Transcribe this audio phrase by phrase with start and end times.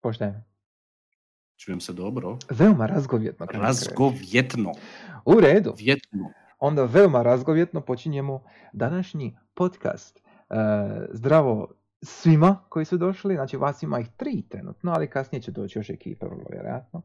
[0.00, 0.42] Pošteno.
[1.56, 2.38] Čujem se dobro.
[2.50, 3.46] Veoma razgovjetno.
[3.52, 4.72] Razgovjetno.
[5.24, 5.74] U redu.
[5.78, 6.32] Vjetno.
[6.58, 8.42] Onda veoma razgovjetno počinjemo
[8.72, 10.18] današnji podcast.
[10.18, 10.54] E,
[11.12, 11.68] zdravo
[12.02, 15.90] svima koji su došli, znači vas ima ih tri trenutno, ali kasnije će doći još
[15.90, 17.02] ekipa, vrlo vjerojatno.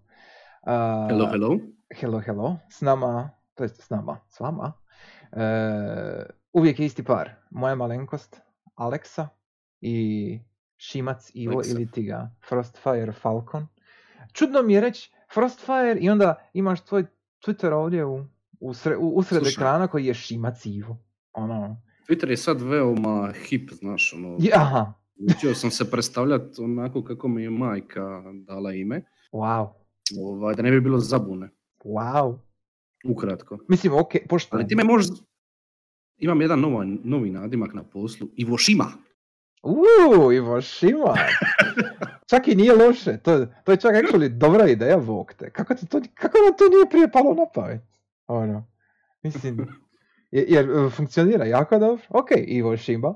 [0.61, 1.59] A, Hello, hello.
[1.99, 4.73] hello, hello, s nama, to jest s nama, s vama.
[5.31, 8.41] E, uvijek je isti par, moja malenkost,
[8.75, 9.27] Aleksa
[9.81, 10.39] i
[10.77, 11.71] Šimac Ivo Aleksa.
[11.71, 13.67] ili ti ga Frostfire Falcon.
[14.33, 17.05] Čudno mi je reći Frostfire i onda imaš tvoj
[17.45, 18.25] Twitter ovdje u,
[18.59, 19.53] u, sre- u- usred Slušaj.
[19.53, 20.97] ekrana koji je Šimac Ivo.
[21.33, 24.93] Ono, Twitter je sad veoma hip, znaš, ono, aha,
[25.35, 29.69] učio sam se predstavljati onako kako mi je majka dala ime, wow,
[30.19, 31.49] ovaj, da ne bi bilo zabune,
[31.83, 32.37] wow.
[33.09, 33.57] ukratko.
[33.67, 34.55] Mislim, ok, pošto...
[34.55, 35.07] Ali ti me možeš,
[36.17, 38.91] imam jedan novi, novi nadimak na poslu, Ivo Šima.
[39.63, 41.13] Uuu, Ivo Šima.
[42.29, 43.17] Čak i nije loše.
[43.17, 43.31] To,
[43.63, 45.49] to je čak actually dobra ideja, Bog te.
[45.49, 47.81] Kako, ti to, kako nam to nije prije palo na pamet?
[48.27, 48.67] Ono,
[49.23, 49.67] mislim,
[50.31, 52.03] je- jer e, funkcionira jako dobro.
[52.09, 53.13] Ok, Ivo Šima.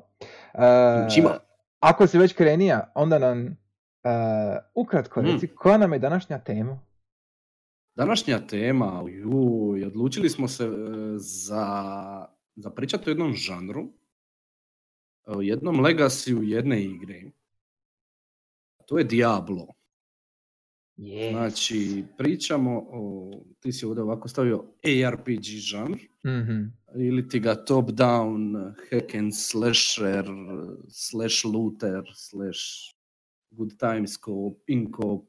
[0.53, 1.37] E, Šima.
[1.79, 3.49] Ako si već krenija, onda nam e,
[4.75, 5.25] ukratko Mm.
[5.25, 6.79] reci, koja nam je današnja tema?
[7.95, 10.67] Današnja tema, juj, odlučili smo se e,
[11.15, 11.65] za,
[12.55, 13.85] za pričati o jednom žanru,
[15.27, 17.23] o jednom legacy jedne igre.
[18.85, 19.67] To je Diablo.
[20.95, 21.31] Je.
[21.31, 24.63] Znači, pričamo o, ti si ovdje ovako stavio
[25.05, 26.63] ARPG žanr, Mhm.
[26.95, 30.25] ili ti ga top-down, hack and slasher,
[30.89, 32.59] slash looter, slash
[33.51, 35.25] good times coop, in coop,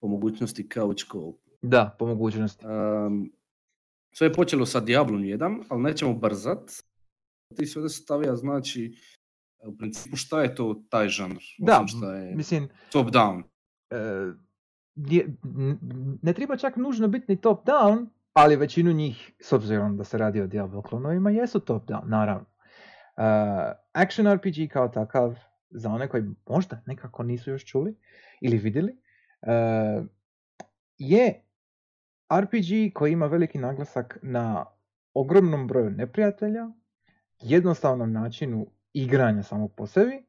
[0.00, 1.36] po mogućnosti couch coop.
[1.62, 2.66] Da, po mogućnosti.
[2.66, 3.32] Um,
[4.12, 6.70] sve je počelo sa Diablom 1, ali nećemo brzat.
[7.56, 8.96] Ti si ovdje stavio, znači,
[9.66, 11.38] u principu šta je to taj žanr?
[11.58, 13.42] Da, šta je Mislim, top-down.
[13.90, 13.96] e,
[14.96, 19.52] je- n- n- ne treba čak nužno biti ni top down, ali većinu njih, s
[19.52, 22.46] obzirom da se radi o Diablo klonovima, jesu top down, naravno.
[23.16, 23.22] E,
[23.92, 25.34] action RPG kao takav,
[25.70, 27.96] za one koji možda nekako nisu još čuli
[28.40, 28.96] ili vidjeli,
[29.42, 30.02] e,
[30.98, 31.40] je
[32.40, 34.66] RPG koji ima veliki naglasak na
[35.14, 36.68] ogromnom broju neprijatelja,
[37.40, 40.22] jednostavnom načinu igranja samog po sebi, e,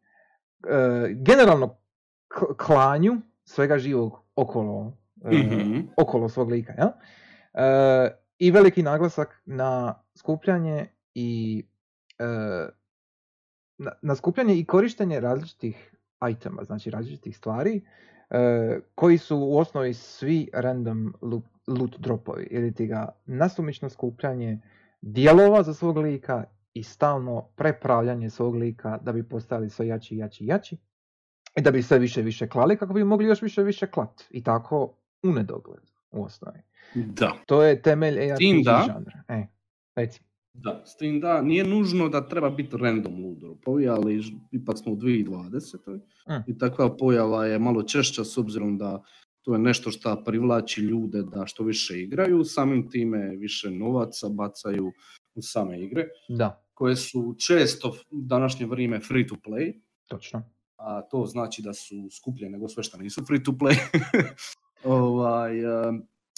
[1.12, 1.68] generalno
[2.28, 5.80] k- klanju svega živog okolo, e, Mhm.
[5.98, 6.74] okolo svog lika.
[6.74, 6.90] jel?
[7.56, 11.64] E, I veliki naglasak na skupljanje i
[12.20, 12.26] e,
[13.78, 15.96] na, na skupljanje i korištenje različitih
[16.32, 17.82] itema, znači različitih stvari,
[18.30, 18.40] e,
[18.96, 24.60] koji su u osnovi svi random loot, loot dropovi, ili ti ga nasumično skupljanje
[25.02, 26.44] dijelova za svog lika
[26.76, 30.78] i stalno prepravljanje svog lika da bi postali sve jači, jači, jači
[31.58, 33.88] i da bi sve više i više klali kako bi mogli još više i više
[33.88, 36.60] klat i tako u nedogled u osnovi.
[36.96, 37.34] Da.
[37.46, 39.24] To je temelj ARPG da- žanra.
[39.28, 39.48] E,
[39.96, 40.22] reci.
[40.54, 44.22] Da, s tim da nije nužno da treba biti random loot dropovi, ali
[44.52, 45.96] ipak smo u 2020.
[46.30, 46.52] Mm.
[46.52, 49.04] I takva pojava je malo češća s obzirom da
[49.42, 54.92] to je nešto što privlači ljude da što više igraju, samim time više novaca bacaju
[55.36, 60.44] u same igre, Da, koje su često u današnje vrijeme free to play, točno.
[60.78, 63.76] a to znači da su skuplje nego sve što nisu free to play.
[64.84, 65.52] ovaj,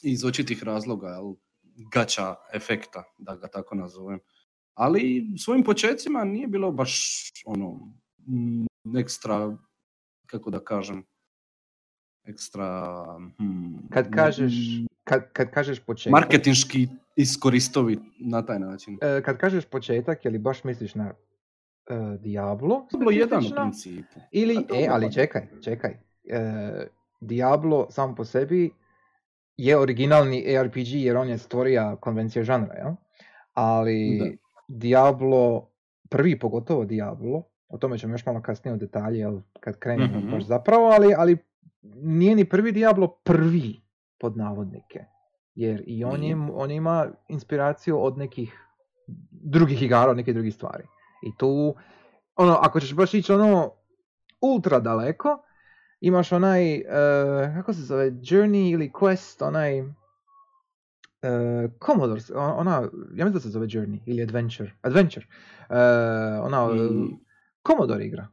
[0.04, 1.34] iz očitih razloga, jel,
[1.92, 4.20] gača efekta, da ga tako nazovem.
[4.74, 7.94] Ali svojim počecima nije bilo baš ono
[8.98, 9.58] ekstra,
[10.26, 11.04] kako da kažem,
[12.24, 13.06] ekstra
[13.38, 14.54] hmm, Kad kažeš,
[15.04, 16.88] kad, kad kažeš početak, marketinški
[17.18, 18.98] iskoristovi na taj način.
[19.02, 21.14] e, kad kažeš početak, je li baš misliš na
[21.88, 22.88] e, Diablo?
[22.94, 24.20] Bilo jedan u principu.
[24.32, 25.92] Ili, e, dobro, ali čekaj, čekaj.
[26.26, 26.88] E,
[27.22, 28.70] Diablo sam po sebi
[29.58, 32.92] je originalni ARPG jer on je stvorio konvencije žanra, jel?
[33.54, 34.26] Ali Da.
[34.70, 35.70] Diablo,
[36.10, 40.32] prvi pogotovo Diablo, o tome ćemo još malo kasnije u detalje, jel, kad krenemo Mhm.
[40.32, 41.38] baš zapravo, ali, ali
[41.96, 43.82] nije ni prvi Diablo prvi
[44.20, 45.06] pod navodnike.
[45.58, 48.68] Jer i on, je, on ima inspiraciju od nekih
[49.32, 50.84] drugih igara, od nekih drugih stvari.
[51.24, 51.76] I tu,
[52.36, 53.72] ono, ako ćeš baš ići ono
[54.42, 55.44] ultra daleko,
[56.00, 56.84] imaš onaj, e,
[57.56, 59.86] kako se zove, Journey ili Quest, onaj, e,
[61.86, 62.72] Commodore, ona,
[63.16, 65.26] ja mislim da se zove Journey ili Adventure, Adventure,
[65.70, 65.76] e,
[66.42, 67.20] ona, Mm.
[67.68, 68.28] Commodore igra.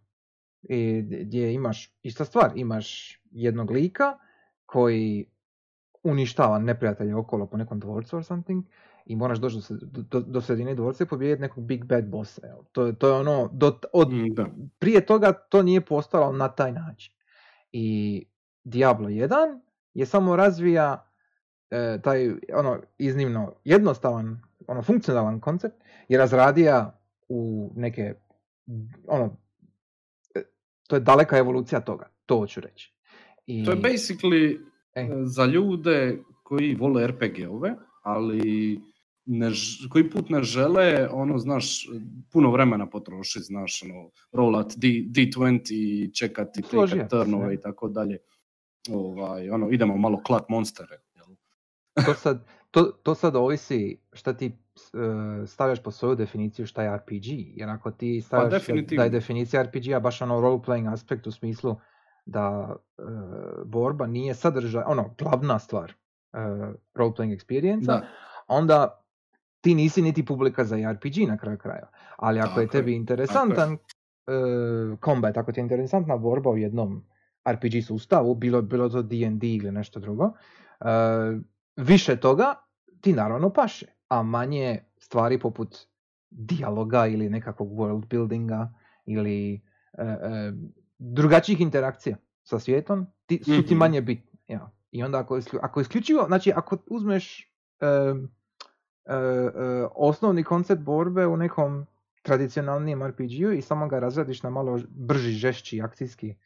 [0.63, 4.19] I gdje imaš, ista stvar, imaš jednog lika
[4.67, 5.34] koji
[6.05, 8.65] uništava neprijatelje okolo po nekom dvorcu or something
[9.07, 12.47] i moraš doći do, do, do sredine dvorca i pobijediti nekog big bad bossa.
[12.47, 12.57] jel?
[12.73, 14.47] To, je- to je ono, do, od, Mm, Da.
[14.79, 17.15] prije toga to nije postalo na taj način.
[17.73, 18.27] I
[18.65, 19.61] Diablo 1
[19.95, 21.11] je samo razvija
[21.71, 25.77] e, taj ono iznimno jednostavan, ono funkcionalan koncept
[26.09, 26.99] je razradija
[27.29, 28.15] u neke
[29.07, 29.37] ono
[30.35, 30.43] e,
[30.89, 32.95] to je daleka evolucija toga, to hoću reći.
[33.47, 33.65] I...
[33.65, 34.61] To je basically
[34.95, 35.09] e.
[35.25, 38.81] za ljude koji vole RPG-ove, ali
[39.27, 39.51] ne,
[39.91, 41.89] koji put ne žele, ono, znaš,
[42.33, 48.19] puno vremena potrošiti, znaš, ono, rollat D, D20, čekati, klikat turnove i tako dalje.
[48.91, 51.01] Ovaj, ono, idemo malo klat monstere.
[51.15, 51.27] Jel?
[52.07, 56.97] to, sad, to, to sad ovisi šta ti uh, stavljaš po svoju definiciju šta je
[56.97, 57.27] RPG,
[57.57, 61.33] jer ako ti pa stavljaš pa, da je definicija RPG-a baš ono role-playing aspekt u
[61.33, 61.77] smislu
[62.27, 63.05] da uh,
[63.65, 65.93] borba nije sadržaj, ono, glavna stvar
[66.33, 66.41] uh,
[66.95, 68.03] role-playing experience
[68.49, 69.05] onda
[69.61, 71.89] ti nisi niti publika za RPG na kraju kraja.
[72.17, 77.05] Ali ako je tebi interesantan uh, combat, ako ti je interesantna borba u jednom
[77.49, 81.41] RPG sustavu, bilo, bilo to D&D ili nešto drugo, uh,
[81.77, 82.55] više toga
[83.01, 85.77] ti naravno paše, a manje stvari poput
[86.31, 88.73] dijaloga ili nekakvog world buildinga
[89.07, 89.63] ili
[89.99, 93.79] uh, uh, drugačijih interakcija sa svijetom ti, su ti mhm.
[93.79, 94.39] manje bitni.
[94.49, 94.71] Ja.
[94.91, 97.55] I onda ako, ako isključivo, znači ako uzmeš
[99.07, 101.87] E, e, osnovni koncept borbe u nekom
[102.23, 106.37] tradicionalnijem RPG-u i samo ga razradiš na malo brži, žešći akcijski e,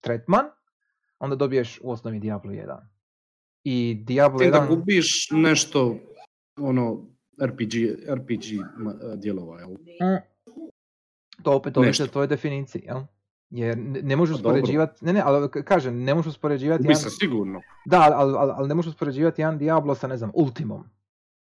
[0.00, 0.44] tretman,
[1.18, 2.78] onda dobiješ u osnovi Diablo 1.
[3.64, 4.50] I Diablo Ti 1...
[4.50, 5.96] da gubiš nešto
[6.56, 7.06] ono
[7.42, 7.72] RPG,
[8.08, 8.44] RPG
[9.16, 9.70] dijelova, jel?
[9.70, 10.22] Mm.
[11.42, 13.00] To opet ovisi tvoje definicije, jel?
[13.50, 16.84] Jer ne možeš pa uspoređivati, ne ne, ali kažem, ne možeš uspoređivati...
[16.84, 17.10] jedan...
[17.10, 17.60] sigurno.
[17.84, 20.84] Da, ali, ali, ali ne možeš uspoređivati jedan Diablo sa, ne znam, Ultimom.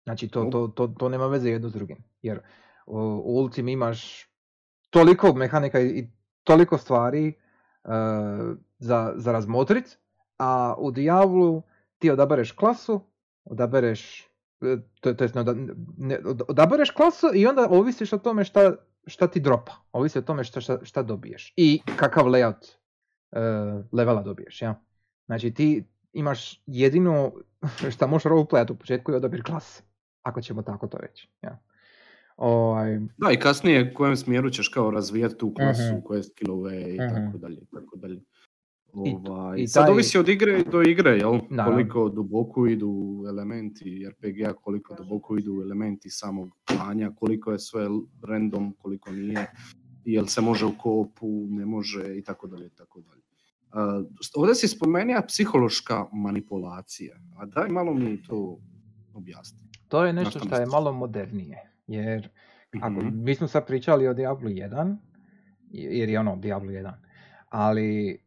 [0.05, 1.97] Znači to, to, to, to nema veze jedno s drugim.
[2.23, 2.41] Jer
[2.87, 4.29] u, u Ultim imaš
[4.91, 6.09] toliko mehanika i
[6.45, 7.33] toliko stvari
[7.85, 7.91] uh,
[8.79, 9.99] za, za razmotrit,
[10.39, 11.63] a u Diablu
[11.99, 13.01] ti odabereš klasu,
[13.45, 14.29] odabereš
[14.61, 15.35] e, to, to jest,
[15.97, 16.19] ne,
[16.49, 19.73] odabereš klasu i onda ovisiš o tome šta, šta ti dropa.
[19.93, 21.53] Ovisi o tome šta, šta, šta dobiješ.
[21.57, 22.77] I kakav layout
[23.33, 24.63] uh, levela dobiješ.
[24.63, 24.81] Ja?
[25.27, 27.33] Znači ti imaš jedino
[27.95, 29.83] šta možeš roleplayat u početku i odabir klase
[30.23, 31.29] ako ćemo tako to reći.
[31.43, 31.59] Ja.
[32.37, 32.99] Ovaj...
[33.17, 36.03] Da, i kasnije u kojem smjeru ćeš kao razvijati tu klasu, uh-huh.
[36.03, 37.25] koje skillove i uh-huh.
[37.25, 37.61] tako dalje.
[37.75, 38.21] Tako dalje.
[38.95, 41.39] Ovaj, I, i sad ovisi od igre do igre, jel?
[41.51, 41.65] Da.
[41.65, 47.89] Koliko duboko idu elementi RPG-a, koliko duboko idu elementi samog planja, koliko je sve
[48.29, 49.47] random, koliko nije,
[50.05, 53.23] jel se može u kopu, ne može i tako dalje, tako dalje.
[53.75, 54.07] Uh,
[54.37, 58.59] ovdje si spomenuo psihološka manipulacija, a daj malo mi to
[59.15, 59.59] objasni.
[59.89, 62.29] To je nešto što je malo modernije, jer
[62.81, 63.25] ako, mm-hmm.
[63.25, 64.97] mi smo sad pričali o Diablo 1,
[65.71, 66.93] jer je ono Diablo 1,
[67.49, 68.19] ali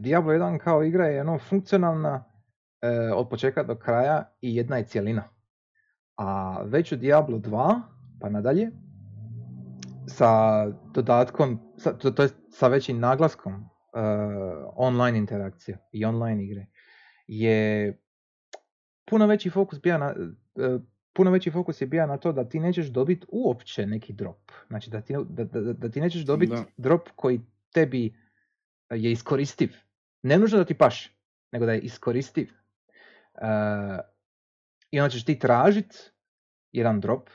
[0.00, 2.24] Diablo 1 kao igra je ono funkcionalna
[2.82, 5.28] e, od početka do kraja i jedna je cjelina.
[6.16, 7.80] A već u Diablo 2
[8.20, 8.70] pa nadalje
[10.06, 13.58] sa dodatkom, sa, to, to je sa većim naglaskom e,
[14.76, 16.66] online interakcije i online igre
[17.30, 17.98] je
[19.10, 20.14] puno veći fokus bija na,
[20.56, 20.78] e,
[21.12, 24.52] puno veći fokus je bio na to da ti nećeš dobiti uopće neki drop.
[24.68, 27.40] Znači da ti, da, da, da ti nećeš dobiti drop koji
[27.72, 28.14] tebi
[28.90, 29.76] je iskoristiv.
[30.22, 31.16] Ne nužno da ti paš,
[31.52, 32.50] nego da je iskoristiv.
[33.34, 33.98] Uh,
[34.90, 36.12] I onda ćeš ti tražit
[36.72, 37.30] jedan drop,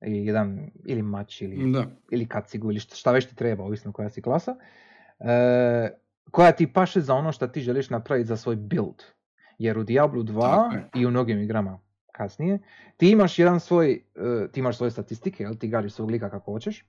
[0.00, 1.86] jedan ili mač ili, da.
[2.10, 4.56] ili kacigu ili šta već ti treba, ovisno koja si klasa,
[5.18, 5.26] uh,
[6.30, 9.02] koja ti paše za ono što ti želiš napraviti za svoj build.
[9.58, 11.80] Jer u Diablo 2 i u mnogim igrama
[12.12, 12.58] kasnije,
[12.96, 15.54] ti imaš jedan svoj, uh, ti imaš svoje statistike, jel?
[15.54, 16.84] ti gariš svog lika kako hoćeš.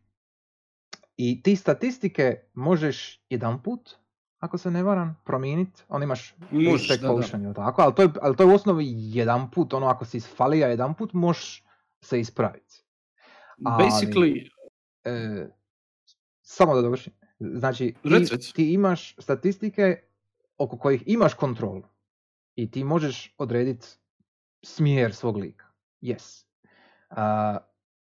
[1.22, 3.96] I ti statistike možeš jedan put,
[4.40, 5.84] ako se ne varam, promijeniti.
[5.88, 6.36] On imaš
[7.08, 7.54] potion, da.
[7.54, 7.82] tako?
[7.82, 10.94] Ali to, je, ali to je u osnovi jedan put, ono ako si isfalija jedan
[10.94, 11.64] put, možeš
[12.02, 12.84] se ispraviti.
[13.58, 14.50] Basically...
[15.04, 15.48] E,
[16.42, 17.14] samo da dovršim.
[17.40, 20.02] Znači, ti, ti imaš statistike
[20.58, 21.84] oko kojih imaš kontrolu
[22.56, 23.88] i ti možeš odrediti
[24.64, 25.66] smjer svog lika.
[26.02, 26.46] Yes.
[27.10, 27.18] Uh,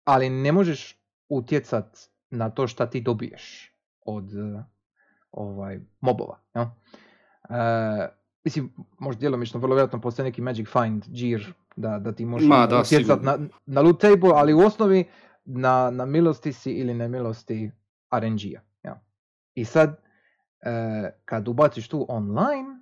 [0.03, 0.97] ali ne možeš
[1.29, 3.73] utjecat na to šta ti dobiješ
[4.05, 4.61] od uh,
[5.31, 6.39] ovaj, mobova.
[6.55, 6.75] Ja?
[7.49, 7.55] Uh,
[8.43, 11.41] mislim, možda djelomično, vrlo vjerojatno postoji neki Magic Find gear
[11.75, 12.49] da, da ti možeš
[12.81, 15.05] utjecat na, na loot table, ali u osnovi
[15.45, 17.71] na, na milosti si ili nemilosti
[18.19, 18.61] RNG-a.
[18.83, 19.01] Ja?
[19.53, 22.79] I sad, uh, kad ubaciš tu online,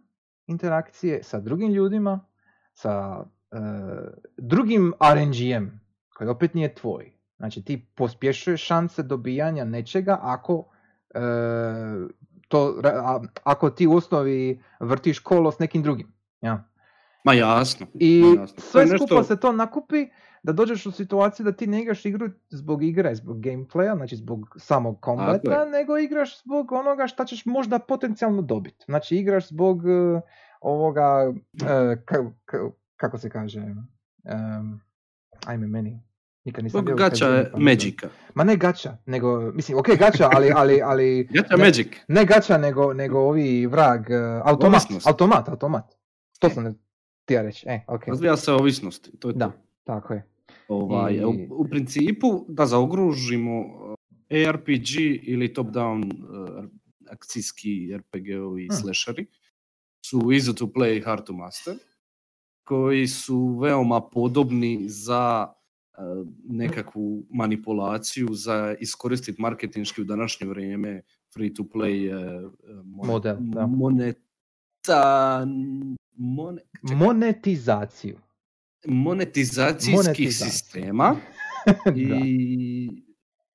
[0.48, 2.26] interakcije sa drugim ljudima,
[2.74, 3.60] sa uh,
[4.38, 5.80] drugim RNG-em,
[6.14, 7.19] koji opet nije tvoj.
[7.40, 12.10] Znači ti pospješuješ šanse dobijanja nečega ako uh,
[12.48, 16.14] to, a- ako ti u osnovi vrtiš kolo s nekim drugim.
[16.42, 16.70] Ja.
[17.24, 17.88] Ma jasno.
[17.94, 18.62] I ma jasno.
[18.62, 20.08] Sve nešto- skupa se to nakupi
[20.44, 24.56] da dođeš u situaciju da ti ne igraš igru zbog igre, zbog gameplaya, znači zbog
[24.58, 25.32] samog kombata,
[25.68, 28.86] nego igraš zbog onoga šta ćeš možda potencijalno dobiti.
[28.86, 30.22] Znači igraš zbog eh,
[30.62, 32.32] ovoga, ka-
[32.96, 33.60] kako se kaže,
[34.26, 34.82] em,
[35.46, 36.02] ajme meni,
[36.46, 37.60] nikad nisam bio gača je pa.
[37.60, 38.10] Magica.
[38.36, 41.64] Ma ne gača, nego, mislim, ok gača, ali, ali, ali Gača Ne.
[41.64, 41.88] Magic.
[42.08, 45.08] ne gača, nego, nego ovi vrag, eh, automat, Ovisnost.
[45.08, 45.84] automat, automat.
[46.40, 46.50] To E.
[46.50, 46.76] sam
[47.26, 49.12] ti reći, e, ok, Razvija se ovisnosti.
[49.12, 49.46] To je Da.
[49.46, 49.54] to.
[49.84, 50.26] tako je.
[50.68, 53.64] Ovaj, I- u, u principu da zaokružimo
[54.30, 54.90] eh, ARPG
[55.24, 56.68] ili top-down eh,
[57.10, 58.78] akcijski RPG-ovi Hmm.
[58.78, 59.26] slasheri
[60.02, 61.76] su easy to play, hard to master,
[62.64, 65.48] koji su veoma podobni za
[66.44, 71.02] nekakvu manipulaciju, za iskoristiti marketinški u današnje vrijeme
[71.34, 72.12] free to play
[72.86, 73.68] mon- Model, da.
[73.68, 75.46] moneta,
[76.16, 78.18] mone- čekaj, Monetizaciju.
[78.88, 80.52] monetizacijskih Monetizaciju.
[80.52, 81.16] sistema
[81.96, 83.04] i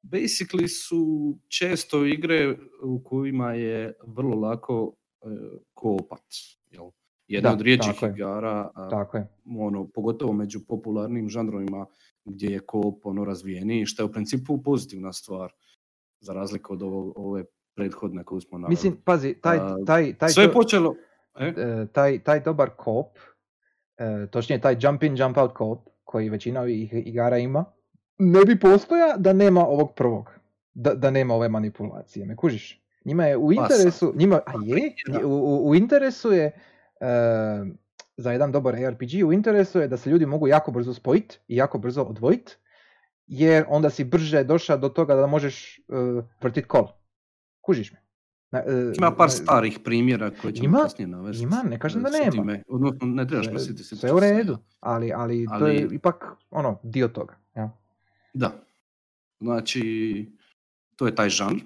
[0.02, 1.02] basically su
[1.48, 5.26] često igre u kojima je vrlo lako e,
[5.74, 6.24] koopat.
[6.70, 6.84] Jel?
[7.28, 8.10] Jedna Da, od rijeđih je.
[8.10, 9.26] igara, a, Tako je.
[9.58, 11.86] ono, pogotovo među popularnim žanrovima
[12.24, 15.52] gdje je koop ono razvijeniji, što je u principu pozitivna stvar,
[16.20, 18.72] za razliku od ovo, ove prethodne koju smo naveli.
[18.72, 20.94] Mislim, pazi, taj, taj, taj, Sve je počelo...
[21.38, 21.46] E?
[21.46, 23.18] e, taj, taj dobar kop,
[23.96, 27.64] e, točnije taj jump in, jump out kop, koji većina ovih igara ima,
[28.18, 30.30] ne bi postoja da nema ovog prvog.
[30.74, 32.84] Da, da nema ove manipulacije, me kužiš?
[33.04, 35.26] Njima je u Pa interesu, njima, a je, da.
[35.26, 36.44] u, u- interesu je,
[37.00, 37.06] e,
[38.16, 41.56] za jedan dobar ARPG, u interesu je da se ljudi mogu jako brzo spojiti i
[41.56, 42.56] jako brzo odvojiti,
[43.26, 46.86] jer onda si brže došao do toga da možeš uh, vrtit kol.
[47.60, 47.98] Kužiš me?
[48.50, 51.42] Na- e, Ima par na- starih primjera koje ćemo Ima- kasnije navesti.
[51.42, 52.58] ima, ne kažem da E, nema.
[52.68, 54.58] Odnosno, ne trebaš sjetiti, sjetit sve u se, redu, ja.
[54.80, 57.34] ali, ali, to je Ali- ipak ono, dio toga.
[57.56, 57.70] Ja.
[58.34, 58.52] Da.
[59.40, 60.32] Znači,
[60.96, 61.60] to je taj žanr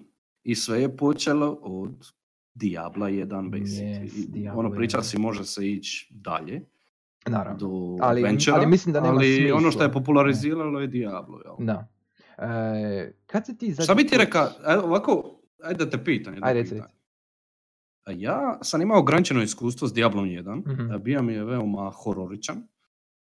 [0.45, 2.07] i sve je počelo od
[2.59, 4.03] Diabla 1 basically.
[4.03, 5.03] Yes, Diablo ono priča 1.
[5.03, 6.61] si može se ići dalje
[7.27, 7.59] Naravno.
[7.59, 9.85] do Ali- Adventura, ali mislim da nema ali ono što smisla.
[9.85, 11.41] je populariziralo je Diablo.
[11.41, 11.67] Jel?
[11.67, 11.89] Da.
[12.39, 16.35] E, kad se ti Šta bi ti rekao, evo ovako, ajde da te pitam.
[16.35, 16.81] Ajde, reci.
[18.05, 20.91] A Ja sam imao ograničeno iskustvo s Diablom 1, Mhm.
[20.91, 22.63] a bio mi je veoma hororičan.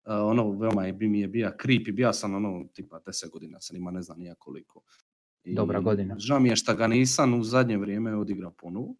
[0.03, 3.59] A, ono, veoma je, bi mi je bija creepy, bija sam ono, tipa 10 godina,
[3.59, 4.81] sam ima ne znam nija koliko.
[5.43, 6.15] I Dobra godina.
[6.19, 8.95] Žao mi je šta ga nisam u zadnje vrijeme odigrao ponovo.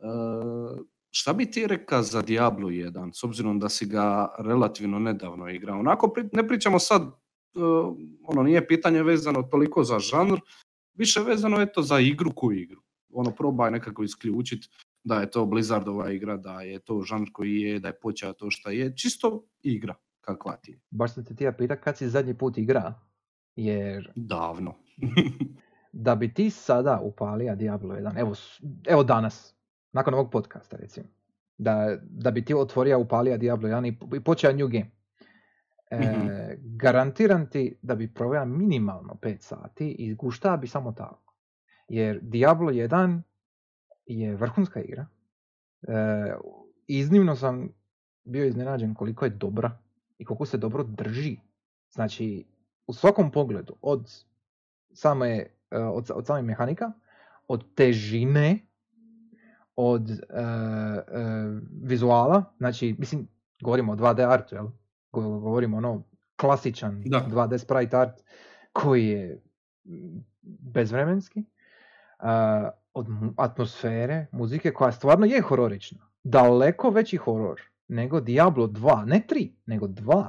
[0.00, 0.80] E,
[1.10, 5.78] šta bi ti rekao za Diablo 1, s obzirom da si ga relativno nedavno igrao?
[5.78, 7.10] Onako, ne pričamo sad, e,
[8.24, 10.40] ono, nije pitanje vezano toliko za žanr,
[10.94, 12.80] više vezano eto za igru koju igru.
[13.12, 14.68] Ono, probaj nekako isključiti
[15.04, 18.50] da je to Blizzardova igra, da je to žanr koji je, da je počeo to
[18.50, 20.80] što je, čisto igra kakva ti je.
[20.90, 22.94] Baš sam te ti ja pita kad si zadnji put igra,
[23.56, 24.74] jer Davno.
[25.92, 28.34] da bi ti sada upalio Diablo 1, evo,
[28.88, 29.54] evo danas,
[29.92, 31.06] nakon ovog podcasta recimo,
[31.58, 34.90] da, da bi ti otvorio upalio Diablo 1 i, po- i počeo new game,
[35.90, 36.28] e, Mhm.
[36.76, 41.34] garantiram ti da bi proveo minimalno 5 sati i gušta bi samo tako.
[41.88, 43.22] Jer Diablo 1
[44.06, 45.06] je vrhunska igra.
[45.82, 46.34] E,
[46.86, 47.68] iznimno sam
[48.24, 49.78] bio iznenađen koliko je dobra
[50.18, 51.36] i koliko se dobro drži.
[51.90, 52.44] Znači,
[52.86, 54.24] u svakom pogledu, od
[54.92, 55.28] same,
[55.70, 56.92] e, od, od samih mehanika,
[57.48, 58.58] od težine,
[59.76, 60.20] od e, e,
[61.82, 63.28] vizuala, znači, mislim,
[63.62, 64.66] govorimo o 2D artu, jel?
[65.12, 66.02] Go- Govorimo ono
[66.36, 67.26] klasičan Da.
[67.30, 68.20] 2D sprite art
[68.72, 69.42] koji je
[70.42, 71.44] bezvremenski,
[72.18, 76.10] a, od atmosfere, muzike koja stvarno je hororična.
[76.22, 80.26] Daleko veći horor nego Diablo 2, ne 3, nego 2.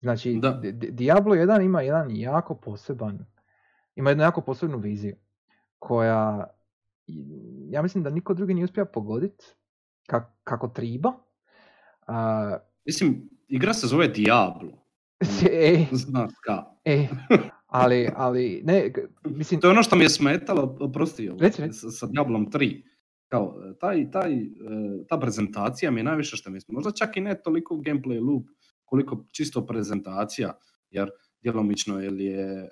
[0.00, 0.52] Znači, Da.
[0.52, 3.26] Di- Di- Diablo 1 ima jedan jako poseban,
[3.94, 5.16] ima jednu jako posebnu viziju
[5.78, 6.44] koja,
[7.70, 9.44] ja mislim da niko drugi nije uspio pogoditi
[10.44, 11.12] kako triba.
[12.06, 14.86] A, Mislim, igra se zove Diablo.
[15.52, 16.64] e, Znaš ka.
[16.84, 17.08] e,
[17.66, 18.92] ali, ali, ne,
[19.24, 21.30] mislim, To je ono što mi je smetalo, oprosti,
[21.72, 22.82] sa, sa Diablom 3.
[23.28, 24.46] Kao, taj, taj, e,
[25.08, 28.46] ta prezentacija mi je najviše što mi je Možda čak i ne toliko gameplay loop,
[28.84, 30.52] koliko čisto prezentacija,
[30.90, 31.10] jer
[31.42, 32.68] djelomično jer je e,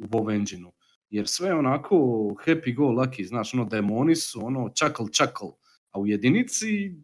[0.00, 0.66] u WoW engine
[1.10, 1.94] Jer sve je onako
[2.38, 5.52] happy go lucky, znaš, ono demoni su ono čakal čakal,
[5.90, 6.94] a u jedinici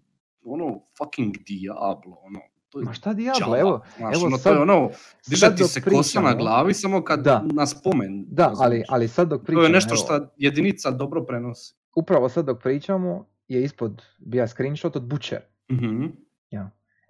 [0.44, 2.40] ono fucking Diablo, ono.
[2.68, 4.90] To je ma šta Diablo, evo, znaš, evo ono, sad- to je ono,
[5.26, 7.44] diže ti se kosa na glavi samo kad Da.
[7.44, 8.24] na spomen.
[8.28, 11.74] Da, ali, ali sad dok To pričamo, je nešto što jedinica dobro prenosi.
[11.96, 15.40] upravo sad dok pričamo je ispod bija screenshot od Butcher.
[15.72, 16.04] Mhm.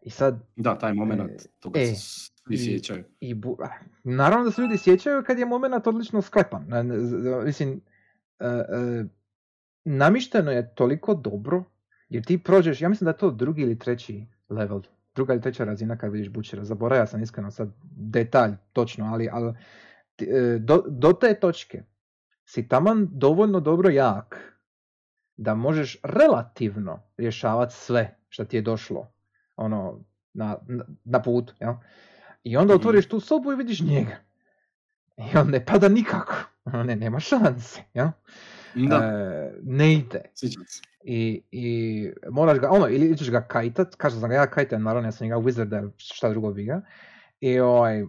[0.05, 3.05] I sad, Da, taj moment, E, toga e, se svi i- sjećaju.
[3.21, 3.71] i bu- ah,
[4.05, 6.67] naravno da se ljudi sjećaju kad je moment odlično sklepan.
[7.45, 7.81] Mislim,
[8.41, 9.05] e, e,
[9.85, 11.65] namišteno je toliko dobro,
[12.09, 14.81] jer ti prođeš, ja mislim da je to drugi ili treći level,
[15.15, 16.65] druga ili treća razina kad vidiš bučera.
[16.65, 19.55] Zaboravio sam iskreno sad detalj točno, ali, ali
[20.19, 21.83] e, do, do te točke
[22.45, 24.55] si taman dovoljno dobro jak
[25.37, 29.14] da možeš relativno rješavati sve što ti je došlo
[29.57, 30.01] ono,
[30.35, 31.55] na, na, na putu.
[31.61, 31.73] Jel?
[32.45, 32.81] I onda Mhm.
[32.81, 34.17] otvoriš tu sobu i vidiš njega.
[35.17, 36.35] I on ne pada nikako.
[36.65, 37.81] Ono, ne, nema šanse.
[37.95, 38.09] Jel?
[38.75, 40.23] Da, E, ne ide.
[41.05, 41.65] I, i
[42.31, 45.25] moraš ga, ono, ili ćeš ga kajtat, kažem sam ga ja kajtam, naravno ja sam
[45.25, 46.81] njega Wizarda, šta drugo bi ga.
[47.41, 48.07] I ovaj, e,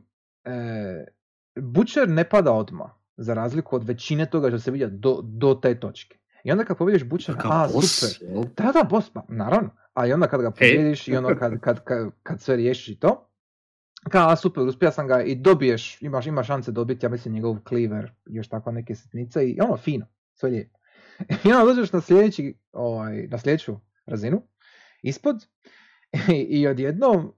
[1.56, 5.80] Butcher ne pada odmah, za razliku od većine toga što se vidja do, do te
[5.80, 6.18] točke.
[6.44, 9.70] I onda kad pobjediš Butchera, Kakav a super, da, da, boss, pa, naravno.
[9.96, 13.00] A i onda kad ga pobjediš i ono kad, kad, kad, kad sve riješiš i
[13.00, 13.30] to,
[14.10, 18.12] kao, super, uspio sam ga i dobiješ, imaš, imaš šanse dobiti, ja mislim, njegov cleaver,
[18.25, 20.80] još tako neke sitnice i ono, fino, sve lijepo.
[21.46, 23.75] I onda dođeš na sljedeći, ovaj, na sljedeću
[24.06, 24.42] razinu,
[25.02, 25.48] ispod,
[26.34, 27.34] i, i odjednom,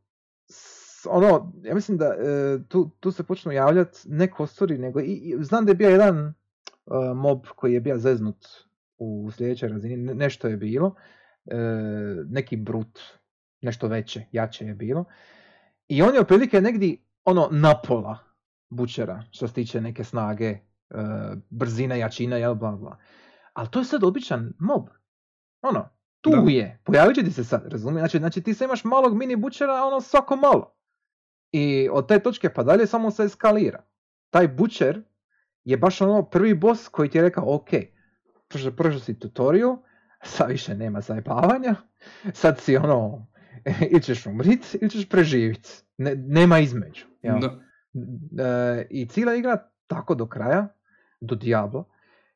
[1.10, 5.44] ono, ja mislim da e, tu, tu se počnu javljati ne kostori, nego i, i
[5.44, 6.34] znam da je bio jedan e,
[7.16, 8.48] mob koji je bio zeznut
[8.98, 11.17] u sljedećoj razini, ne- nešto je bilo, e,
[12.30, 13.00] neki brut,
[13.62, 15.06] nešto veće, jače je bilo.
[15.88, 18.18] I on je otprilike negdje ono napola
[18.70, 20.60] bučera što se tiče neke snage, e,
[21.50, 22.98] brzine, jačine, jel, bla, bla.
[23.54, 24.88] Ali to je sad običan mob.
[25.62, 25.90] Ono,
[26.22, 26.52] tu Da.
[26.52, 28.02] je, pojavit će ti se sad, razumiješ?
[28.02, 30.74] Znači, znači ti sad imaš malog mini bučera, ono svako malo.
[31.52, 33.84] I od te točke pa dalje samo se eskalira.
[34.30, 35.04] Taj bučer
[35.64, 37.70] je baš ono prvi boss koji ti je rekao, ok,
[38.48, 39.78] prošao, prošao si tutorial,
[40.24, 41.76] sad više nema zajebavanja,
[42.34, 43.28] sad si ono,
[43.92, 45.84] ili ćeš umrit, ili ćeš preživit.
[45.98, 47.06] Ne, nema između.
[47.22, 47.40] jel?
[47.40, 47.60] Da.
[48.44, 50.68] E, I cijela igra tako do kraja,
[51.22, 51.90] do Diablo,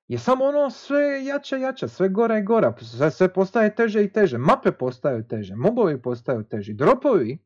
[0.08, 4.04] je samo ono sve jače i jače, sve gora i gora, sve, sve postaje teže
[4.04, 7.38] i teže, mape postaju teže, mobovi postaju teži, dropovi,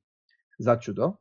[0.60, 1.16] začudo,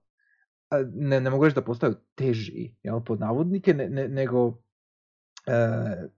[0.95, 4.59] ne, ne mogu reći da postaju teži, jel, pod navodnike, ne, ne- nego
[5.47, 6.09] e,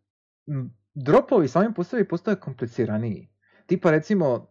[0.97, 3.29] dropovi sami po sebi postaju kompliciraniji.
[3.67, 4.47] Tipa recimo,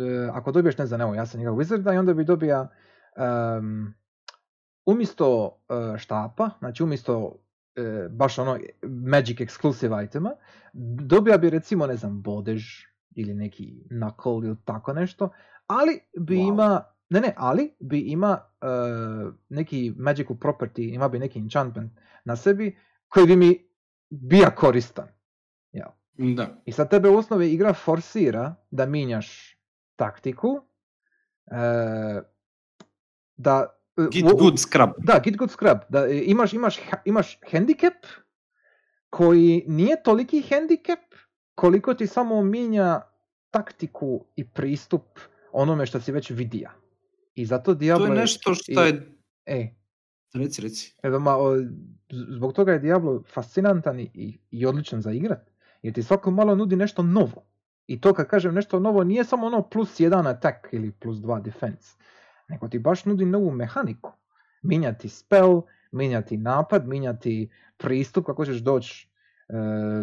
[0.00, 2.68] e, ako dobiješ, ne znam, evo, ja sam igrao Wizarda i onda bi dobija
[3.16, 3.94] em,
[4.86, 5.58] umjesto
[5.94, 7.38] e, štapa, znači umjesto
[7.76, 10.30] e, baš ono magic exclusive itema,
[11.02, 12.62] dobija bi recimo, ne znam, bodež
[13.14, 15.30] ili neki knuckle ili tako nešto,
[15.66, 16.48] ali bi Wow.
[16.48, 18.66] ima, ne ne, ali bi ima e,
[19.48, 21.92] neki magical property, ima bi neki enchantment
[22.24, 22.76] na sebi
[23.08, 23.68] koji bi mi
[24.10, 25.17] bija koristan.
[26.18, 26.62] Da.
[26.64, 29.56] I sad tebe u osnovi igra forsira da minjaš
[29.96, 30.60] taktiku,
[31.46, 32.22] e,
[33.36, 33.66] da...
[33.96, 34.90] e, Git u- good scrub.
[34.98, 35.78] Da, git good scrub.
[35.88, 37.94] Da, e, imaš, imaš, imaš handicap
[39.10, 40.98] koji nije toliki handicap
[41.54, 43.00] koliko ti samo minja
[43.50, 45.04] taktiku i pristup
[45.52, 46.72] onome što si već vidija.
[47.34, 49.12] I zato Diablo To je nešto što je...
[49.46, 49.68] E,
[50.34, 50.94] Reci, reci.
[51.02, 51.66] Evo, ma, o, z-
[52.10, 55.50] zbog toga je Diablo fascinantan i, i odličan za igrat.
[55.82, 57.44] Jer ti svako malo nudi nešto novo.
[57.86, 61.40] I to kad kažem nešto novo nije samo ono plus jedan attack ili plus dva
[61.40, 61.96] defense.
[62.48, 64.12] Nego ti baš nudi novu mehaniku.
[64.62, 65.62] Minjati spell,
[65.92, 69.08] minjati napad, minjati pristup kako ćeš doći
[69.48, 69.54] e,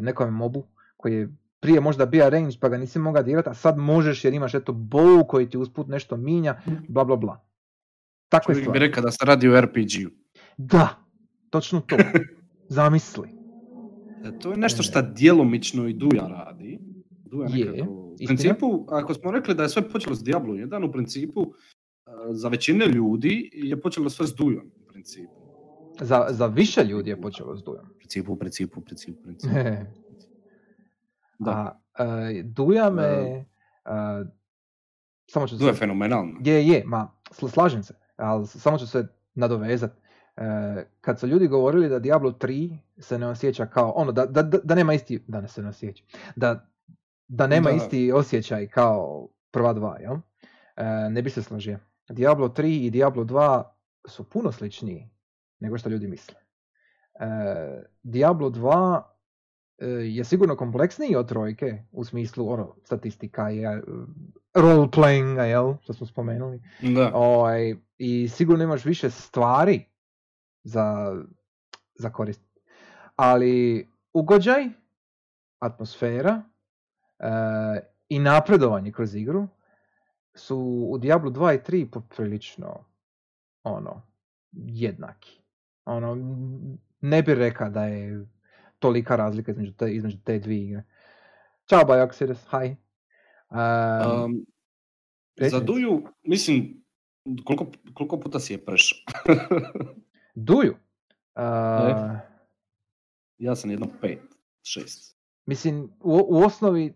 [0.01, 3.77] nekome mobu koji je prije možda bio range pa ga nisi mogao dirati, a sad
[3.77, 7.45] možeš jer imaš eto bow koji ti usput nešto minja, bla bla bla.
[8.29, 8.87] Takve Čovjek bi stvari.
[8.87, 10.09] rekao da se radi o RPG-u.
[10.57, 10.89] Da,
[11.49, 11.95] točno to.
[12.77, 13.34] Zamisli.
[14.23, 16.79] E, To je nešto što djelomično i Duja radi.
[17.25, 17.91] Duja Je, nekako...
[17.91, 22.11] U principu, ako smo rekli da je sve počelo s Diablo 1, u principu e,
[22.31, 24.71] za većine ljudi je počelo sve s Dujom.
[24.83, 25.33] U principu.
[26.01, 27.85] Za, za više ljudi je počelo s Dujom.
[27.91, 29.55] U principu, u principu, u principu, u principu.
[31.39, 33.03] Da, A e, Duja me...
[33.03, 33.45] E.
[33.85, 34.25] e,
[35.27, 35.79] samo ću Duja je se...
[35.79, 36.39] fenomenalno.
[36.43, 40.04] Je, je, ma, sl- slažem se, ali samo ću se nadovezat.
[40.37, 44.41] E, kad su ljudi govorili da Diablo 3 se ne osjeća kao, ono, da, da,
[44.41, 46.03] da, nema isti, da ne se ne osjeća,
[46.35, 46.67] da,
[47.27, 47.75] da nema Da.
[47.75, 50.15] isti osjećaj kao prva dva, jel?
[50.75, 51.79] E, ne bi se složio.
[52.09, 53.63] Diablo 3 i Diablo 2
[54.07, 55.09] su puno sličniji
[55.59, 56.35] nego što ljudi misle.
[57.19, 57.25] E,
[58.03, 59.01] Diablo 2
[59.77, 63.81] e, je sigurno kompleksniji od trojke u smislu ono, statistika i e,
[64.53, 66.61] role playinga, jel, što smo spomenuli.
[66.81, 67.11] Da.
[67.13, 69.94] Ovaj, I sigurno imaš više stvari
[70.65, 71.15] za,
[71.95, 72.41] za korist.
[73.15, 74.69] Ali ugođaj,
[75.59, 76.41] atmosfera
[78.09, 79.47] i napredovanje kroz igru
[80.35, 82.85] su u Diablo 2 i 3 poprilično
[83.63, 84.01] ono,
[84.51, 85.41] jednaki.
[85.85, 86.17] Ono,
[87.01, 88.25] ne bih rekao da je
[88.79, 90.83] tolika razlika između te, između te dvije igre.
[91.69, 92.75] Ćao Bioxidus, hi.
[93.49, 94.45] Um, um,
[95.37, 96.83] za Duju, mislim,
[97.45, 98.97] koliko, koliko puta si je prešao?
[100.35, 100.75] Duju?
[101.35, 102.19] Uh,
[103.37, 104.21] ja sam jedno pet,
[104.63, 105.17] šest.
[105.45, 106.93] Mislim, u, u osnovi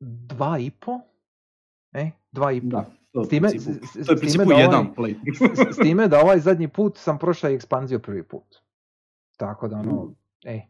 [0.00, 1.00] dva i po?
[1.92, 2.66] E, dva i po.
[2.66, 5.14] Da, to, s time, s, s, to je principu ovaj, jedan play.
[5.74, 8.56] s, time da ovaj zadnji put sam prošao i ekspanziju prvi put.
[9.36, 10.14] Tako da ono, mm.
[10.44, 10.62] ej.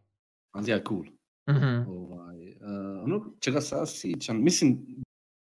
[0.47, 1.05] Ekspanzija je cool.
[1.51, 1.87] Mm-hmm.
[1.89, 4.87] Ovaj, uh, ono čega se ja sjećam, mislim,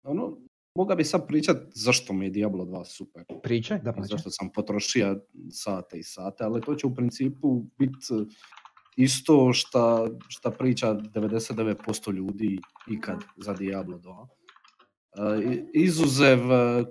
[0.03, 0.37] ono,
[0.77, 3.23] moga bi sad pričat zašto mi je Diablo 2 super.
[3.43, 4.07] Pričaj, da pričaj.
[4.07, 5.19] Zašto sam potrošio
[5.51, 7.97] sate i sate, ali to će u principu biti
[8.95, 12.59] isto šta, šta priča 99% ljudi
[12.91, 14.21] ikad za Diablo 2.
[14.21, 14.27] Uh,
[15.73, 16.39] izuzev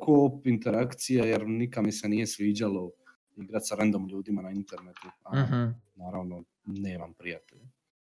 [0.00, 2.90] koop interakcija jer nikad mi se nije sviđalo
[3.36, 5.08] igrat sa random ljudima na internetu.
[5.22, 5.74] A, mm-hmm.
[5.94, 7.64] Naravno, nemam prijatelja.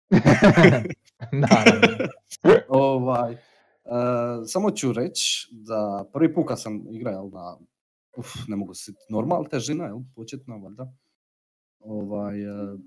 [1.47, 2.07] naravno.
[2.67, 3.37] ovaj,
[3.83, 7.57] uh, samo ću reći da prvi put kad sam igrao na,
[8.17, 10.93] uf, ne mogu se, normal težina, jel, početna valjda.
[11.79, 12.79] Ovaj, uh,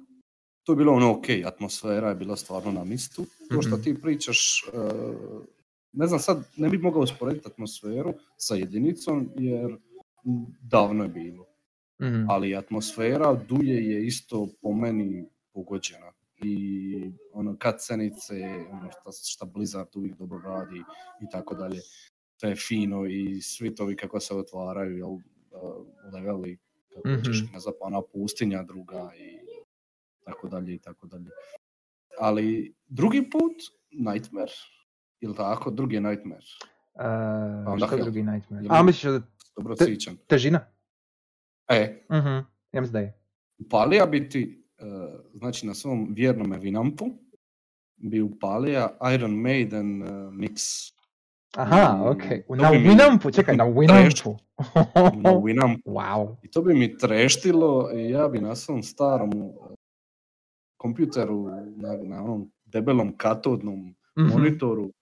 [0.65, 3.27] to je bilo ono ok, atmosfera je bila stvarno na mistu.
[3.51, 5.45] To što ti pričaš, uh,
[5.93, 9.77] ne znam sad, ne bih mogao usporediti atmosferu sa jedinicom jer
[10.61, 11.47] davno je bilo.
[12.01, 16.13] mm Ali atmosfera Duje je isto po meni pogođena.
[16.43, 18.35] I ono cutscenice,
[18.71, 20.83] ono šta, šta Blizzard uvijek dobro radi
[21.21, 21.81] i tako dalje.
[22.41, 25.21] To je fino i svitovi kako se otvaraju, jel, uh,
[26.13, 26.59] leveli,
[26.95, 27.25] kako mm-hmm.
[27.25, 27.45] ćeš
[27.81, 29.39] ona pustinja druga i
[30.25, 31.31] tako dalje i tako dalje.
[32.19, 33.53] Ali drugi put,
[33.91, 34.53] Nightmare,
[35.21, 36.45] ili tako, drugi je Nightmare.
[36.95, 38.67] Uh, onda što je drugi Nightmare?
[38.71, 39.23] A, misliš da...
[39.57, 39.97] Dobro te,
[40.27, 40.61] Težina?
[41.69, 42.07] E.
[42.09, 42.45] Uh-huh.
[42.73, 43.21] Ja mislim da je.
[43.59, 44.66] Upalija bi ti,
[45.35, 47.07] znači na svom vjernome Vinampu,
[47.97, 50.87] bi upalija Iron Maiden uh, mix.
[51.57, 52.23] Aha, ok.
[52.49, 54.37] Na Winampu, čekaj, na Winampu.
[55.23, 55.83] na Winampu.
[55.85, 56.37] Wow.
[56.43, 59.33] I to bi mi treštilo i ja bi na svom starom
[60.77, 64.29] kompjuteru, na, na onom debelom katodnom mm-hmm.
[64.33, 64.93] monitoru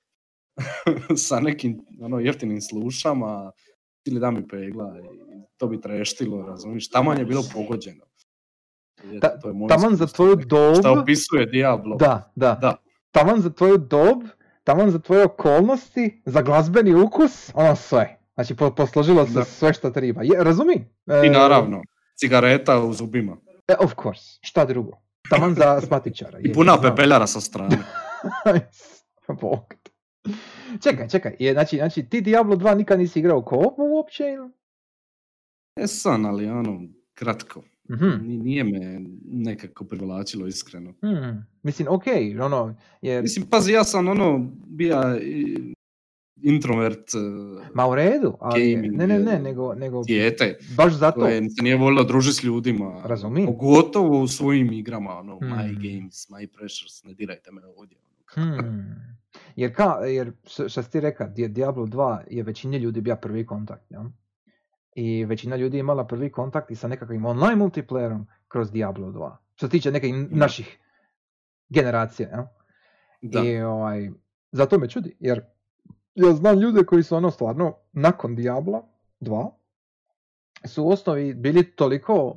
[1.27, 3.53] sa nekim ono, jeftinim slušama,
[4.05, 5.25] ili da mi pegla i
[5.57, 8.05] to bi treštilo, razumiješ, taman je bilo pogođeno.
[9.21, 10.77] Ta, to je taman za tvoju dob...
[10.79, 11.97] Šta opisuje Diablo.
[11.97, 12.59] Da, da.
[12.61, 12.77] da.
[13.11, 14.23] Taman za tvoju dob,
[14.65, 18.19] taman za tvoje okolnosti, za glazbeni ukus, ono sve.
[18.35, 19.45] Znači, po, posložilo se da.
[19.45, 20.23] sve što treba.
[20.23, 20.75] Je, razumi?
[21.25, 21.83] I e, naravno,
[22.17, 23.37] cigareta u zubima.
[23.69, 24.93] E, of course, šta drugo?
[25.31, 26.39] Taman za smatičara.
[26.39, 27.79] I puna pepeljara sa strane.
[29.41, 29.75] Bog.
[30.83, 34.51] Čekaj, čekaj, je, znači, znači ti Diablo 2 nikad nisi igrao ko uopće ili?
[35.77, 36.81] Jesam, ali ono,
[37.15, 37.63] kratko.
[37.91, 38.21] Mm-hmm.
[38.27, 40.91] Nije me nekako privlačilo iskreno.
[40.91, 41.47] Mm.
[41.63, 42.05] Mislim, ok,
[42.43, 43.23] ono, jer...
[43.23, 45.19] Mislim, pazi, ja sam ono, bija
[46.43, 47.11] introvert.
[47.75, 51.21] Ma u redu, ali gaming, ne, ne, ne, nego, nego dijete, baš zato.
[51.21, 53.03] Koje se nije volilo družiti s ljudima.
[53.05, 53.47] Razumijem.
[53.47, 55.51] Pogotovo u svojim igrama, ono, hmm.
[55.51, 57.99] my games, my pressures, ne dirajte me ovdje.
[58.37, 58.63] Ono.
[58.63, 59.17] Hmm.
[59.57, 60.33] Jer, ka, jer
[60.69, 64.11] što ti reka, Diablo 2 je većini ljudi bio prvi kontakt, ja?
[64.95, 69.37] I većina ljudi je imala prvi kontakt i sa nekakvim online multiplayerom kroz Diablo 2.
[69.55, 70.79] Što se tiče nekih naših
[71.69, 72.49] generacija, ja?
[73.23, 73.41] Da.
[73.45, 74.11] I ovaj,
[74.53, 75.41] zato me čudi, jer
[76.15, 78.83] ja znam ljude koji su ono stvarno nakon Diabla
[79.21, 79.51] 2
[80.65, 82.37] su u osnovi bili toliko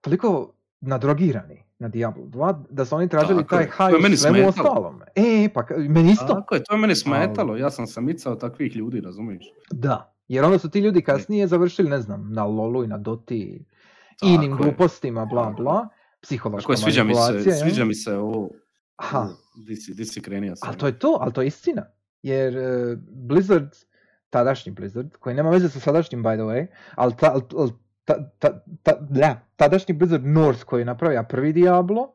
[0.00, 5.02] toliko nadrogirani na Diablo 2 da su oni tražili Tako taj high svemu ostalom.
[5.14, 6.26] E, pa meni isto.
[6.26, 7.56] Tako je, to je meni smetalo.
[7.56, 9.52] Ja sam sam micao takvih ljudi, razumiješ?
[9.70, 13.64] Da, jer onda su ti ljudi kasnije završili, ne znam, na Lolu i na Doti
[14.22, 15.88] i inim glupostima, bla bla,
[16.22, 18.50] psihološka sviđa mi se, sviđa mi se ovo,
[18.96, 19.28] Aha.
[19.66, 21.86] Di si, di si krenio Ali to je to, ali to je istina.
[22.22, 23.68] Jer uh, Blizzard,
[24.30, 27.40] tadašnji Blizzard, koji nema veze sa sadašnjim by the way, ali ta,
[28.04, 32.12] ta, ta, ta, ta, tadašnji Blizzard North koji je napravio prvi Diablo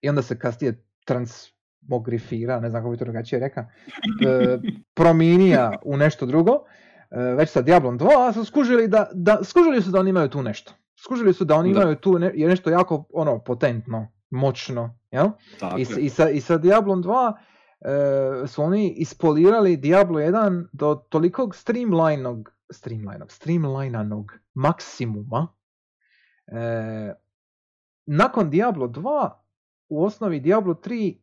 [0.00, 4.62] i onda se kasnije transmogrifira, ne znam kako bi to drugačije reka, uh,
[4.98, 6.64] prominija u nešto drugo,
[7.10, 10.72] već sa Diablom 2, su skužili da, da, skužili su da oni imaju tu nešto.
[11.02, 15.26] Skužili su da oni imaju tu ne, je nešto jako ono potentno, moćno, jel?
[15.78, 17.32] I, i, sa, I sa Diablom 2
[18.44, 25.48] e, su oni ispolirali Diablo 1 do tolikog streamlinog, streamlinog, streamlinanog maksimuma.
[26.46, 27.14] E,
[28.06, 29.30] nakon Diablo 2
[29.88, 31.16] u osnovi Diablo 3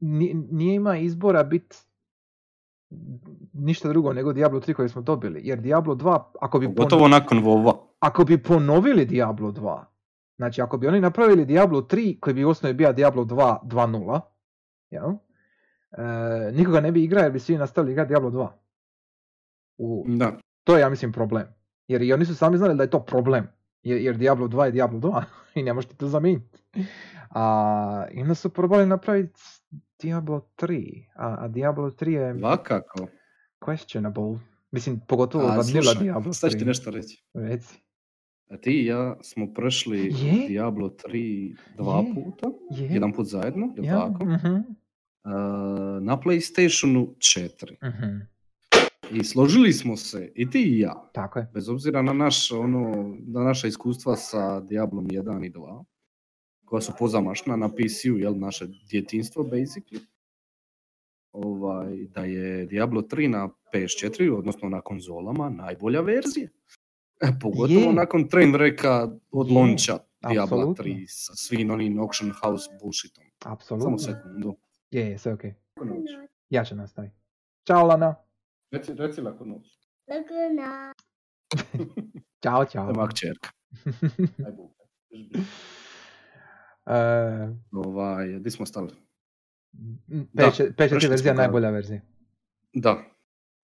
[0.50, 1.76] nije ima izbora biti
[3.54, 5.40] ništa drugo nego Diablo 3 koje smo dobili.
[5.44, 7.72] Jer Diablo 2, ako bi, pon- Gotovo nakon Vova.
[8.00, 9.84] ako bi ponovili Diablo 2,
[10.36, 14.20] znači ako bi oni napravili Diablo 3 koji bi u osnovi bio Diablo 2 2.0,
[14.90, 15.10] jel?
[15.92, 16.02] E,
[16.52, 18.48] nikoga ne bi igrao jer bi svi nastavili igrati Diablo 2.
[19.78, 20.32] U, Da.
[20.64, 21.44] to je ja mislim problem.
[21.88, 23.48] Jer i oni su sami znali da je to problem.
[23.82, 25.22] Jer, jer Diablo 2 je Diablo 2
[25.54, 26.58] i ne možete to zamijeniti.
[27.30, 29.40] A i onda su probali napraviti
[30.00, 31.04] Diablo 3.
[31.16, 33.06] A, a Diablo 3 je Svakako.
[33.60, 34.38] questionable.
[34.70, 36.34] Mislim, pogotovo A, slušaj, Diablo 3.
[36.34, 37.24] sad ću ti nešto reći.
[37.34, 37.78] Reci.
[38.50, 40.46] A ti i ja smo prošli Je?
[40.48, 42.14] Diablo 3 dva Je?
[42.14, 42.46] puta.
[42.72, 42.86] Je?
[42.86, 44.06] Jedan put zajedno, jel ja?
[44.08, 44.24] tako?
[44.24, 44.56] mhm,
[45.24, 45.32] Uh,
[46.00, 47.76] na PlayStationu 4.
[47.84, 48.18] mhm.
[49.12, 51.50] I složili smo se, i ti i ja, Tako je.
[51.54, 52.88] bez obzira na, naš, ono,
[53.26, 55.84] na naša iskustva sa Diablom 1 i 2,
[56.66, 60.00] koja su pozamašna na PC-u, jel, naše djetinstvo, basically,
[61.32, 66.48] ovaj, da je Diablo 3 na PS4, odnosno na konzolama, najbolja verzija.
[67.20, 67.92] E, Pogotovo Je.
[67.92, 69.98] nakon Trainwrecka od lonča
[70.28, 70.84] Diablo apsolutno.
[70.84, 73.24] 3 sa svim onim auction house bullshitom.
[73.42, 73.98] Samo Apsolutno.
[73.98, 74.56] sekundu.
[74.90, 75.40] Je, je, sve ok.
[76.50, 77.14] Ja ću nastaviti.
[77.66, 78.14] Ćao, Lana.
[78.70, 79.78] Reci, reci lako noć.
[80.08, 80.92] Laguna.
[82.42, 82.90] Ćao, ćao.
[82.90, 83.50] Evo čerka.
[84.46, 84.52] Aj,
[86.86, 86.92] E,
[87.72, 88.90] Ovaj, di smo stali?
[90.08, 92.00] m, Da, P4 P4 prošli verzija najbolja verzija.
[92.72, 93.02] Da.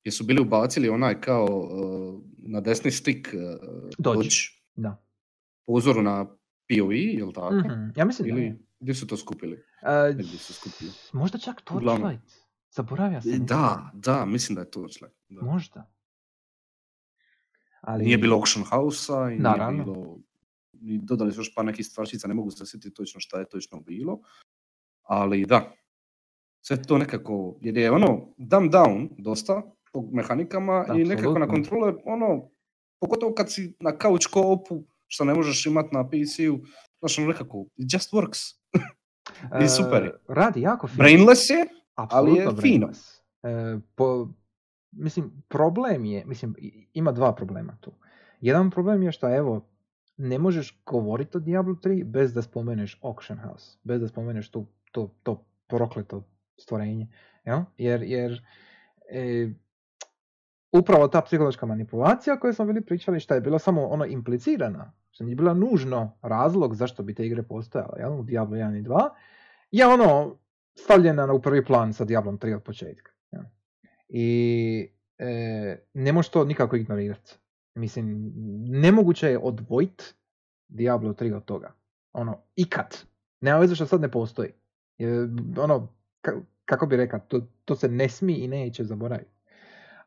[0.05, 3.41] Jesu bili ubacili onaj kao uh, na desni stik uh,
[3.99, 4.17] Dodge.
[4.17, 4.37] Dodge
[4.77, 5.05] Da.
[5.67, 6.25] po uzoru na
[6.69, 7.55] PoE, jel tako?
[7.55, 8.35] Mhm, Ja mislim da.
[8.35, 9.65] Ili gdje su to skupili?
[9.83, 10.91] E, Gdje su skupili?
[11.13, 11.61] možda čak.
[11.61, 12.33] Torchlight.
[12.71, 13.47] Zaboravio sam.
[13.47, 15.11] Da, da, mislim da je to čak.
[15.29, 15.43] Da.
[15.43, 15.91] Možda.
[17.81, 18.05] Ali...
[18.05, 19.73] Nije bilo auction house-a i Naravno.
[19.73, 20.19] nije bilo...
[20.85, 23.81] I dodali su još par nekih stvarčica, ne mogu se sjetiti točno šta je točno
[23.81, 24.21] bilo.
[25.03, 25.73] Ali da,
[26.61, 31.55] sve to nekako, jer je ono dumb down dosta po mehanikama i nekako na Apsolutno.
[31.55, 32.51] kontrole, ono,
[33.01, 36.59] pogotovo kad si na couch co-opu, što ne možeš imat na PC-u,
[36.99, 38.55] znaš ono nekako, it just works.
[39.65, 40.09] I super je.
[40.09, 40.99] E, radi jako fino.
[40.99, 42.91] Brainless je, ali je fino.
[43.43, 44.29] E, po,
[44.93, 46.55] mislim, problem je, mislim,
[46.93, 47.93] ima dva problema tu.
[48.41, 49.72] Jedan problem je što, evo,
[50.23, 54.67] ne možeš govoriti o Diablo 3 bez da spomeneš Auction House, bez da spomeneš tu,
[54.93, 56.25] to, to prokleto
[56.57, 57.07] stvorenje.
[57.45, 57.61] Jel?
[57.79, 58.43] Jer, jer
[59.11, 59.49] e,
[60.73, 65.25] upravo ta psihološka manipulacija koju smo bili pričali, šta je bila samo ono implicirana, što
[65.25, 68.13] nije bila nužno razlog zašto bi te igre postojale, jel?
[68.13, 69.09] u Diablo 1 i 2,
[69.71, 70.37] je ono
[70.75, 73.13] stavljena na- u prvi plan sa Diablom 3 od početka.
[73.33, 73.43] jel?
[74.09, 77.39] I e, ne možeš to nikako ignorirati.
[77.75, 78.33] Mislim,
[78.69, 80.05] nemoguće je odvojiti
[80.69, 81.73] Diablo 3 od toga.
[82.13, 82.99] Ono, ikad.
[83.41, 84.51] Nema veze što sad ne postoji.
[84.99, 85.89] Je, ono,
[86.23, 89.31] ka- kako bi rekao, to, to se ne smije i neće zaboraviti.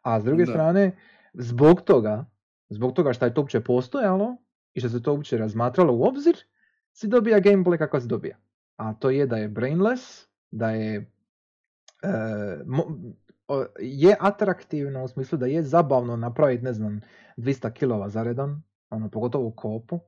[0.01, 0.51] A s druge Da.
[0.51, 0.97] strane,
[1.33, 2.25] zbog toga,
[2.69, 4.37] zbog toga što je to uopće postojalo
[4.73, 6.35] i što se to uopće razmatralo u obzir,
[6.93, 8.37] si dobija gameplay kako se dobija.
[8.75, 10.95] A to je da je brainless, da je
[12.03, 12.07] e,
[12.65, 13.13] mo-
[13.79, 17.01] je atraktivno u smislu da je zabavno napraviti, ne znam,
[17.37, 19.99] 200 kilova za redan, ono, pogotovo u kopu,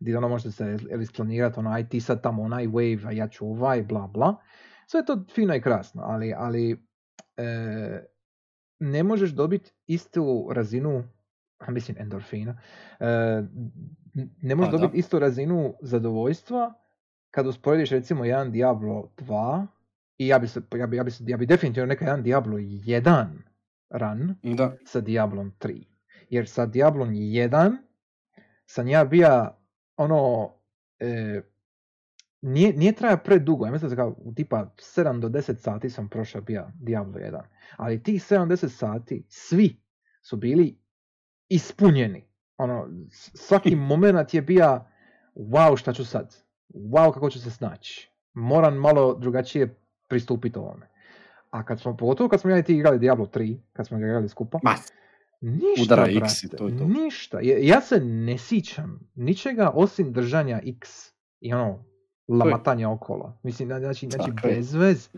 [0.00, 3.28] gdje ono možete se ili isplanirati, ono, aj ti sad tamo onaj wave, a ja
[3.28, 4.36] ću ovaj, bla bla.
[4.86, 6.86] Sve je to fino i krasno, ali, ali
[7.36, 8.06] e,
[8.78, 11.04] ne možeš dobiti istu razinu,
[11.68, 12.60] mislim endorfina,
[13.00, 13.06] e,
[14.42, 16.74] ne možeš Pa dobiti istu razinu zadovoljstva
[17.30, 19.66] kad usporediš recimo jedan Diablo 2
[20.18, 22.56] i ja bi, se, ja bi, ja bi, se- ja bi definitivno neka jedan Diablo
[22.58, 23.26] 1
[23.90, 25.84] run da, sa Diablom 3.
[26.30, 27.76] Jer sa Diablom 1
[28.66, 29.58] sam ja bija
[29.96, 30.50] ono
[30.98, 31.40] e,
[32.42, 36.08] nije, nije traja predugo, ja mislim da kao u tipa 7 do 10 sati sam
[36.08, 37.40] prošao bija Diablo 1.
[37.76, 39.80] Ali tih 7 do 10 sati svi
[40.22, 40.78] su bili
[41.48, 42.28] ispunjeni.
[42.56, 42.88] Ono,
[43.34, 44.90] svaki moment je bija
[45.34, 46.36] wow šta ću sad,
[46.68, 48.10] wow kako ću se snaći.
[48.32, 50.88] Moram malo drugačije pristupiti ovome.
[51.50, 54.06] A kad smo, pogotovo kad smo ja i ti igrali Diablo 3, kad smo ga
[54.06, 54.74] igrali skupa, ma,
[55.40, 56.84] Ništa, Udara brate, X to je to.
[56.84, 57.38] Ništa.
[57.42, 60.88] Ja, se ne sjećam ničega osim držanja X
[61.40, 61.84] i ono,
[62.28, 63.38] lamatanja okolo.
[63.42, 65.08] Mislim, na- znači, znači Tako bez veze.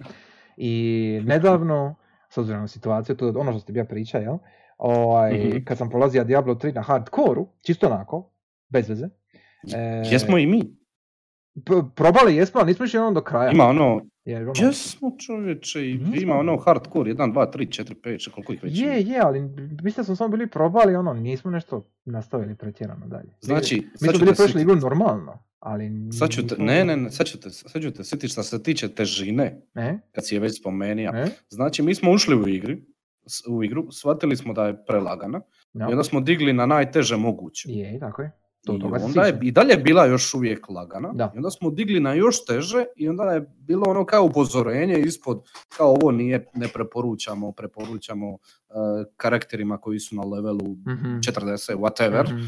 [0.57, 0.83] I
[1.25, 1.95] nedavno,
[2.31, 4.37] s obzirom na situaciju, to je ono što ste bija priča, jel?
[4.79, 5.65] Ovaj, Mhm.
[5.65, 8.31] Kad sam prolazio Diablo 3 na hardcore čisto onako,
[8.69, 9.09] bez veze.
[9.75, 10.79] E, jesmo i mi.
[11.67, 13.51] p- probali jesmo, ali nismo išli ono do kraja.
[13.51, 16.17] Ima ono, Jer, ono, jesmo čovječe, i Nismo.
[16.17, 19.41] ima ono hardcore, 1, 2, 3, 4, 5, koliko ih već je, je, ali
[19.83, 23.29] mislim da smo samo bili probali, ono, nismo nešto nastavili pretjerano dalje.
[23.41, 25.91] Znači, Mi sad smo bili prošli igru normalno, ali...
[26.19, 28.63] Sad ću te, ne, ne, ne, sad ću te, sad ću te sjetiti što se
[28.63, 30.01] tiče težine, Ne?
[30.13, 31.13] kad si je već spomenija.
[31.13, 31.27] Ne?
[31.49, 32.83] Znači, mi smo ušli u igri,
[33.49, 35.41] u igru, shvatili smo da je prelagana
[35.75, 35.87] Ja.
[35.89, 37.69] i onda smo digli na najteže moguće.
[37.73, 38.31] Je, tako je.
[38.61, 41.13] To, I toga onda je i dalje bila još uvijek lagana.
[41.13, 41.33] Da.
[41.35, 45.43] I onda smo digli na još teže i onda je bilo ono kao upozorenje ispod,
[45.69, 48.39] kao ovo nije, ne preporučamo, preporučamo uh,
[49.17, 51.17] karakterima koji su na levelu Mhm.
[51.19, 52.25] 40, whatever.
[52.29, 52.43] Mhm.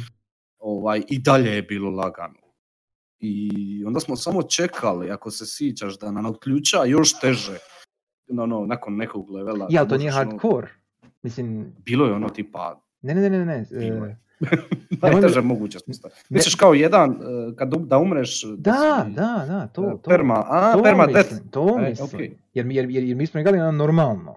[0.59, 2.41] Ovaj, I dalje je bilo lagano.
[3.19, 3.51] I
[3.87, 7.59] onda smo samo čekali, ako se sjećaš, da nam otključa još teže.
[8.29, 9.67] No, no, nakon nekog levela.
[9.71, 10.69] Ja, to nije ono- hardcore.
[11.23, 14.21] Mislim, Bilo je ono tipa ne, ne, ne, ne, ne.
[14.43, 14.47] E,
[15.03, 16.19] najteže moguće smo stavili.
[16.29, 17.17] Misliš kao jedan, uh,
[17.57, 18.45] kad um- da umreš...
[18.49, 19.99] Da, si- da, da, to, e, to.
[20.05, 21.51] Perma, a, to perma mislim, death.
[21.51, 22.09] To E, mislim.
[22.09, 22.37] okej.
[22.55, 24.35] Jer, mi- jer, jer, jer mi smo igrali na normalno.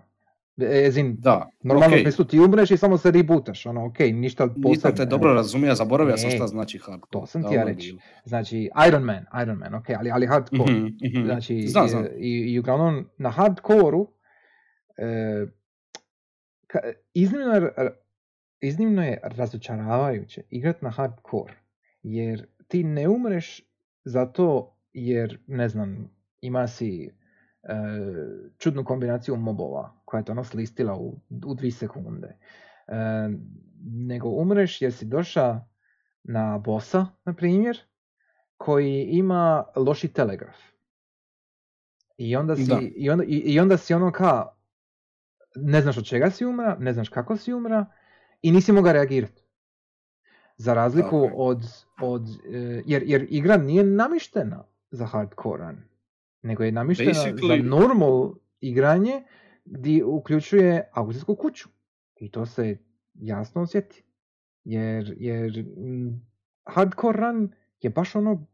[0.58, 4.12] E, as in, Da, normalno u smislu ti umreš i samo se rebootaš, ono, okej,
[4.12, 4.92] ništa Nisam posebno.
[4.92, 5.10] te evo.
[5.10, 7.12] dobro razumio, zaboravio sam šta znači hardcore.
[7.12, 7.98] to sam Da, ti ja je reći.
[8.26, 10.74] Znači, Iron Man, Iron Man, okej, ali, ali hardcore.
[10.74, 11.26] Mhm, mhm.
[11.26, 12.06] Znači, Znam, znam.
[12.18, 13.98] I, i uglavnom na hardcore
[14.98, 15.46] e,
[17.14, 17.70] iznimno,
[18.68, 21.54] iznimno je razočaravajuće igrat na hardcore,
[22.04, 23.62] jer ti ne umreš
[24.06, 26.10] zato jer, ne znam,
[26.42, 27.12] ima si e,
[28.58, 32.28] čudnu kombinaciju mobova koja je to ono slistila u, u dvi sekunde.
[32.28, 32.36] E,
[33.84, 35.68] nego umreš jer si došao
[36.24, 37.80] na bossa, na primjer,
[38.58, 40.58] koji ima loši telegraf.
[42.18, 42.80] I onda si, Da.
[42.96, 44.48] i onda, i, i onda si ono ka,
[45.56, 47.86] ne znaš od čega si umra, ne znaš kako si umra
[48.44, 49.44] i nisi mogao reagirati.
[50.58, 51.34] Za razliku je.
[51.36, 51.64] od,
[52.02, 55.74] od e, jer, jer igra nije namištena za hardcore
[56.42, 59.24] nego je namištena za Basically- normal igranje
[59.66, 61.70] gdje uključuje aukcijsku kuću.
[62.20, 62.78] I to se
[63.14, 64.04] jasno osjeti.
[64.64, 65.66] Jer, jer
[66.66, 67.52] hardcore run
[67.82, 68.46] je baš ono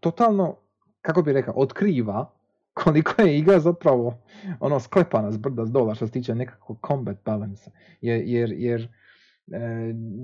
[0.00, 0.56] totalno,
[1.00, 2.32] kako bi rekao, otkriva
[2.84, 4.18] koliko je igra zapravo
[4.60, 7.70] ono sklepana s brda s dola što se tiče nekakvog combat balance.
[8.00, 8.88] Jer, jer, jer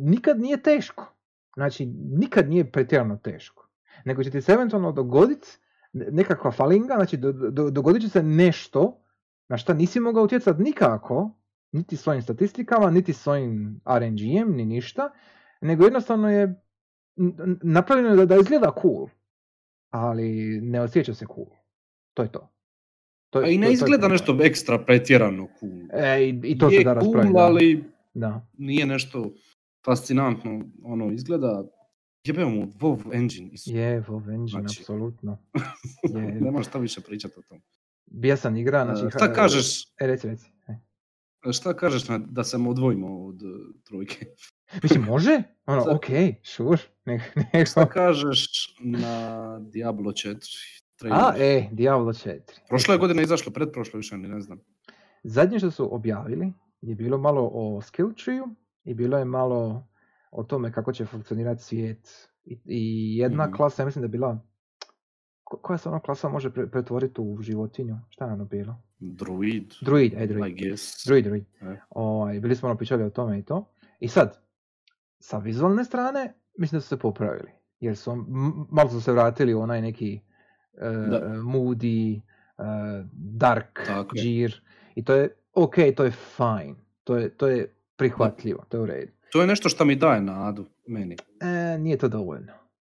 [0.02, 1.14] nikad nije teško.
[1.54, 3.68] Znači, nikad nije pretjerano teško.
[4.04, 5.48] Nego će ti se eventualno dogoditi
[5.92, 9.02] nekakva falinga, znači do, do- dogodit će se nešto
[9.48, 11.30] na šta nisi mogao utjecati nikako,
[11.72, 15.10] niti svojim statistikama, niti svojim RNG-em, ni ništa,
[15.60, 16.62] nego jednostavno je
[17.62, 19.08] napravljeno da, da izgleda cool,
[19.90, 20.30] ali
[20.60, 21.46] ne osjeća se cool.
[22.14, 22.48] To je to.
[23.30, 24.12] to A je- i to- ne to je izgleda problem.
[24.12, 25.72] nešto ekstra pretjerano cool.
[25.92, 28.46] E, i, i to je se da cool, ali Da.
[28.58, 29.32] nije nešto
[29.84, 30.60] fascinantno.
[30.82, 31.64] Ono, izgleda...
[32.24, 33.48] Jebeo mu WoW engine.
[33.52, 33.66] Is...
[33.66, 35.38] Je, WoW Engine, Znači- apsolutno.
[36.14, 37.60] Je, Nemaš šta više pričati o tom.
[38.06, 39.06] bijesan igra, znači...
[39.06, 40.46] E, šta ha- kažeš, E, reci, reci.
[40.68, 41.52] e.
[41.52, 43.50] šta kažeš na, da se odvojimo od uh,
[43.84, 44.26] trojke?
[44.82, 45.42] Mislim, može?
[45.66, 46.06] Ono, ok,
[46.42, 46.78] sure.
[47.06, 47.22] Nego,
[47.54, 47.66] nego...
[47.66, 50.36] Šta kažeš na Diablo 4
[50.96, 51.20] trailer?
[51.22, 52.40] A, e, Diablo 4.
[52.68, 54.60] Prošle je godine izašlo, pretprošle više ne znam.
[55.24, 58.42] Zadnje što su objavili je bilo malo o skill tree
[58.84, 59.86] i bilo je malo
[60.30, 62.08] o tome kako će funkcionirati svijet.
[62.44, 63.52] I, i jedna Mhm.
[63.52, 64.38] klasa, ja mislim da je bila...
[65.44, 67.98] ko- Koja se ona klasa može pre- pretvoriti u životinju?
[68.08, 68.82] Šta je ono bilo?
[68.98, 70.52] Druid, Druid, e, druid.
[70.52, 71.06] I guess.
[71.06, 71.44] Druid, druid.
[71.62, 71.76] E.
[71.90, 73.64] Ovaj, bili smo ono pričali o tome i to.
[74.00, 74.38] I sad,
[75.18, 77.50] sa vizualne strane, mislim da su se popravili.
[77.80, 78.26] Jer su, m-
[78.70, 80.20] malo su se vratili u onaj neki
[80.74, 81.20] Da.
[81.36, 82.20] moody,
[82.58, 82.62] e,
[83.14, 84.62] dark Tako džir.
[84.94, 86.74] I to je ok, to je fine.
[87.04, 89.12] To je, to je prihvatljivo, to je u redu.
[89.32, 91.16] To je nešto što mi daje nadu, meni.
[91.40, 92.52] E, nije to dovoljno.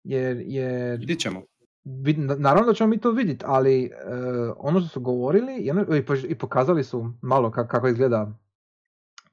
[0.04, 1.42] Jer, jer Vidit ćemo.
[2.38, 3.90] naravno da ćemo mi to vidjeti, ali e,
[4.58, 8.40] ono što su govorili i, ono- i po- i pokazali su malo ka- kako izgleda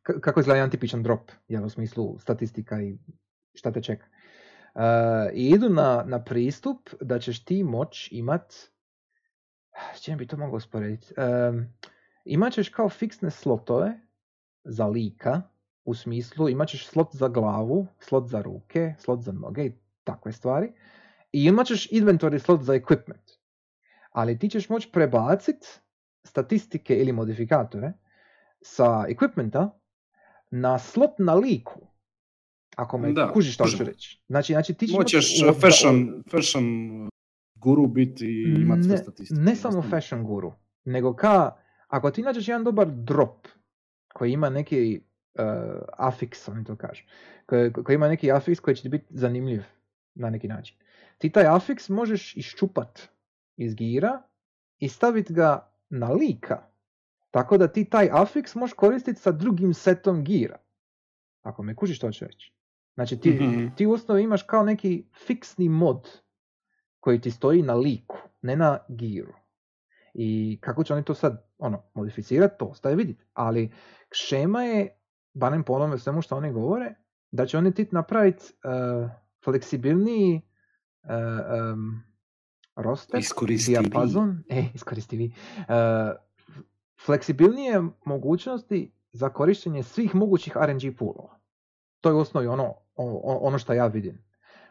[0.03, 2.99] k- kako izgleda jedan tipičan drop, jel, u smislu statistika i
[3.55, 4.07] šta te čeka.
[4.75, 4.81] E,
[5.35, 8.53] I idu na, na pristup da ćeš ti moć imat,
[9.95, 11.53] s čim bi to mogao usporediti, E,
[12.25, 14.01] imat ćeš kao fiksne slotove
[14.65, 15.43] za lika,
[15.85, 19.73] u smislu imat ćeš slot za glavu, slot za ruke, slot za noge i
[20.05, 20.73] takve stvari.
[21.33, 23.39] I imat ćeš inventory slot za equipment.
[24.13, 25.81] Ali ti ćeš moći prebacit
[26.25, 27.93] statistike ili modifikatore
[28.63, 29.71] sa equipmenta
[30.51, 31.81] na slot na liku.
[32.77, 34.23] Ako me Da, kužiš što ću reći.
[34.27, 36.65] Znači, znači ti ćeš Moćeš moći uh, fashion, fashion
[37.55, 39.41] guru biti i imat sve statistike.
[39.41, 40.53] ne samo fashion guru,
[40.85, 41.57] nego ka,
[41.91, 43.49] ako ti nađeš jedan dobar drop
[44.15, 45.01] koji ima neki
[45.35, 45.45] uh,
[45.99, 47.03] affix, oni to kažu,
[47.47, 49.63] koji, koji ima neki affix koji će ti biti zanimljiv
[50.15, 50.77] na neki način.
[51.19, 53.09] Ti taj affix možeš iščupat
[53.57, 54.23] iz gira
[54.79, 56.63] i staviti ga na lika.
[57.31, 60.59] Tako da ti taj affix možeš koristiti sa drugim setom gira.
[61.43, 62.53] Ako me kužiš što ću reći.
[62.95, 63.67] Znači ti, Mhm.
[63.77, 66.09] ti u osnovi imaš kao neki fiksni mod
[67.01, 69.33] koji ti stoji na liku, ne na giru.
[70.15, 73.25] I kako će oni to sad ono, modificirati, to ostaje vidjeti.
[73.33, 73.73] Ali
[74.13, 74.89] šema je,
[75.35, 76.95] barem po onome svemu što oni govore,
[77.31, 79.11] da će oni tit napraviti uh,
[79.45, 80.41] fleksibilniji
[81.03, 81.11] uh,
[81.73, 82.03] um,
[82.77, 83.81] roster, Iskoristiviji.
[83.81, 85.65] dijapazon, e, iskoristivi, uh,
[87.05, 91.41] fleksibilnije mogućnosti za korištenje svih mogućih RNG poolova.
[92.01, 92.75] To je u osnovi ono,
[93.41, 94.25] ono što ja vidim.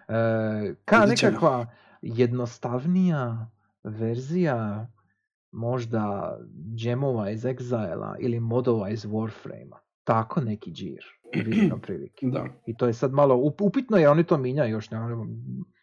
[0.08, 1.68] E, ka nekakva
[2.02, 3.52] jednostavnija
[3.84, 4.88] verzija
[5.52, 6.38] možda
[6.76, 9.78] džemova iz Exile ili modova iz Warframe-a.
[10.04, 12.26] Tako neki džir vidim otprilike.
[12.26, 12.46] Da.
[12.66, 14.92] I to je sad malo up- upitno jer oni to minjaju još.
[14.92, 15.00] Ne,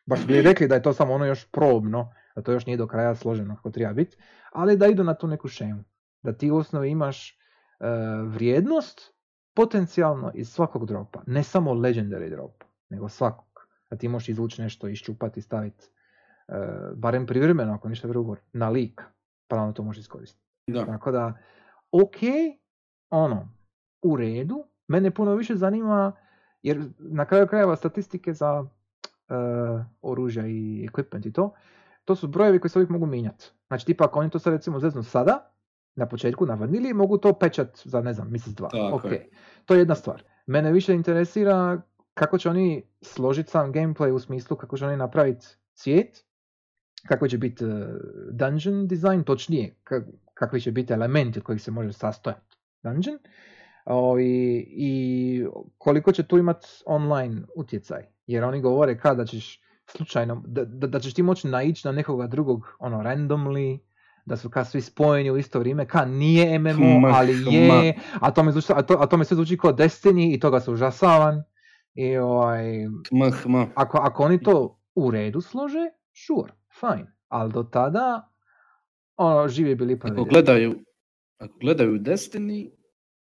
[0.07, 2.87] baš bi rekli da je to samo ono još probno, da to još nije do
[2.87, 4.17] kraja složeno kako treba biti,
[4.53, 5.85] ali da idu na tu neku šemu.
[6.23, 7.37] Da ti u osnovi imaš e,
[8.27, 9.15] vrijednost
[9.55, 11.23] potencijalno iz svakog dropa.
[11.27, 13.67] Ne samo legendary drop, nego svakog.
[13.91, 15.85] Da ti možeš izvući nešto, iščupati, staviti
[16.49, 16.55] e,
[16.95, 19.03] barem privremeno, ako ništa drugo, na lik,
[19.49, 20.43] pa onda to možeš iskoristiti.
[20.67, 20.87] Da.
[20.87, 21.39] Tako da,
[21.93, 22.17] ok,
[23.11, 23.49] ono,
[24.03, 26.13] u redu, mene puno više zanima,
[26.63, 28.69] jer na kraju krajeva statistike za uh,
[30.03, 31.55] oružja i equipment i to,
[32.05, 33.51] to su brojevi koji se uvijek mogu mijenjati.
[33.67, 35.51] Znači, tipa ako oni to sad recimo zeznu sada,
[35.95, 38.69] na početku na vanili, mogu to pečat za, ne znam, mjesec dva.
[38.69, 39.31] Tako ok, je.
[39.65, 40.23] to je jedna stvar.
[40.47, 41.81] Mene više interesira
[42.15, 46.26] kako će oni složiti sam gameplay u smislu kako će oni napraviti svijet,
[47.07, 47.73] kako će biti uh,
[48.33, 50.05] dungeon design, točnije, ka-
[50.35, 53.19] kakvi će biti elementi od kojih se može sastojati dungeon,
[53.87, 55.47] o, i, i
[55.79, 58.03] koliko će tu imati online utjecaj.
[58.27, 62.27] Jer oni govore kada ćeš slučajno, da, da, da ćeš ti moći naići na nekoga
[62.27, 63.79] drugog ono randomly,
[64.25, 67.75] da su ka svi spojeni u isto vrijeme, ka nije MMO, Ma, ali ma.
[67.75, 70.41] je, a to, me zvuči, a, to, a to me sve zvuči kao Destiny i
[70.41, 71.43] toga se užasavan.
[71.95, 72.87] I ovaj,
[73.75, 75.91] ako, ako oni to u redu slože,
[76.27, 77.13] sure, fine.
[77.29, 78.29] Ali do tada,
[79.17, 80.75] ono, živi bili pa Ako gledaju,
[81.39, 82.71] ako gledaju Destiny,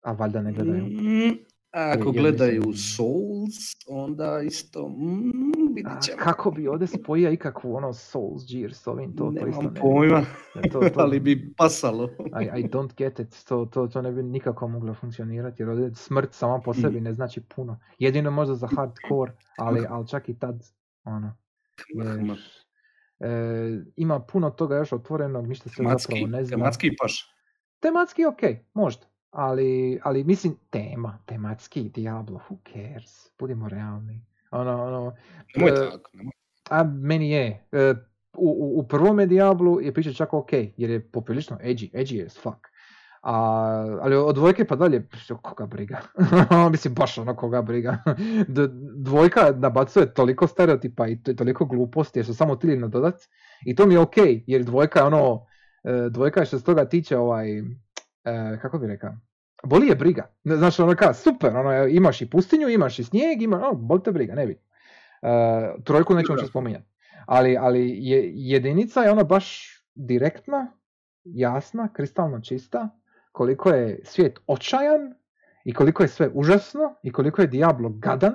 [0.03, 0.85] A valjda ne gledaju.
[0.85, 1.31] mm,
[1.73, 3.57] a ako Jer gledaju mislim- Souls,
[3.89, 5.31] onda isto mm,
[5.61, 6.19] A vidit ćemo.
[6.19, 9.81] kako bi ovdje spojio ikakvu ono Souls Gear s ovim, to, to isto Nemam ne
[9.81, 10.25] pojma,
[10.55, 10.73] vidim.
[10.73, 12.05] To, to, ali bi pasalo.
[12.43, 15.95] I, I don't get it, to, to, to ne bi nikako moglo funkcionirati, jer ovdje
[15.95, 16.75] smrt sama po Mm.
[16.75, 17.79] sebi ne znači puno.
[17.99, 20.65] Jedino možda za hardcore, ali, ali čak i tad,
[21.05, 21.37] ono,
[21.89, 22.37] jer,
[23.21, 23.27] e,
[23.97, 26.57] ima puno toga još otvorenog, ništa se Tematski, zapravo ne zna.
[26.57, 27.35] tematski paš.
[27.81, 28.41] Tematski ok,
[28.75, 29.07] možda.
[29.31, 33.31] Ali, ali mislim, tema, tematski, Diablo, who cares?
[33.39, 34.25] Budimo realni.
[34.51, 35.17] Ono, ono,
[35.57, 36.33] Nemoj e, tako, nemoj.
[36.71, 37.67] a meni je.
[37.73, 37.95] E,
[38.37, 42.39] u, u, u prvome Diablu je priča čak ok, jer je poprilično edgy, edgy as
[42.43, 42.70] fuck.
[43.23, 43.33] A,
[44.03, 45.09] ali od dvojke pa dalje,
[45.43, 46.01] koga briga.
[46.73, 47.99] Mislim, baš ono koga briga.
[48.49, 53.15] D- dvojka nabacuje toliko stereotipa i to- toliko gluposti jer su samo htjeli nadodat.
[53.67, 54.17] I to mi je ok,
[54.47, 55.47] jer dvojka je ono,
[55.85, 57.63] e, dvojka je što se toga tiče ovaj, e,
[58.63, 59.13] kako bi rekao,
[59.65, 60.31] boli je briga.
[60.45, 64.13] Znaš, ono kao, super, ono, imaš i pustinju, imaš i snijeg, ima, ono, boli te
[64.13, 64.61] briga, ne bi.
[65.85, 66.85] trojku nećemo što spominjati.
[67.27, 70.73] Ali, ali je, jedinica je ono baš direktna,
[71.25, 73.00] jasna, kristalno čista,
[73.33, 75.15] koliko je svijet očajan
[75.65, 78.35] i koliko je sve užasno i koliko je Diablo gadan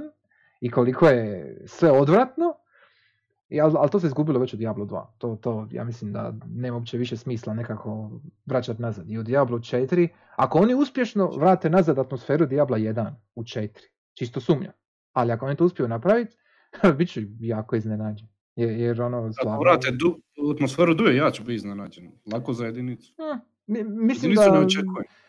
[0.62, 2.56] i koliko je sve odvratno.
[3.50, 5.06] I, ali, ali to se izgubilo već u Diablo 2.
[5.18, 8.12] To, to ja mislim da nema uopće više smisla nekako
[8.46, 9.10] vraćati nazad.
[9.10, 13.70] I u Diablo 4, ako oni uspješno vrate nazad atmosferu Diabla 1 u 4,
[14.14, 14.74] čisto sumnjam.
[15.14, 16.38] Ali ako oni to uspiju napraviti,
[16.98, 18.28] bit ću jako iznenađen.
[18.56, 19.60] Jer, jer ono, Ako stvarno...
[19.60, 20.20] vrate du,
[20.56, 22.12] atmosferu duje, ja ću biti iznenađen.
[22.34, 23.14] Lako za jedinicu.
[23.18, 24.42] Hmm, mi- mislim da,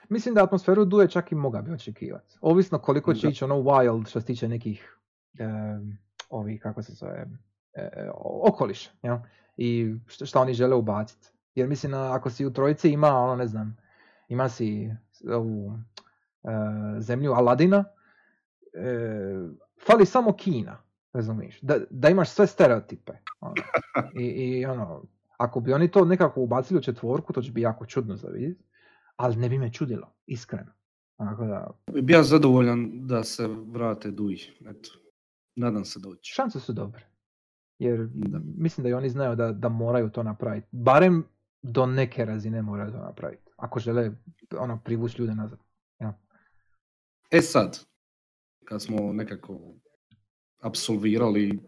[0.09, 2.39] mislim da atmosferu duje čak i moga bi očekivati.
[2.41, 4.97] Ovisno koliko će ići ono wild što se tiče nekih
[5.39, 5.99] em,
[6.31, 7.27] ovih, kako se zove,
[7.75, 9.17] e, o- okoliša, jel?
[9.57, 11.29] I što, šta oni žele ubaciti.
[11.55, 13.77] Jer mislim, ako si u trojici ima, ono ne znam,
[14.29, 14.91] ima si
[15.33, 15.79] ovu
[16.45, 16.49] e,
[17.01, 17.85] zemlju Aladina,
[18.75, 19.49] e,
[19.87, 20.79] fali samo Kina,
[21.13, 23.13] razumiješ, da, da imaš sve stereotipe.
[23.41, 23.55] Ono.
[24.21, 25.03] I, I ono,
[25.37, 28.65] ako bi oni to nekako ubacili u četvorku, to će biti jako čudno za vidjeti,
[29.17, 30.73] ali ne bi me čudilo, iskreno.
[31.19, 31.71] Onako da,
[32.03, 34.37] Bi ja zadovoljan da se vrate duj.
[34.61, 34.91] Eto.
[35.57, 36.33] Nadam se doći.
[36.35, 37.07] šanse su dobre.
[37.79, 38.41] Jer Da.
[38.57, 40.69] mislim da i oni znaju da, da moraju to napraviti.
[40.73, 41.25] Barem
[41.63, 43.51] do neke razine moraju to napraviti.
[43.57, 44.11] Ako žele
[44.59, 45.59] ono, privući ljude nazad.
[47.31, 47.79] E sad,
[48.65, 49.75] kad smo nekako
[50.61, 51.61] apsolvirali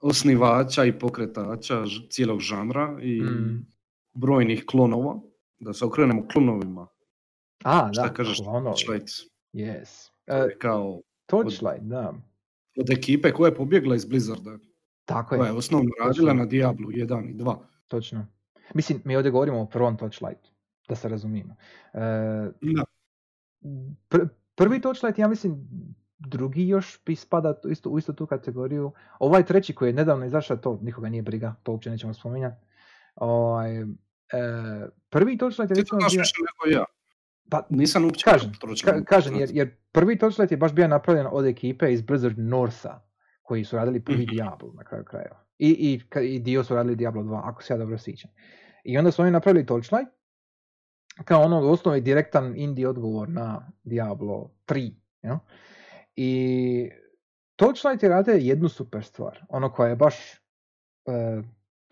[0.00, 1.74] osnivača i pokretača
[2.10, 3.66] cijelog žanra i Mm.
[4.14, 5.20] brojnih klonova,
[5.58, 6.86] da se okrenemo klonovima.
[7.64, 8.38] A, Šta da, kažeš?
[8.38, 8.64] klonovi.
[8.76, 9.08] Torchlight
[9.54, 10.10] Yes.
[10.26, 12.14] E, je kao Torchlight, da.
[12.76, 14.58] od ekipe koja je pobjegla iz Blizzarda,
[15.04, 16.34] Tako koja je je, osnovno radila Točno.
[16.34, 17.56] na Diablu 1 i 2.
[17.88, 18.26] točno.
[18.74, 20.50] Mislim, mi ovdje govorimo o prvom Torchlightu,
[20.88, 21.54] da se razumijemo.
[21.94, 21.98] E,
[22.62, 22.84] Da.
[24.10, 25.68] pr- prvi Torchlight, ja mislim,
[26.18, 28.92] drugi još bi spada tu- isto, u istu tu kategoriju.
[29.18, 32.56] Ovaj treći koji je nedavno izašao, to nikoga nije briga, to uopće nećemo spominjati.
[33.14, 33.84] Ovaj, e,
[35.10, 36.20] prvi Torchlight je recimo bio...
[36.68, 36.84] ja.
[37.50, 38.52] Pa, Nisam uopće Kažem,
[38.84, 43.00] Ka- kažem, jer, jer prvi Torchlight je baš bio napravljen od ekipe iz Blizzard Northa,
[43.42, 44.30] koji su radili prvi Mhm.
[44.30, 45.44] Diablo na kraju krajeva.
[45.58, 45.68] I,
[46.14, 48.30] i, i dio su radili Diablo 2, ako se ja dobro sjećam.
[48.84, 50.10] I onda su oni napravili Torchlight,
[51.24, 54.92] kao ono u osnovi direktan indie odgovor na Diablo 3.
[55.22, 55.36] jel?
[56.16, 56.90] I
[57.56, 61.42] Torchlight je jednu super stvar, ono koja je baš e,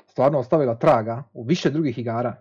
[0.07, 2.37] stvarno ostavila traga u više drugih igara.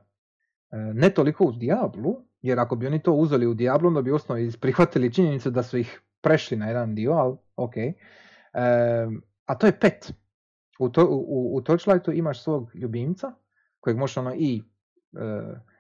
[0.72, 4.12] E, ne toliko u Diablu, jer ako bi oni to uzeli u Diablu, onda bi
[4.12, 7.78] u osnovi prihvatili činjenicu da su ih prešli na jedan dio, ali ok.
[7.78, 7.94] E,
[9.46, 10.14] a to je pet.
[10.80, 13.32] U, to, u, u Torchlightu imaš svog ljubimca,
[13.80, 14.64] kojeg možeš ono i
[15.14, 15.22] e,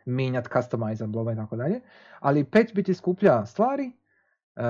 [0.05, 1.81] mijenjat, customizat, i tako dalje,
[2.19, 3.91] ali pet bi ti skuplja stvari,
[4.55, 4.63] e,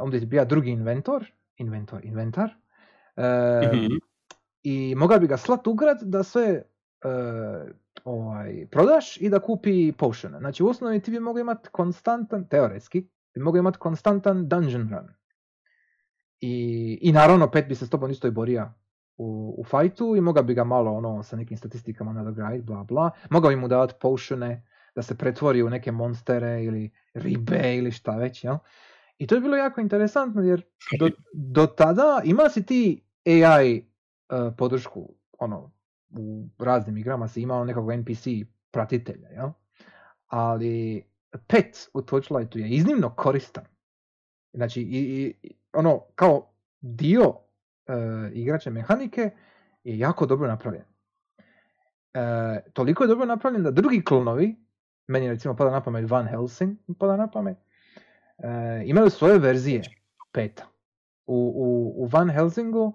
[0.00, 2.50] onda ti bija drugi inventor, inventor, inventar,
[3.74, 3.86] Mhm.
[4.62, 6.62] i mogao bi ga slat u grad da sve e,
[8.04, 10.38] ovaj, prodaš i da kupi potione.
[10.38, 15.08] Znači u osnovi ti bi mogao imati konstantan, teoretski, bi mogao imati konstantan dungeon run.
[16.40, 18.72] I, i naravno pet bi se s tobom isto i borio
[19.16, 23.10] u, u fajtu i mogao bi ga malo ono sa nekim statistikama nadograditi, bla bla.
[23.30, 28.16] Mogao bi mu davati potione da se pretvori u neke monstere ili ribe ili šta
[28.16, 28.56] već, jel?
[29.18, 30.62] I to je bilo jako interesantno jer
[31.00, 35.72] do, do tada ima si ti AI uh, podršku, ono,
[36.10, 38.26] u raznim igrama si imao nekog NPC
[38.70, 39.50] pratitelja, jel?
[40.26, 41.04] Ali
[41.46, 43.64] pet u Torchlightu je iznimno koristan.
[44.52, 46.50] Znači, i, i- ono, kao
[46.80, 47.34] dio uh,
[48.32, 49.30] igrače mehanike
[49.84, 50.84] je jako dobro napravljen.
[52.14, 52.20] E,
[52.72, 54.56] toliko je dobro napravljen da drugi klonovi,
[55.06, 57.73] meni recimo pada na pamet Van Helsing, pada na pamet, e,
[58.86, 59.82] imaju svoje verzije
[60.32, 60.64] peta.
[61.26, 62.92] U, u, u Van Helsingu,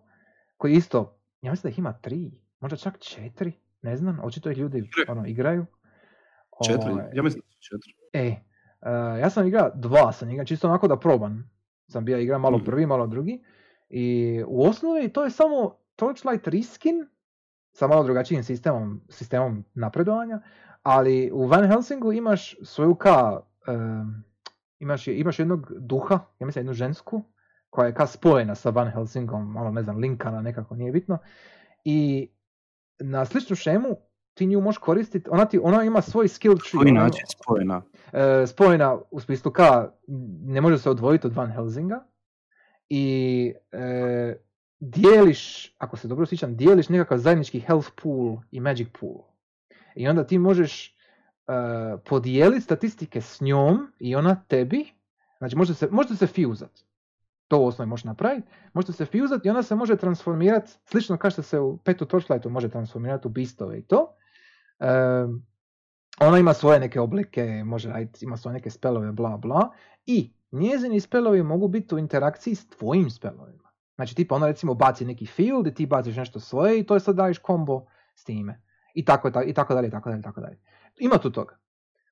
[0.58, 4.58] koji isto, ja mislim da ih ima tri, možda čak četiri, ne znam, očito ih
[4.58, 5.66] ljudi ono, igraju.
[6.68, 7.94] Četiri, Ovaj, ja mislim da su četiri.
[8.14, 8.40] E, e,
[9.20, 11.52] ja sam igrao dva, sam igrao čisto onako da probam.
[11.88, 12.66] Sam bio igra malo Mhm.
[12.66, 13.44] prvi, malo drugi.
[13.90, 14.06] I
[14.48, 17.08] u osnovi to je samo Torchlight Reskin
[17.72, 20.42] sa malo drugačijim sistemom, sistemom napredovanja,
[20.84, 24.24] ali u Van Helsingu imaš svoju ka, em,
[24.80, 27.24] imaš, imaš jednog duha, ja mislim jednu žensku,
[27.70, 31.18] koja je ka spojena sa Van Helsingom, malo ne znam, linkana nekako, nije bitno.
[31.84, 32.30] I
[33.00, 33.98] na sličnu šemu
[34.34, 36.80] ti nju možeš koristiti, ona, ti, ona ima svoj skill tree.
[36.80, 37.82] Koji ima- način spojena?
[38.14, 39.92] e, spojena u smislu ka
[40.46, 42.04] ne može se odvojiti od Van Helsinga
[42.90, 44.36] i e,
[44.80, 49.24] dijeliš, ako se dobro sjećam, dijeliš nekakav zajednički health pool i magic pool.
[49.96, 50.96] I onda ti možeš
[51.50, 54.86] e, podijeliti statistike s njom i ona tebi,
[55.38, 56.72] znači možete se, možete se fuzat.
[57.47, 58.47] To u osnovi možeš napraviti.
[58.74, 62.50] Možete se fuzat i ona se može transformirati, slično kao što se u petu Torchlightu
[62.50, 64.16] može transformirati u beastove i to.
[64.80, 65.45] Em,
[66.20, 69.70] ona ima svoje neke oblike, može raditi, ima svoje neke spelove, bla bla.
[70.06, 73.70] I njezini spelovi mogu biti u interakciji s tvojim spelovima.
[73.95, 77.00] Znači tipa ona recimo baci neki field i ti baciš nešto svoje i to je
[77.00, 77.86] sad daješ kombo
[78.16, 78.62] s time.
[78.93, 80.58] I tako, i ta- i tako dalje, i tako dalje, i tako dalje.
[81.00, 81.58] Ima tu toga.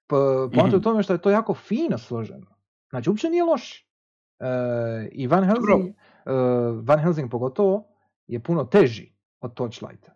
[0.08, 0.80] Po- je u Mhm.
[0.80, 2.56] tome što je to jako fino složeno.
[2.90, 3.88] Znači uopće nije loš.
[4.40, 4.46] E,
[5.12, 5.44] I Van.
[5.44, 6.32] Helsing, e,
[6.82, 7.88] Van Helsing pogotovo
[8.28, 10.12] je puno teži od Torchlighta.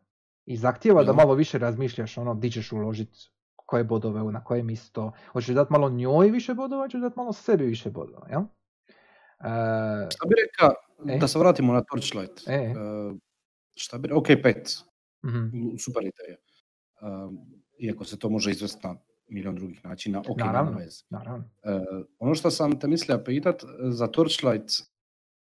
[0.45, 3.19] I zahtjeva da malo više razmišljaš ono di ćeš uložiti
[3.55, 5.11] koje bodove, na koje mjesto.
[5.28, 8.41] Hoćeš dati malo njoj više bodova, hoćeš dati malo sebi više bodova, jel?
[8.41, 10.74] E, Šta bi rekao,
[11.07, 11.17] E?
[11.17, 12.47] da se vratimo na Torchlight.
[12.47, 12.53] E.
[12.53, 12.74] E,
[13.76, 14.69] šta bi ok, pet,
[15.26, 16.38] mhm, super ideja.
[17.01, 18.95] Um, iako se to može izvesti na
[19.27, 20.77] milion drugih načina, ok, Naravno.
[20.77, 21.03] veze.
[21.09, 21.49] naravno.
[21.63, 21.79] E,
[22.19, 24.69] ono što sam te mislio pitat, e, za Torchlight,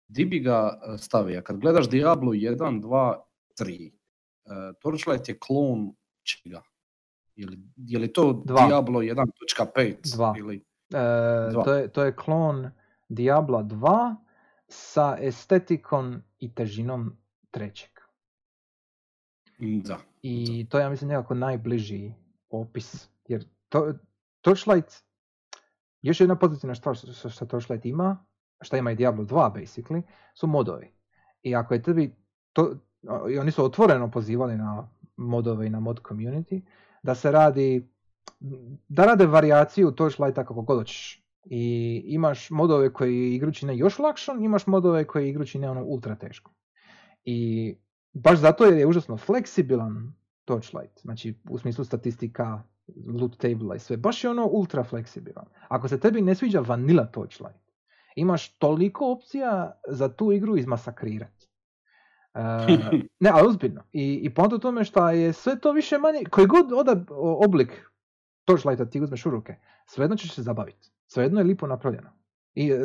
[0.09, 1.43] di bi ga e, stavio?
[1.43, 3.15] Kad gledaš Diablo 1, 2,
[3.61, 6.63] 3, e, Torchlight je klon čega?
[7.37, 8.67] Je li, je li to Dva.
[8.67, 10.17] Diablo 1.5?
[10.17, 10.35] Dva.
[10.39, 10.65] Ili,
[10.95, 12.71] E, to, je, to je klon
[13.09, 14.17] Diabla 2
[14.69, 17.17] sa estetikom i težinom
[17.51, 17.91] trećeg.
[19.59, 19.99] Da.
[20.29, 22.13] I to ja mislim, nekako najbliži
[22.51, 23.09] opis.
[23.29, 23.93] Jer to,
[24.41, 24.93] Torchlight,
[26.03, 28.27] još jedna pozitivna stvar što, što Torchlight ima,
[28.61, 30.03] što ima i Diablo 2 basically,
[30.35, 30.93] su modovi.
[31.43, 32.15] I ako je tebi,
[32.53, 32.75] to,
[33.31, 36.61] i oni su otvoreno pozivali na modove i na mod community,
[37.03, 37.89] da se radi,
[38.89, 41.23] da rade varijaciju Torchlighta kako god hoćeš.
[41.45, 46.15] I imaš modove koji igru čine još lakšom, imaš modove koji igru čine ono ultra
[46.15, 46.53] teško.
[47.25, 47.77] I
[48.17, 50.13] baš zato jer je užasno fleksibilan,
[50.45, 51.01] Torchlight.
[51.01, 52.63] Znači, u smislu statistika,
[53.21, 53.97] loot table i sve.
[53.97, 55.45] Baš je ono ultra fleksibilan.
[55.69, 57.61] Ako se tebi ne sviđa vanilla Torchlight,
[58.17, 61.49] imaš toliko opcija za tu igru izmasakrirati.
[62.35, 62.41] Uh,
[63.21, 63.83] ne, ali ozbiljno.
[63.93, 67.91] I, i u tome što je sve to više manje, koji god oda, oblik
[68.45, 69.55] Torchlighta ti uzmeš u ruke,
[69.87, 70.91] svejedno ćeš se zabaviti.
[71.07, 72.11] Svejedno je lipo napravljeno.
[72.55, 72.79] I e,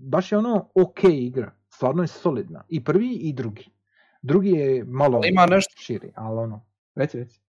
[0.00, 1.52] baš je ono ok igra.
[1.68, 2.64] Stvarno je solidna.
[2.68, 3.77] I prvi i drugi.
[4.22, 5.74] Drugi je malo ima nešto...
[5.78, 7.40] širi, ali ono, reci, reci.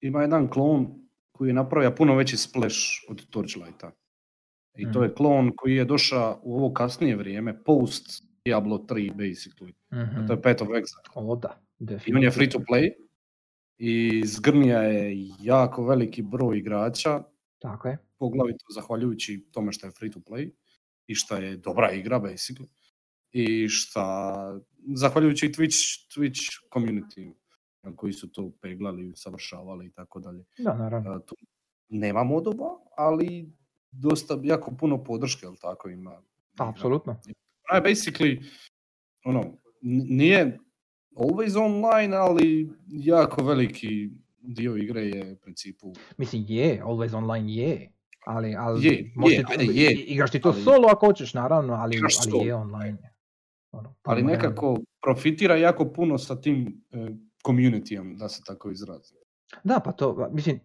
[0.00, 2.78] Ima jedan klon koji je napravio puno veći splash
[3.08, 3.90] od Torchlighta.
[4.76, 5.02] I to mhm.
[5.02, 9.72] je klon koji je došao u ovo kasnije vrijeme, post Diablo 3 basically.
[9.92, 11.02] mm To je Path of Exile.
[11.14, 11.60] O da,
[12.06, 12.90] I on je free to play.
[13.78, 17.22] I zgrnija je jako veliki broj igrača.
[17.58, 17.98] Tako je.
[18.18, 20.50] Poglavito zahvaljujući tome što je free to play
[21.06, 22.66] i što je dobra igra basically.
[23.32, 24.00] I što
[24.94, 26.40] zahvaljujući Twitch, Twitch
[26.74, 27.32] community
[27.96, 30.44] koji su to peglali, savršavali i tako dalje.
[30.58, 31.18] Da, naravno.
[31.18, 31.34] Tu
[31.88, 33.52] nema modova, ali
[33.90, 36.22] dosta, jako puno podrške, ali tako ima.
[36.58, 37.20] Apsolutno.
[37.74, 38.44] je basically,
[39.24, 39.44] ono,
[39.82, 40.58] nije
[41.16, 44.10] always online, ali jako veliki
[44.40, 45.92] dio igre je u principu...
[46.16, 47.92] Mislim, je, always online je,
[48.26, 49.92] ali, ali je, je, ajde, je.
[49.94, 52.00] Igraš ti to ali, solo ako hoćeš, naravno, ali,
[52.32, 52.98] ali je online.
[53.72, 57.08] Ono, ali nekako profitira jako puno sa tim e,
[57.46, 59.14] communityom, da se tako izrazi.
[59.64, 60.60] Da, pa to, mislim,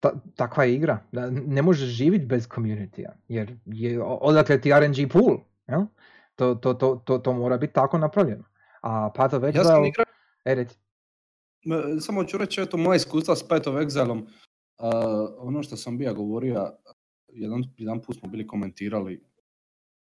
[0.00, 0.98] ta, takva je igra.
[1.12, 5.38] Da, ne možeš živjeti bez community jer je, odakle ti RNG pool.
[5.66, 5.86] Ja?
[6.34, 8.44] To, to, to, to, to mora biti tako napravljeno.
[8.80, 9.56] A Path of Exile...
[9.56, 10.04] Ja sam igra...
[10.44, 10.66] E,
[12.00, 14.26] Samo ću reći, eto, moja iskustva s Path of Exile-om, uh,
[15.38, 16.72] ono što sam bija govorio,
[17.28, 19.22] jedan, jedan put smo bili komentirali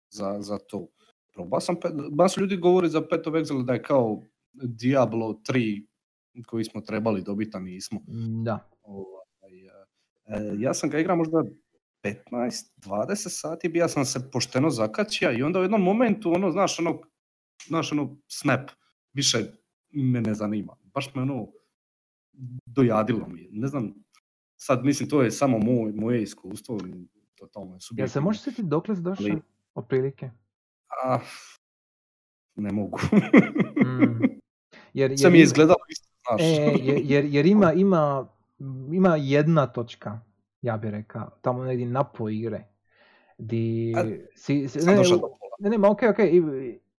[0.09, 0.87] za, za to.
[1.35, 1.75] Probao sam,
[2.11, 4.21] baš ljudi govori za Path of Exile da je kao
[4.53, 5.85] Diablo 3
[6.45, 8.01] koji smo trebali dobiti, a nismo.
[8.43, 8.69] Da.
[8.81, 9.65] Ovaj,
[10.25, 11.43] e, ja sam ga igrao možda
[12.03, 17.01] 15-20 sati, bija sam se pošteno zakačio i onda u jednom momentu, ono, znaš, ono,
[17.67, 18.69] znaš, ono, snap,
[19.13, 19.37] više
[19.91, 20.75] me ne zanima.
[20.93, 21.47] Baš me ono,
[22.65, 23.47] dojadilo mi.
[23.51, 23.93] Ne znam,
[24.57, 26.79] sad mislim, to je samo moj, moje iskustvo,
[27.35, 28.03] totalno je subjektivno.
[28.03, 29.39] Ja se možeš sjetiti dokle si došao,
[29.73, 30.29] otprilike?
[31.05, 31.19] A,
[32.55, 32.99] ne mogu.
[33.85, 34.23] mm.
[34.93, 36.41] Jer, jer, Sve mi je izgledalo isto, znaš.
[36.41, 38.27] E, jer, jer ima, ima,
[38.91, 40.19] ima jedna točka,
[40.61, 42.67] ja bih rekao, tamo negdje na po igre.
[43.37, 43.93] Di,
[44.35, 44.95] si, si, ne,
[45.59, 46.19] ne, ne, ma ok, ok,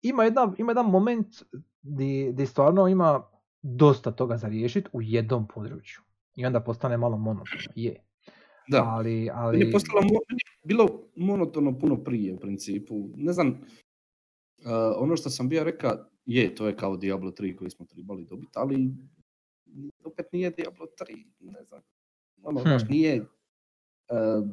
[0.01, 1.27] ima, jedna, ima jedan moment
[1.81, 3.23] di, di stvarno ima
[3.61, 6.01] dosta toga za riješiti u jednom području.
[6.35, 7.95] I onda postane malo monotono, je.
[8.67, 9.59] Da, ali, ali...
[9.59, 10.01] je postalo,
[10.63, 13.09] bilo monotono puno prije u principu.
[13.15, 13.61] Ne znam,
[14.97, 18.51] ono što sam bio rekao, je, to je kao Diablo 3 koji smo trebali dobiti,
[18.55, 18.89] ali
[20.03, 21.81] opet nije Diablo 3, ne znam.
[22.43, 22.77] Ono, hmm.
[22.89, 24.49] nije, uh,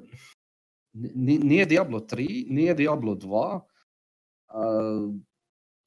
[1.23, 3.61] nije Diablo 3, nije Diablo 2,
[4.49, 5.15] uh,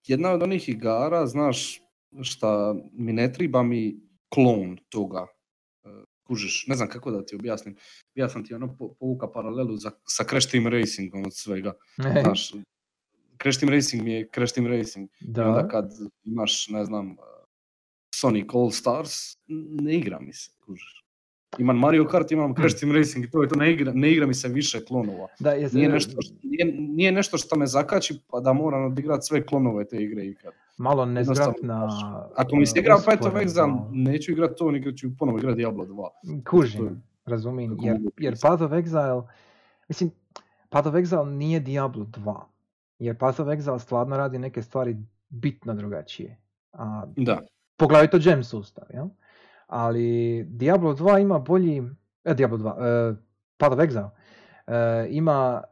[0.08, 1.82] jedna od onih igara, znaš,
[2.22, 4.00] šta mi ne treba mi
[4.30, 5.28] klon toga.
[5.84, 5.90] E,
[6.24, 7.76] kužiš, ne znam kako da ti objasnim.
[8.16, 11.74] Ja sam ti ono povuka paralelu za, sa Crash Team Racingom od svega.
[12.24, 12.54] Znaš,
[13.42, 15.10] Crash Team Racing mi je Crash Team Racing.
[15.22, 15.42] Da.
[15.42, 15.92] I onda kad
[16.24, 17.16] imaš, ne znam,
[18.16, 19.14] Sonic All Stars,
[19.82, 21.06] ne igra mi se, kužiš.
[21.58, 22.56] Imam Mario Kart, imam.
[22.56, 25.28] Crash Team Racing i to je to, ne igra, ne igra mi se više klonova.
[25.40, 29.46] Da, je, nije, nešto, nije, nije, nešto što me zakači pa da moram odigrati sve
[29.46, 30.54] klonove te igre ikad.
[30.78, 31.90] Malo nezgrapna...
[32.36, 35.86] Ako mi se igra Path of Exile, neću igrati to, nego ću ponovo igrati Diablo
[35.86, 36.44] 2.
[36.50, 39.28] Kužim, razumijem, jer, jer Path of Exile,
[39.88, 40.12] mislim,
[40.70, 42.42] Path of Exile nije Diablo 2,
[43.00, 44.98] jer Path of Exile stvarno radi neke stvari
[45.30, 46.38] bitno drugačije.
[46.72, 47.42] A, da.
[47.78, 49.08] Poglavito gem sustav, jel?
[49.68, 51.84] ali Diablo 2 ima bolji,
[52.24, 53.18] e, Diablo 2, uh,
[53.58, 54.10] Path of Exile,
[54.68, 54.74] uh,
[55.10, 55.64] ima,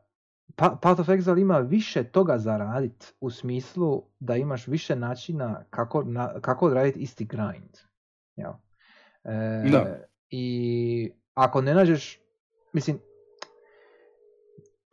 [0.56, 5.64] pa, Path of Exile ima više toga za radit, u smislu da imaš više načina
[5.70, 7.78] kako, na, kako odraditi isti grind.
[8.36, 8.60] Ja.
[9.24, 10.00] E, da.
[10.30, 12.20] I ako ne nađeš,
[12.74, 13.00] mislim,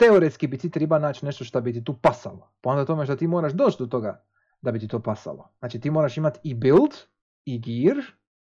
[0.01, 2.53] teoretski bi ti treba naći nešto što bi ti tu pasalo.
[2.61, 4.25] Pa onda tome što ti moraš doći do toga
[4.63, 5.49] da bi ti to pasalo.
[5.59, 6.91] Znači ti moraš imati i build,
[7.45, 8.05] i gear,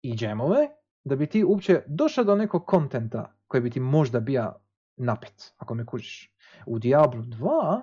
[0.03, 0.69] i džemove,
[1.05, 4.55] da bi ti uopće došao do nekog kontenta koji bi ti možda bio
[4.97, 6.35] napet, ako me kužiš.
[6.67, 7.81] U Diablo 2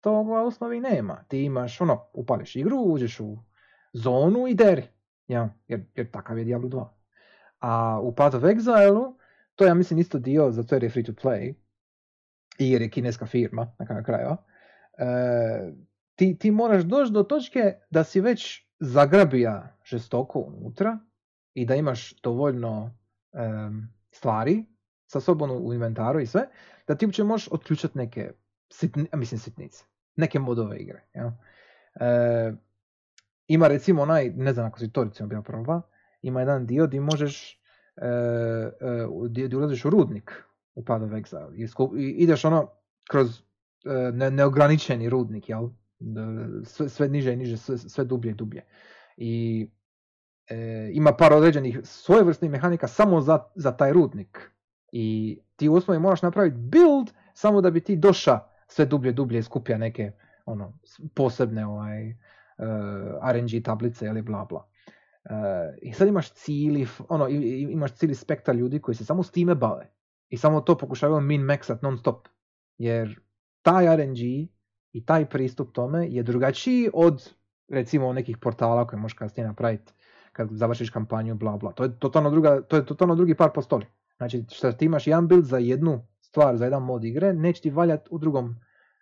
[0.00, 1.24] toga u osnovi nema.
[1.28, 3.38] Ti imaš, ono, upališ igru, uđeš u
[3.92, 4.82] zonu i deri.
[5.28, 6.88] Ja, jer, jer takav je Diablo 2.
[7.60, 9.14] A u Path of Exile,
[9.54, 11.54] to ja mislim isto dio, zato jer je free to play,
[12.58, 14.36] jer je kineska firma, na kraju krajeva,
[14.98, 15.72] e,
[16.14, 20.98] ti, ti moraš doći do točke da si već zagrabija žestoko unutra
[21.54, 22.98] i da imaš dovoljno
[23.32, 24.64] em, stvari
[25.06, 26.48] sa sobom u inventaru i sve,
[26.86, 28.32] da ti uopće možeš otključati neke
[28.72, 29.84] sitni, mislim sitnice,
[30.16, 31.02] neke modove igre.
[31.14, 31.30] jel?
[32.00, 32.52] E,
[33.48, 35.82] ima recimo onaj, ne znam ako si to recimo bio proba,
[36.22, 37.60] ima jedan dio gdje možeš,
[37.96, 40.44] e, e, gdje ulaziš u rudnik
[40.76, 42.70] u Path of Exile i, sku- i ideš ono
[43.10, 45.68] kroz e, ne, neograničeni rudnik, jel?
[45.98, 46.20] D-
[46.64, 48.64] Sve, sve niže i niže, sve, sve dublje i dublje.
[49.16, 49.66] I
[50.48, 54.50] e, ima par određenih svojevrsnih mehanika samo za, za taj rudnik.
[54.92, 59.38] I ti u osnovi moraš napraviti build samo da bi ti doša sve dublje dublje
[59.38, 60.12] i skupija neke
[60.46, 60.78] ono,
[61.14, 62.14] posebne ovaj, e,
[63.32, 64.66] RNG tablice ili bla bla.
[65.24, 69.54] E, I sad imaš cijeli, ono, imaš cijeli spektar ljudi koji se samo s time
[69.54, 69.95] bave.
[70.28, 72.28] I samo to pokušavaju min-maxat non stop.
[72.78, 73.20] Jer
[73.62, 74.18] taj RNG
[74.92, 77.32] i taj pristup tome je drugačiji od
[77.68, 79.92] recimo nekih portala koje možeš kasnije napraviti
[80.32, 81.72] kad završiš kampanju, bla bla.
[81.72, 83.86] To je totalno, druga, to je totalno drugi par postoli.
[84.16, 87.70] Znači, što ti imaš jedan build za jednu stvar, za jedan mod igre, neće ti
[87.70, 88.56] valjat u drugom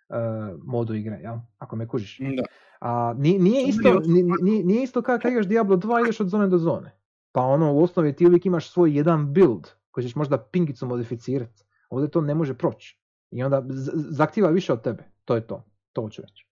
[0.09, 0.15] e,
[0.63, 1.35] modu igre, jel?
[1.57, 2.19] ako me kužiš.
[2.19, 2.43] Da.
[2.79, 6.01] A ni- nije To isto, meni ni- ni- nije isto kao kad igraš Diablo 2
[6.03, 6.91] ideš od zone do zone.
[7.31, 11.63] Pa ono u osnovi ti uvijek imaš svoj jedan build koji ćeš možda pingicu modificirati.
[11.89, 12.99] Ovdje to ne može proći.
[13.31, 15.03] I onda z- zahtijeva više od tebe.
[15.25, 15.65] To je to.
[15.93, 16.47] To hoću reći.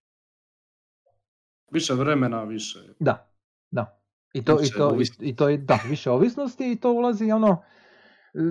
[1.72, 2.80] Više vremena, više.
[3.00, 3.34] Da,
[3.72, 4.00] da.
[4.34, 7.64] I to, i to, i, to je, da, više ovisnosti i to ulazi ono,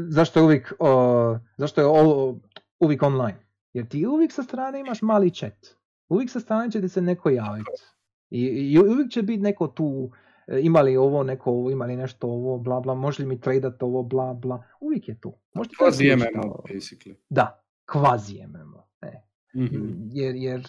[0.09, 2.41] zašto je uvijek, o, zašto je ovo
[2.81, 3.47] uvijek online.
[3.73, 5.67] Jer ti uvijek sa strane imaš mali chat.
[6.09, 7.71] Uvijek sa strane će ti se neko javiti.
[8.31, 10.13] I, i uvijek će biti neko tu,
[10.53, 13.41] e, ima li ovo, neko ovo, ima li nešto ovo, bla bla, može li mi
[13.41, 14.63] tradat ovo, bla bla.
[14.81, 15.35] Uvijek je tu.
[15.55, 17.15] Možete Kvazi MMO, basically.
[17.29, 18.87] Da, kvazi MMO.
[19.03, 19.13] E.
[19.57, 20.09] Mhm.
[20.11, 20.69] jer, jer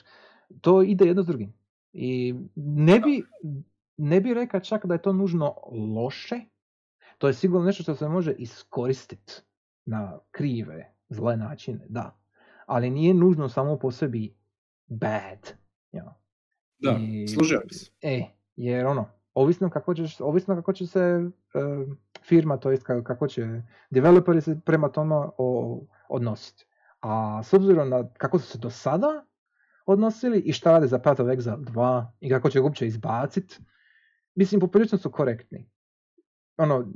[0.62, 1.54] to ide jedno s drugim.
[1.94, 3.24] I ne bi,
[3.98, 5.56] ne bi rekao čak da je to nužno
[5.96, 6.40] loše,
[7.18, 9.34] to je sigurno nešto što se može iskoristiti
[9.86, 12.20] na krive, zle načine, da.
[12.66, 14.36] Ali nije nužno samo po sebi
[14.88, 15.54] bad.
[15.92, 16.20] Ja.
[16.80, 17.92] Da, I- se.
[18.02, 18.26] E,
[18.56, 21.30] jer ono, ovisno kako, ćeš, ovisno kako će se e,
[22.28, 26.66] firma, to jest kako, će developeri se prema tome o- odnositi.
[27.02, 29.26] A s obzirom na kako su se do sada
[29.86, 33.60] odnosili i šta rade za Path of Exile 2 i kako će ga uopće izbacit,
[34.36, 35.70] mislim poprilično su korektni.
[36.58, 36.92] Ono,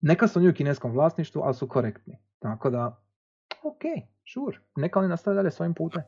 [0.00, 2.18] neka su oni u kineskom vlasništvu, ali su korektni.
[2.38, 3.02] Tako da,
[3.62, 3.82] ok,
[4.32, 6.02] sure, neka oni nastavljaju dalje svojim putem.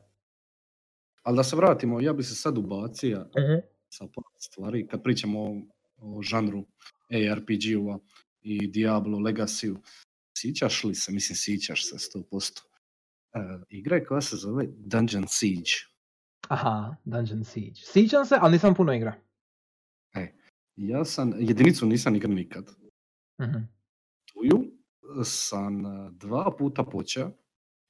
[1.23, 3.25] Ali da se vratimo, ja bi se sad ubacio
[3.97, 4.05] sa
[4.39, 5.61] stvari kad pričamo o,
[5.97, 6.65] o žanru
[7.09, 7.99] ARPG-ova
[8.41, 9.77] i Diablo Legacy-u.
[10.37, 15.71] Sjećaš li se, mislim sjećaš se 100%, uh, igre koja se zove Dungeon Siege.
[16.49, 17.81] Aha, Dungeon Siege.
[17.93, 19.25] Sjećam se, ali nisam puno igra.
[20.75, 22.69] Ja sam, jedinicu nisam igrao nikad.
[23.41, 23.57] Mhm.
[24.33, 24.63] Tuju
[25.23, 27.31] sam uh, dva puta počeo,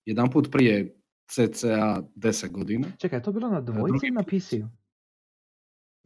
[0.06, 0.96] jedan put prije
[1.28, 2.88] cca 10 godina.
[2.98, 4.24] Čekaj, je to bilo na dvojici drugi ili na.
[4.24, 4.85] PC-u?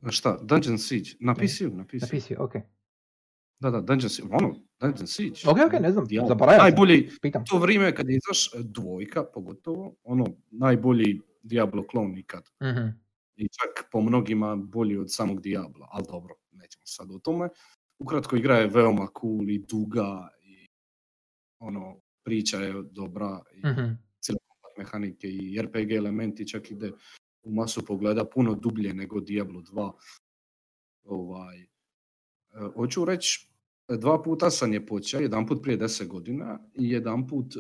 [0.08, 0.38] Šta?
[0.42, 1.10] Dungeon Siege?
[1.20, 1.36] Na.
[1.36, 2.00] PC-u, na PC-u.
[2.02, 2.54] Na PC-u, ok.
[3.60, 4.30] Da, da, Dungeon Siege.
[4.32, 5.40] Ono, Dungeon Siege.
[5.48, 6.70] Ok, ok, ne znam, zaboravio sam.
[6.70, 7.46] Najbolji, Pitam.
[7.46, 12.50] to vrijeme kad je izaš e, dvojka, pogotovo, ono, najbolji Diablo klon ikad.
[12.64, 12.88] Mhm.
[13.36, 17.50] I čak po mnogima bolji od samog Diabla, ali dobro, nećemo sad o tome.
[18.00, 20.68] Ukratko, igra je veoma cool i duga i
[21.60, 26.92] ono, priča je dobra i kombat mehanike i RPG elementi čak ide
[27.44, 29.92] u masu pogleda puno dublje nego Diablo 2.
[31.04, 31.68] Ovaj, e,
[32.76, 33.50] hoću reći,
[33.88, 37.60] dva puta sam je počeo, jedan put prije 10 godina i jedan put e,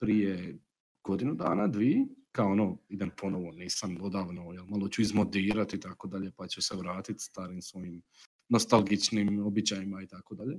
[0.00, 0.58] prije
[1.04, 6.08] godinu dana, dvi, kao ono, idem ponovo, nisam odavno, jel, malo ću izmodirati i tako
[6.08, 8.02] dalje, pa ću se vratiti starim svojim
[8.48, 10.58] nostalgičnim običajima i tako dalje.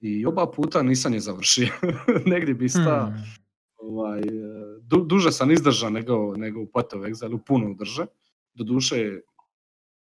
[0.00, 1.68] I oba puta nisam je završio.
[2.32, 3.24] Negdje bi sta, Hmm.
[3.76, 8.06] ovaj, e, du, duže sam izdržao nego, nego u Path of Exile, puno drže.
[8.54, 9.22] Doduše je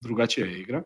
[0.01, 0.83] drugačija je igra.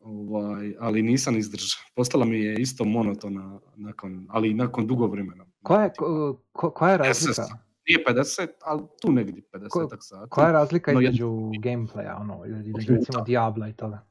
[0.00, 1.80] Ovaj, ali nisam izdržao.
[1.94, 5.46] Postala mi je isto monotona nakon, ali nakon dugo vremena.
[5.62, 7.32] Koja je, ko- ko- koja je razlika?
[7.42, 7.50] SS.
[7.88, 10.30] Nije 50, ali tu negdje 50 Ko- sati.
[10.30, 11.28] Koja je razlika No, između
[11.62, 14.06] gameplaya, ono, između recimo Diabla i toga?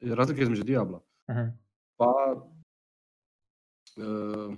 [0.00, 1.00] Razlika između Diabla.
[1.30, 1.46] Mhm.
[1.96, 2.12] Pa,
[3.96, 4.56] e,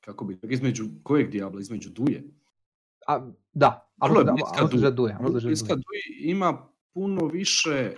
[0.00, 1.60] kako bi, između kojeg Diabla?
[1.60, 2.24] Između Duje.
[3.10, 4.80] A, da, a Vrlo je možda, bliska a možda Duju.
[4.80, 5.82] za Duje, a možda za Bliska Duje.
[5.82, 7.94] Duji ima puno više e,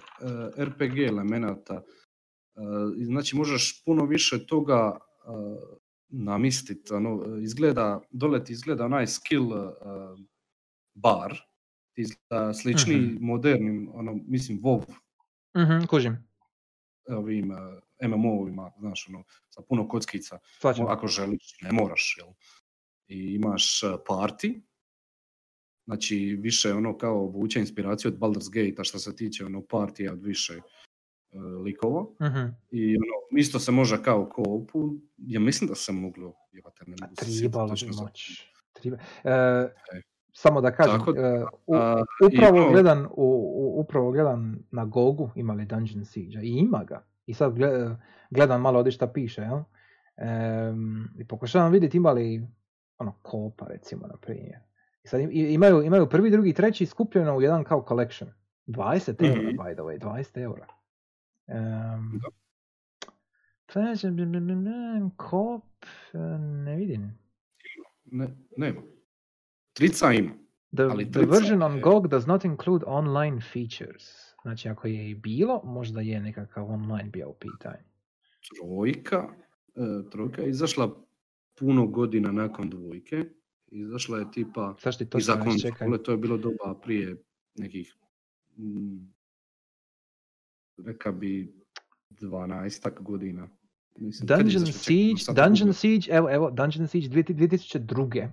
[0.58, 1.74] RPG elemenata.
[1.74, 2.60] E,
[2.96, 4.90] znači možeš puno više toga
[5.24, 6.94] uh, namistiti.
[6.94, 9.52] Ono, izgleda, dole ti izgleda onaj skill
[10.94, 11.38] bar.
[11.92, 13.16] Ti Izgleda slični Mhm.
[13.20, 14.82] modernim, ono, mislim, WoW
[15.56, 16.28] Mhm, kužim.
[17.08, 17.52] ovim
[18.00, 20.86] MMO-ovima, znaš, ono, sa puno kockica, Svačam.
[20.88, 22.28] ako želiš, ne moraš, jel?
[23.08, 24.60] I imaš uh, party,
[25.84, 30.22] znači više ono kao vuče inspiraciju od Baldur's Gate-a što se tiče ono partija od
[30.22, 30.56] više
[31.32, 32.02] uh, likova.
[32.22, 32.46] Mhm.
[32.70, 37.14] I ono, isto se može kao koopu, ja mislim da se moglo, jebate, ne mogu
[37.16, 38.46] Tribalo bi moć.
[38.74, 39.68] Triba- E,
[40.32, 44.84] samo da kažem, Tako e, u- a, upravo, i gledan, u, u- upravo gledam na
[44.84, 47.04] Gogu imali Dungeon Siege i ima ga.
[47.26, 47.96] I sad gle-
[48.30, 49.58] gledam malo ovdje šta piše, jel?
[50.18, 52.46] Em, I pokušavam vidjeti imali
[52.98, 54.58] ono kopa recimo na primjer.
[55.04, 58.30] I sad imaju, imaju prvi, drugi, treći skupljeno u jedan kao collection.
[58.66, 59.48] 20 eura, Mhm.
[59.50, 60.66] by the way, 20 eura.
[61.48, 62.20] Um.
[65.10, 65.64] Kop,
[66.12, 67.18] e, ne vidim.
[68.04, 68.80] Ne, nema.
[69.72, 70.30] Trica ima.
[70.70, 74.04] The, Ali the version on je- GOG does not include online features.
[74.42, 77.84] Znači, ako je i bilo, možda je nekakav online bio u pitanju.
[78.50, 79.28] Trojka,
[79.76, 80.90] e, trojka je izašla
[81.54, 83.24] puno godina nakon dvojke.
[83.72, 85.78] Izašla je tipa ti i to za sam već čekaj.
[85.78, 87.16] konzole, to je bilo doba prije
[87.54, 87.94] nekih,
[88.56, 89.12] mm,
[90.84, 91.54] reka bi
[92.10, 93.48] 12 godina.
[93.96, 95.72] Mislim, Dungeon Siege, Dungeon.
[95.72, 98.32] Siege, evo, evo, Dungeon Siege 2002.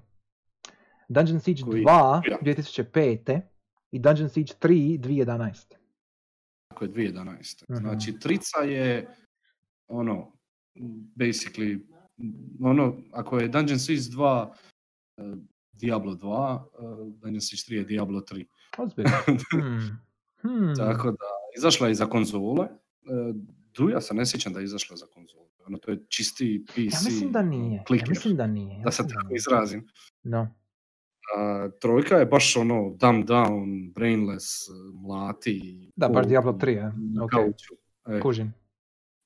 [1.09, 2.37] Dungeon Siege Koji- 2 ja.
[2.41, 3.41] 2005.
[3.91, 5.75] I Dungeon Siege 3 2011.
[6.67, 7.63] Tako je 2011.
[7.69, 7.79] Mhm.
[7.79, 9.15] Znači, trica je
[9.87, 10.31] ono,
[11.15, 11.79] basically,
[12.61, 14.69] ono, ako je Dungeon Siege 2 eh,
[15.73, 16.81] Diablo 2, eh,
[17.13, 18.45] Dungeon Siege 3 je Diablo 3.
[18.77, 19.11] Ozbiljno.
[20.41, 20.57] Hmm.
[20.57, 20.75] Hmm.
[20.75, 21.25] Tako da,
[21.57, 22.65] izašla je za konzole.
[22.65, 23.33] eh,
[23.73, 25.45] Duja se ne sjećam da je izašla za konzole.
[25.67, 27.75] Ono, to je čisti PC Ja mislim da nije.
[27.75, 28.77] Ja kliker, mislim da nije.
[28.77, 29.87] ja da se tako izrazim.
[30.23, 30.55] No.
[31.37, 35.91] A, trojka je baš ono dumb down, brainless, eh, mlati.
[35.95, 36.93] Da, baš Diablo 3, je.
[37.13, 37.31] na Ok.
[37.31, 37.73] kauču.
[38.07, 38.53] E, Kužim.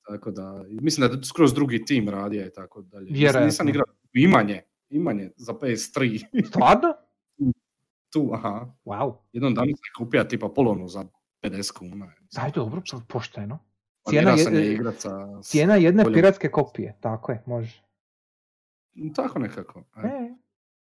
[0.08, 3.06] Tako da, mislim da je skroz drugi tim radio i tako dalje.
[3.06, 3.46] Vjerojatno.
[3.46, 4.62] Nisam igrao imanje,
[4.94, 6.26] imanje za PS3.
[6.48, 6.94] Stvarno?
[8.14, 8.74] tu, aha.
[8.86, 9.16] Wow.
[9.34, 11.06] Jednom danu sam kupio tipa polonu za
[11.41, 12.12] 50 kuna.
[12.32, 13.60] Daj dobro, po- pošteno.
[14.06, 14.78] Cijena cijena je-
[15.41, 17.84] Cijena jedne boljom- piratske kopije, tako je, može.
[19.16, 19.84] Tako nekako.
[19.96, 20.08] e.
[20.08, 20.34] E,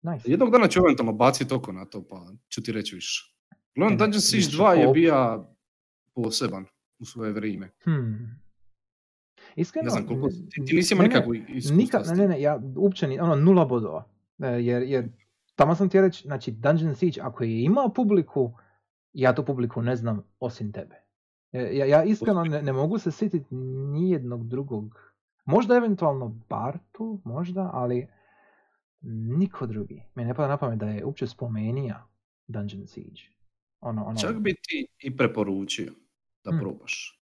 [0.04, 0.32] nice.
[0.32, 3.36] Jednog dana ću eventualno baciti oko na to, pa ću ti reći više.
[3.72, 5.46] Uglavnom, E, Dungeon Siege više 2 je bio
[6.14, 6.66] poseban
[7.00, 7.70] u svoje vrijeme.
[7.84, 8.42] Hmm.
[9.56, 10.30] Iskreno, Ne znam koliko...
[10.30, 14.06] Ti, ti nisi imao nikakvu iskustva ne, ne, ne, ja uopće ni, ono, nula bodova.
[14.40, 15.10] E, jer, jer,
[15.56, 18.54] tamo sam ti reći, znači, Dungeon Siege, ako je imao publiku,
[19.14, 20.96] ja tu publiku ne znam osim tebe.
[21.52, 23.56] E, Ja, ja iskreno ne, ne mogu se sjetiti
[23.92, 25.14] nijednog drugog.
[25.46, 28.08] Možda eventualno Bartu, možda, ali
[29.38, 30.04] niko drugi.
[30.16, 32.08] Mi ne pada na pamet da je uopće spomenija
[32.48, 33.22] Dungeon Siege.
[33.82, 35.92] Ono, ono, Čak bi ti i preporučio
[36.44, 36.60] da Hmm.
[36.60, 37.19] probaš.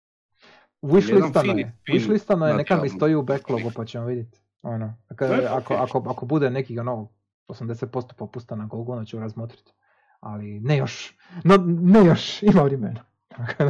[0.85, 1.71] Wishlistano je.
[1.87, 4.39] Wishlistano je, neka mi stoji u backlogu pa ćemo vidjeti.
[4.61, 7.09] Ono, ako, ako, ako, ako bude neki ono
[7.47, 9.71] 80% popusta na Gogu, onda ću razmotriti.
[10.19, 11.17] Ali ne još.
[11.43, 13.03] No, ne još, ima vremena.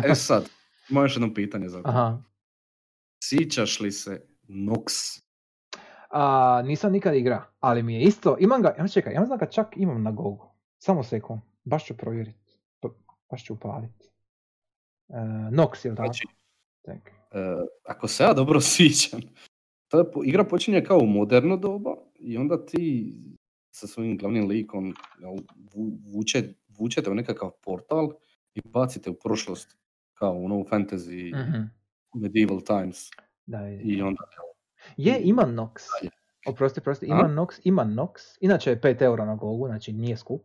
[0.06, 0.50] E sad,
[0.90, 1.82] još jedno pitanje za.
[1.86, 2.18] Aha.
[3.24, 5.20] Sjećaš li se Nox?
[6.10, 9.46] A, nisam nikad igra, ali mi je isto, imam ga, ja čekaj, ja mislim da
[9.46, 10.52] ga čak imam na Gogu.
[10.78, 12.60] Samo sekund, baš ću provjeriti.
[13.32, 14.10] Baš ću upaliti.
[15.08, 15.18] Uh,
[15.52, 16.08] Nox, jel tako?
[16.08, 16.28] Znači,
[16.86, 17.14] Čekaj.
[17.32, 17.56] e,
[17.86, 19.22] ako se ja dobro sjećam,
[19.88, 23.14] ta igra počinje kao u moderno doba i onda ti
[23.72, 25.36] sa svojim glavnim likom jel,
[25.74, 28.12] vu- vuče, vučete u nekakav portal
[28.54, 29.78] i bacite u prošlost
[30.14, 31.62] kao u novu fantasy Mhm.
[32.16, 33.10] medieval times
[33.46, 33.90] Da vidim.
[33.90, 34.22] i onda
[34.98, 35.72] Je, ima Nox.
[36.48, 38.38] Oprosti, prosti, ima Nox, ima Nox.
[38.42, 40.42] Inače je 5 eura na Gogu, znači nije skup.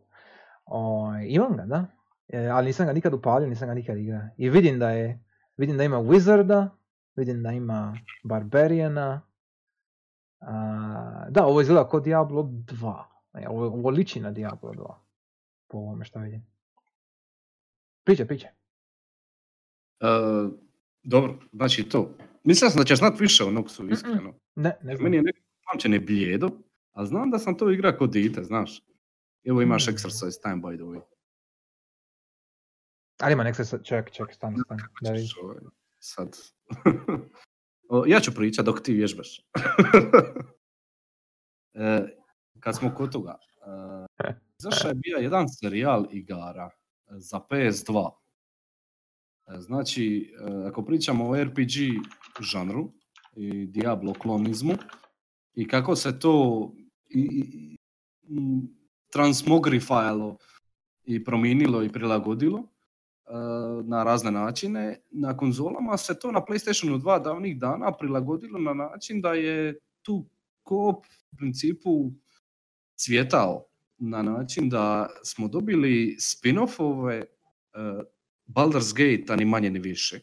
[0.65, 1.85] O, imam ga, da.
[2.29, 4.21] E, ali nisam ga nikad upalio, nisam ga nikad igrao.
[4.37, 5.23] I vidim da je,
[5.61, 6.69] vidim da ima Wizarda,
[7.15, 9.21] vidim da ima Barbariana.
[10.39, 13.03] A, da, ovo izgleda kao Diablo 2.
[13.33, 14.95] E, ovo, ovo liči na Diablo 2.
[15.67, 16.45] Po ovome što vidim.
[18.03, 18.47] Piće, piće.
[19.99, 20.07] E,
[21.03, 22.09] dobro, znači to.
[22.43, 24.33] Mislio sam da ćeš znat više o Noxu, iskreno.
[24.55, 25.03] Ne, ne znam.
[25.03, 25.39] Meni je neko
[25.71, 26.49] pamćenje blijedo,
[26.91, 28.83] a znam da sam to igra kod dite, znaš.
[29.43, 29.95] Evo imaš Hmm.
[29.95, 31.01] exercise time, by the way.
[33.21, 34.81] Ali ima nek se, sad- ček, ček, stani, stani.
[35.01, 35.27] Da vidim.
[35.43, 35.57] Ovaj,
[35.99, 36.37] sad.
[37.93, 39.37] O, ja ću pričat dok ti vježbaš.
[41.73, 42.07] e,
[42.59, 43.37] kad smo kod toga,
[44.19, 48.09] e, izašao je bio jedan serijal igara e, za PS2.
[49.47, 51.71] E, Znači, e, ako pričamo o RPG
[52.41, 52.91] žanru
[53.35, 54.73] i Diablo klonizmu
[55.53, 56.67] i kako se to
[57.09, 57.19] i,
[58.23, 58.61] i,
[59.09, 60.37] transmogrifajalo
[61.03, 62.63] i promijenilo i prilagodilo,
[63.83, 64.99] na razne načine.
[65.11, 70.25] Na konzolama se to na PlayStationu 2 davnih dana prilagodilo na način da je tu
[70.63, 72.11] koop u principu
[72.95, 73.65] cvjetao
[73.97, 78.03] na način da smo dobili spin-offove uh,
[78.47, 80.19] Baldur's Gate, a ni manje ni više.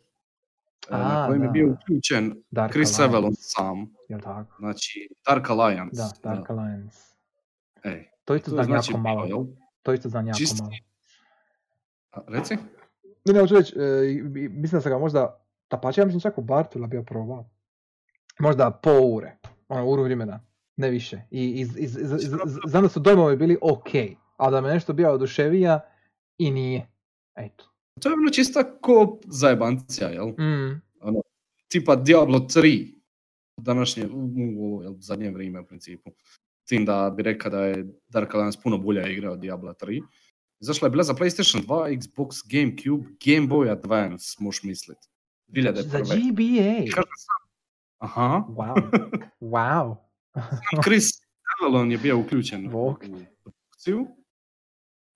[0.91, 1.53] Na A, kojem je da.
[1.53, 3.87] bio uključen Dark Chris Avalon sam.
[4.09, 4.57] Jel tako?
[4.59, 5.97] Znači, Dark Alliance.
[5.97, 6.99] Da, Dark Alliance.
[7.85, 9.25] Ej, To isto to znam znači jako bio, malo.
[9.27, 9.45] jel?
[9.83, 10.71] To isto znam jako malo.
[12.29, 12.57] Reci?
[13.25, 16.43] Ne, ne, hoću reći, e, mislim da sam ga možda, tapače, ja mislim čak u
[16.43, 17.51] Bartula bio probao.
[18.39, 19.37] Možda po ure,
[19.69, 20.41] ono, uru vremena,
[20.77, 21.21] ne više.
[21.31, 23.91] I iz, iz, iz, iz, iz- znam da su dojmovi bili ok,
[24.37, 25.81] a da me nešto bio oduševija
[26.39, 26.87] i nije.
[27.37, 27.65] Eto.
[28.03, 30.27] To je ono čista ko zajebancija, jel?
[30.29, 30.83] Mm.
[31.69, 32.95] Tipa Diablo 3
[33.57, 36.11] u današnje, u, u zadnje vrijeme u principu.
[36.69, 40.03] Tim da bi rekao da je Dark Alliance puno bolja igra od Diablo 3.
[40.61, 44.99] Izašla je bila za PlayStation 2, Xbox, Gamecube, Game Boy Advance, možeš mislit.
[45.49, 45.83] 2001.
[45.83, 46.91] Za GBA.
[46.95, 47.49] Kaže sam,
[47.99, 48.75] aha, Wow.
[49.41, 49.97] Wow.
[50.85, 51.05] Chris
[51.61, 53.05] Avalon je bio uključen u Bog.
[53.43, 54.07] produkciju.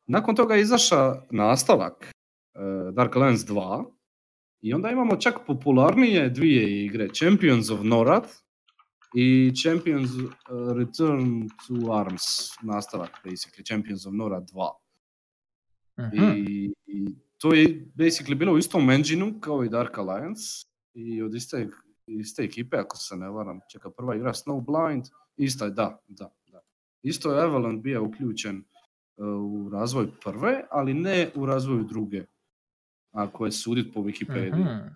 [0.06, 2.10] Nakon toga je izašao nastavak
[2.54, 3.84] eh, Dark Alliance 2
[4.60, 8.24] i onda imamo čak popularnije dvije igre, Champions of Norad
[9.14, 10.24] i Champions eh,
[10.76, 12.22] Return to Arms,
[12.62, 14.81] nastavak basically, Champions of Norad 2.
[15.98, 16.32] Mhm.
[16.36, 20.42] I, I to je basically bilo u istom engineu kao i Dark Alliance
[20.94, 21.68] i od iste,
[22.06, 25.02] iste ekipe, ako se ne varam, čeka prva igra Snowblind,
[25.36, 26.60] ista je, da, da, da.
[27.02, 28.64] Isto je Avalon bio uključen
[29.16, 32.24] uh, u razvoj prve, ali ne u razvoju druge,
[33.10, 34.64] ako je sudit po Wikipediji.
[34.64, 34.88] Mhm.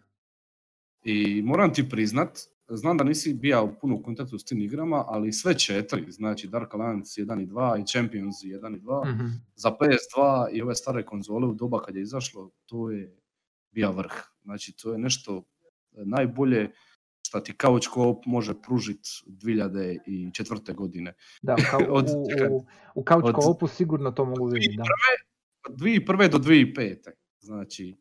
[1.05, 2.39] I moram ti priznat,
[2.69, 6.75] znam da nisi bio puno u kontaktu s tim igrama, ali sve četiri, znači Dark
[6.75, 9.27] Alliance 1 i 2 i Champions 1 i 2, Mhm.
[9.55, 10.17] za PS2
[10.53, 13.17] i ove stare konzole u doba kad je izašlo, to je
[13.71, 14.13] bio vrh.
[14.43, 15.43] Znači, to je nešto
[15.93, 16.71] najbolje
[17.27, 20.75] šta ti couch co-op može pružit 2004.
[20.75, 21.15] godine.
[21.43, 24.83] Da, kao, Od- u, u, u couch co-opu sigurno to mogu vidjeti, da.
[25.69, 26.31] Od 2001.
[26.31, 26.97] do 2005.
[27.41, 27.95] Znači,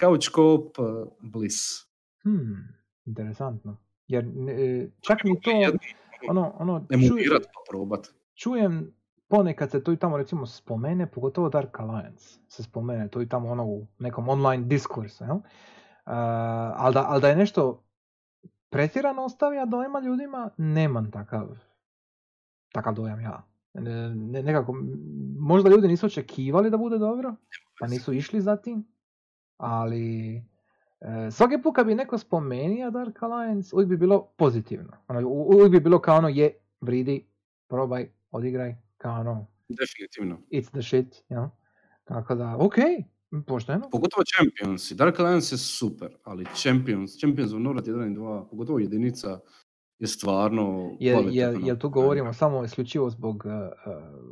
[0.00, 0.86] couch co-op uh,
[1.22, 1.56] bliss.
[2.22, 2.68] Hmm,
[3.04, 3.76] interesantno.
[4.06, 5.50] Jer e, čak ni to,
[6.28, 8.08] ono, ono, ču- Emulirat pa probat.
[8.34, 8.94] čujem
[9.28, 13.50] ponekad se to i tamo recimo spomene, pogotovo Dark Alliance se spomene, to i tamo
[13.50, 15.36] ono u nekom online diskursu, jel?
[15.36, 15.42] Uh,
[16.76, 17.84] ali, da, ali da je nešto
[18.70, 21.48] pretjerano ostavlja dojma ljudima, nemam takav,
[22.72, 23.42] takav dojam ja.
[23.74, 24.76] Ne, ne- nekako,
[25.38, 27.34] možda ljudi nisu očekivali da bude dobro,
[27.80, 28.84] pa nisu išli za tim,
[29.56, 30.42] ali
[31.30, 34.92] svaki put kad bi neko spomenio Dark Alliance, uvijek bi bilo pozitivno.
[35.08, 37.26] Ono, uvijek bi bilo kao ono, je, vridi,
[37.68, 40.38] probaj, odigraj, kao ono, Definitivno.
[40.50, 41.44] it's the shit, jel?
[42.04, 42.74] Tako da, ok,
[43.46, 43.90] pošteno.
[43.90, 44.92] Pogotovo Champions.
[44.92, 49.40] Dark Alliance je super, ali Champions, Champions of Norad 1 i 2, pogotovo jedinica,
[49.98, 53.52] je stvarno jel, kvalitetno jel tu govorimo samo isključivo zbog uh,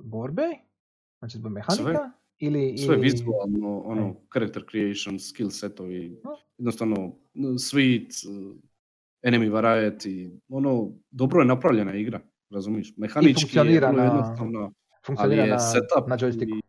[0.05, 0.49] borbe?
[1.19, 2.11] Znači zbog mehanika?
[2.41, 3.03] Ili, Sve ili...
[3.03, 6.31] vizualno, ono, character creation, skill setovi, No.
[6.59, 7.17] jednostavno,
[7.59, 8.57] sweet, uh,
[9.23, 12.21] enemy variety, ono, dobro je napravljena igra,
[12.51, 12.95] razumiješ?
[12.97, 14.71] Mehanički je funkcionira vrlo na- jednostavna,
[15.17, 16.61] ali je na, setup na i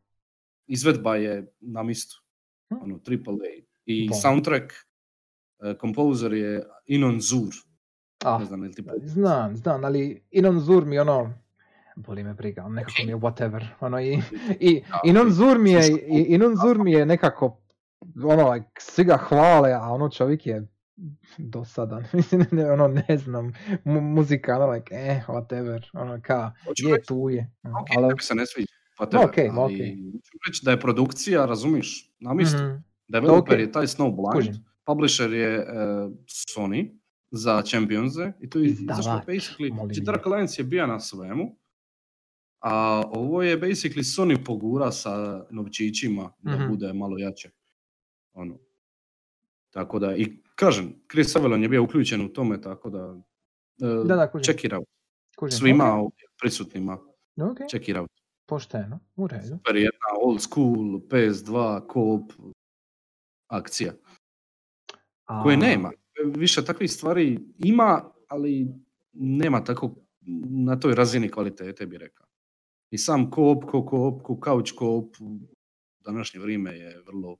[0.67, 2.21] izvedba je na mistu,
[2.69, 2.75] Hm.
[2.83, 3.61] ono, triple A.
[3.85, 4.19] I Bom.
[4.21, 7.53] soundtrack, uh, composer je Inon Zur,
[8.25, 8.71] Ah, ne znam,
[9.03, 11.33] znam, znam, ali Inon Zur mi ono,
[11.95, 13.65] boli me briga, nekako mi je whatever.
[13.79, 14.21] Ono, i,
[14.59, 17.61] i, Da, Inon Zur mi je, slušaj, i, Inon Zur mi je nekako,
[18.23, 20.67] ono, like, svi ga hvale, a ono čovjek je
[21.37, 22.03] dosadan.
[22.13, 26.95] Mislim, ne, ono, ne znam, mu, muzika, ono, like, eh, whatever, ono, ka, Hoću je
[26.95, 27.51] reći, tu je.
[27.63, 28.67] ono, ok, ali, se ne sviđa,
[28.97, 29.79] pa No, tebe, ok, ma ali ok.
[30.13, 32.57] hoću reći da je produkcija, razumiš, na mistu.
[32.57, 32.75] mhm,
[33.07, 33.59] Developer ok.
[33.59, 34.53] je taj Snowblind, Kužim.
[34.85, 35.63] publisher je e,
[36.47, 36.97] Sony
[37.31, 40.03] za Championse i to je izašlo basically.
[40.03, 41.55] Dark Alliance je bio na svemu,
[42.61, 42.73] a
[43.07, 45.11] ovo je basically Sony pogura sa
[45.49, 46.67] novčićima da Mhm.
[46.69, 47.49] bude malo jače.
[48.33, 48.57] Ono.
[49.69, 53.19] Tako da, i kažem, Chris Avalon je bio uključen u tome, tako da,
[53.79, 54.31] e, Da, da,
[55.37, 55.51] kužim.
[55.51, 56.93] Svima ok, ovdje prisutnima,
[57.41, 58.09] ok, check it out.
[58.45, 59.47] pošteno, u redu.
[59.47, 61.53] Super jedna old school PS2
[61.83, 62.31] co-op
[63.47, 63.93] akcija.
[65.43, 65.91] koje A, nema.
[66.27, 68.67] Više takvih stvari ima, ali
[69.13, 69.95] nema tako
[70.63, 72.20] na toj razini kvalitete bi rekao.
[72.91, 75.39] I sam koop, ko koop, ko couch koop u
[76.05, 77.37] današnje vrijeme je vrlo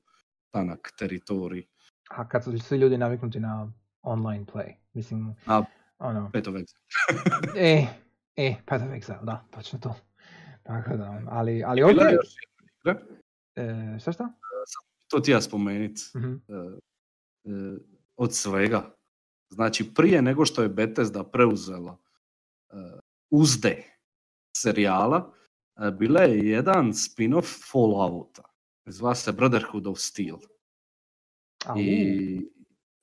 [0.50, 1.68] tanak teritorij.
[2.10, 3.72] A kad su svi ljudi naviknuti na
[4.02, 5.64] online play, mislim, A,
[6.00, 6.72] ono, Peto već.
[7.58, 7.86] e,
[8.36, 9.96] e, Path of Exile, da, točno to.
[10.64, 12.36] Tako da, ali, ali Bila je ovdje, još
[12.84, 13.02] igra,
[13.56, 14.34] e, šta šta?
[15.12, 15.98] to ti ja spomenut.
[16.16, 16.34] Mhm.
[16.34, 16.38] e,
[17.44, 17.78] e,
[18.16, 18.96] od svega.
[19.50, 21.98] Znači, prije nego što je Bethesda preuzela
[22.70, 22.76] e,
[23.30, 23.84] uzde
[24.58, 25.41] serijala, e,
[25.90, 28.44] bila je jedan spin-off Fallouta.
[28.86, 30.38] Zva se Brotherhood of Steel.
[31.78, 32.42] I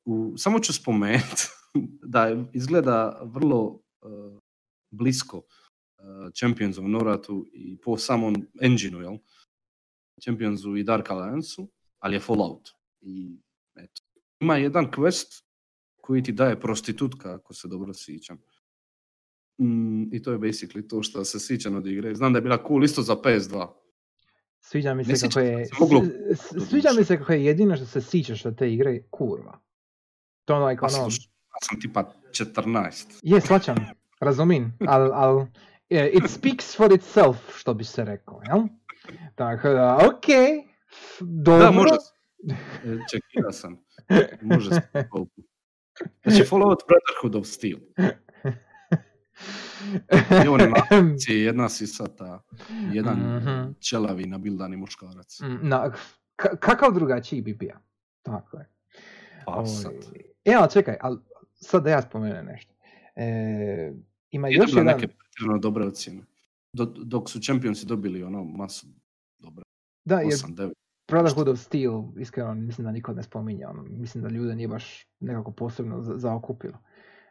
[0.05, 1.49] u, samo ću spomenuti
[2.15, 4.07] da izgleda vrlo e,
[4.91, 9.19] blisko uh, Champions of Noratu i po samom engineu, jel?
[10.23, 11.69] Championsu i Dark Alliance-u,
[11.99, 12.71] ali je Fallout.
[13.01, 13.39] I
[13.77, 14.03] eto.
[14.41, 15.45] Ima jedan quest
[16.01, 18.39] koji ti daje prostitutka, ako se dobro sjećam.
[19.59, 22.15] Mm, I to je basically to što se sjećam od igre.
[22.15, 23.67] Znam da je bila cool isto za PS2.
[24.61, 26.07] Sviđa mi Ne se kako je, se, moglo-
[26.69, 29.59] sviđa mi se kako je jedino što se sjećaš od te igre kurva.
[30.45, 31.11] To je like Pa ono, ja
[31.63, 33.19] sam tipa 14.
[33.23, 33.77] je svačam,
[34.21, 35.47] razumim, al, al
[35.91, 38.63] eh, it speaks for itself, što bi se rekao, jel?
[39.35, 40.25] Tako da, ok,
[41.21, 41.65] dobro.
[41.65, 41.95] Da, može.
[42.85, 43.77] E, Čekira sam.
[44.43, 44.81] Može se.
[46.23, 47.79] Znači, Fallout Brotherhood of Steel.
[50.45, 52.43] I on je akciji, jedna sisata,
[52.93, 53.73] jedan Mhm.
[53.81, 55.41] čelavi nabildani muškarac.
[55.41, 55.91] Mm, Na,
[56.37, 57.77] ka- kakav drugačiji bi bio?
[58.23, 58.69] Tako je.
[59.47, 59.93] Pa sad.
[60.45, 61.19] E, ali čekaj, ali
[61.55, 62.75] sad da ja spomenem nešto.
[63.17, 63.93] E,
[64.31, 64.87] ima I još jedan...
[64.87, 66.23] neke pretjerano dobre ocjene.
[66.73, 68.87] Do, dok su Championsi dobili ono masu
[69.39, 69.63] dobre.
[70.05, 70.73] Da, jer 8, 9.
[71.09, 75.07] Brotherhood of Steel, iskreno mislim da niko ne spominje, ono, mislim da ljude nije baš
[75.21, 76.19] nekako posebno za-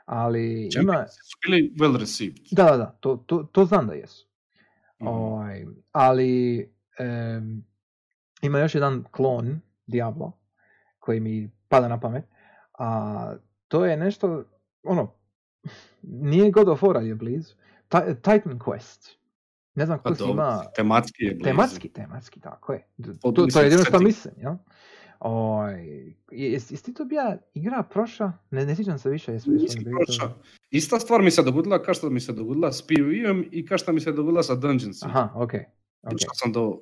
[0.08, 0.94] Ali ima...
[0.94, 2.38] Championsi su bili well received.
[2.52, 4.28] Da, da, da, to, to, to znam da jesu.
[5.02, 5.08] Mhm.
[5.08, 6.60] Ovaj, ali
[7.00, 7.66] em,
[8.42, 10.32] ima još jedan klon Diablo
[11.00, 12.24] koji mi pada na pamet.
[12.80, 13.34] A
[13.68, 14.44] to je nešto,
[14.84, 15.14] ono,
[16.02, 17.54] nije God of War ali je blizu.
[17.88, 19.16] Ti- Titan Quest.
[19.76, 20.64] Ne znam Pa ko si dobro, ima...
[20.76, 21.44] tematski je blizu.
[21.44, 22.88] Tematski, tematski, tako je.
[23.22, 24.54] To, to mislim, je jedino što mislim, jel?
[25.20, 28.34] Oj, jesi, jesi ti to bija igra prošla?
[28.52, 29.32] Ne, ne sjećam se više.
[29.32, 29.78] Jesu, jesu
[30.20, 30.42] to-.
[30.70, 33.94] Ista stvar mi se dogodila kao što mi se dogodila s PvE-om i kao što
[33.94, 35.04] mi se dogodila sa Dungeons.
[35.04, 35.52] Aha, ok.
[36.04, 36.26] okay.
[36.34, 36.82] Sam do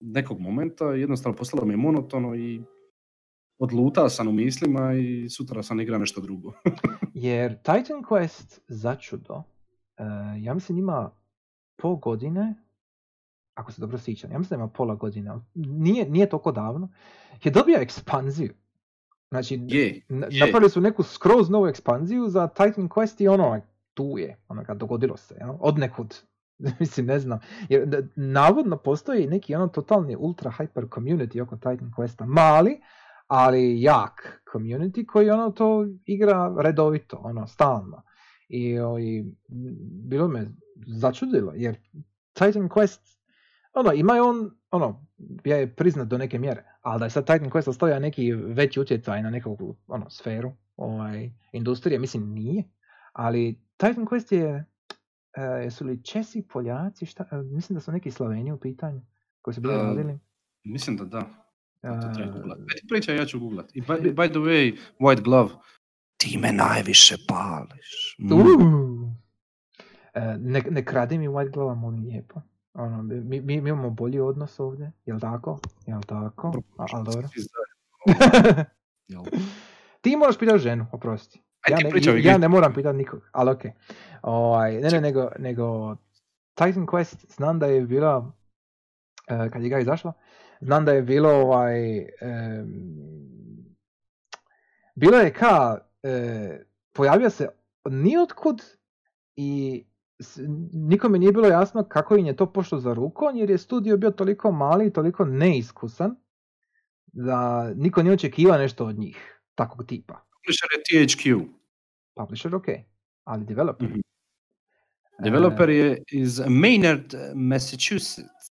[0.00, 2.62] nekog momenta, jednostavno postalo mi je monotono i
[3.58, 6.52] odlutao sam u mislima i sutra sam igra nešto drugo.
[7.14, 11.10] Jer Titan Quest začudo, uh, ja mislim ima
[11.76, 12.54] pol godine,
[13.54, 16.88] ako se dobro sjećam, ja mislim da ima pola godine, ali nije, nije toliko davno,
[17.44, 18.54] je dobio ekspanziju.
[19.30, 19.86] Znači, Je,
[20.30, 20.40] je.
[20.40, 23.60] napravili su neku skroz novu ekspanziju za Titan Quest i ono,
[23.94, 25.54] tu je, ono kad dogodilo se, jel?
[25.60, 26.16] od nekud.
[26.80, 27.38] mislim, ne znam.
[27.68, 32.26] Jer navodno postoji neki ono totalni ultra hyper community oko Titan Questa.
[32.26, 32.80] Mali,
[33.26, 38.02] ali jak community koji ono to igra redovito, ono, stalno.
[38.48, 39.26] I, o, i m,
[40.08, 40.50] bilo me
[40.86, 41.76] začudilo, jer
[42.32, 43.18] Titan Quest,
[43.74, 45.06] ono, ima je on, ono,
[45.44, 48.80] ja je priznat do neke mjere, ali da je sad Titan Quest ostavlja neki veći
[48.80, 52.64] utjecaj na neku, ono, sferu, ovaj, industrije, mislim, nije,
[53.12, 54.64] ali Titan Quest je,
[55.36, 59.00] e, jesu li Česi, Poljaci, šta, e, mislim da su neki Slaveni u pitanju,
[59.42, 60.18] koji su bili E, radili.
[60.64, 61.20] mislim da da.
[61.82, 62.58] To treba googlat.
[62.88, 63.76] Pričaj, ja ću googlat.
[63.76, 65.50] I by, by the way, White Glove.
[66.16, 68.16] Ti me najviše pališ.
[68.18, 69.04] Mm.
[70.14, 72.40] E, ne, ne kradi mi White Glove, molim lijepo.
[72.74, 75.58] Ono, mi, mi, mi imamo bolji odnos ovdje, jel tako?
[75.86, 76.52] Jel tako?
[76.78, 77.28] A, ali dobro.
[80.00, 81.42] Ti moraš pitati ženu, oprosti.
[81.68, 83.72] Ja ne, ja ne moram pitati nikog, ali okej.
[84.22, 85.96] Ovaj, ne, ne, nego, nego
[86.54, 88.32] Titan Quest znam da je bila,
[89.28, 90.12] e, kad je igra izašla,
[90.60, 92.72] znam da je bilo ovaj, em,
[94.94, 97.48] bilo je ka, e, pojavio se
[97.84, 98.62] nijotkud
[99.36, 99.84] i
[100.72, 104.10] nikome nije bilo jasno kako im je to pošlo za rukom, jer je studio bio
[104.10, 106.16] toliko mali i toliko neiskusan,
[107.06, 110.24] da niko nije očekivao nešto od njih, takvog tipa.
[110.34, 111.46] Publisher je THQ.
[112.14, 112.66] Publisher ok,
[113.24, 113.88] ali developer.
[113.88, 114.00] Mhm.
[115.18, 118.52] Developer je iz Maynard, Massachusetts.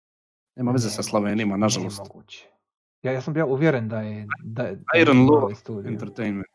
[0.56, 2.02] Nema veze sa Ne, Slavenima, nažalost.
[3.02, 4.28] Ja, ja sam bio uvjeren da je...
[4.44, 5.90] Da, je- Iron Law studio.
[5.92, 6.48] Entertainment.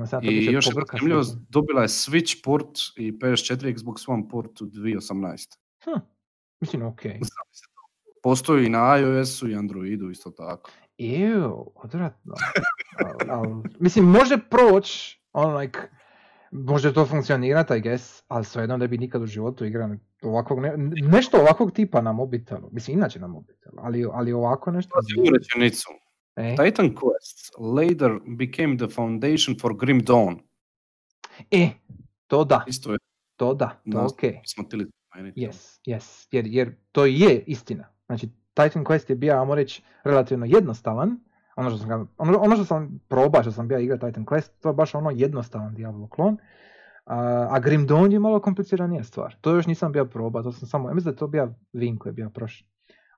[0.00, 1.40] Ja to I još zanimljivost, sve.
[1.48, 5.58] dobila je Switch port i PS4 Xbox One port u 2018.
[5.84, 6.00] Hm,
[6.60, 7.00] mislim, ok.
[8.22, 10.70] Postoji i na iOS-u i Androidu isto tako.
[10.98, 12.34] Ew, odvratno.
[12.98, 15.78] Al- al- mislim, može proć, on like,
[16.50, 20.74] može to funkcionirati, I guess, ali svejedno da bi nikad u životu igrao ovakvog, ne,
[21.02, 22.68] nešto ovakvog tipa na mobitelu.
[22.72, 24.90] Mislim, inače na mobitelu, ali, ali ovako nešto.
[24.94, 25.88] Pazi ovu rečenicu.
[26.36, 30.38] E, Titan Quest later became the foundation for Grim Dawn.
[31.50, 31.70] e,
[32.26, 32.98] to da, Isto je,
[33.36, 34.04] to da, to Da.
[34.04, 34.20] ok.
[34.46, 34.86] smo tili.
[35.16, 37.88] Yes, yes, jer, jer to je istina.
[38.06, 41.18] Znači, Titan Quest je bio, ajmo reći, relativno jednostavan,
[41.56, 44.68] Ono što sam, ono, ono što sam probao, što sam bio igrao Titan Quest, to
[44.68, 46.36] je baš ono jednostavan Diablo klon.
[47.04, 49.36] A, a Grim Dawn je malo kompliciranija stvar.
[49.40, 51.98] To još nisam bio probao, to sam samo, ja mislim da je to bio Vin
[51.98, 52.66] koji je bio prošli.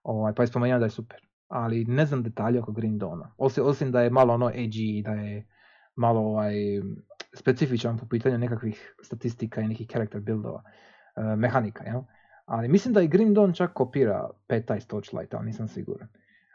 [0.03, 1.28] Ovaj, pa je spomenuo da je super.
[1.49, 3.27] Ali ne znam detalje oko Grim Dawna.
[3.39, 5.47] Osim, osim da je malo ono edgy, da je
[5.97, 6.55] malo ovaj,
[7.35, 10.63] specifičan po pitanju nekakvih statistika i nekih character buildova,
[11.17, 12.01] e, mehanika, jel?
[12.45, 16.09] Ali mislim da i Grim Dawn čak kopira peta iz Torchlighta, ali nisam siguran.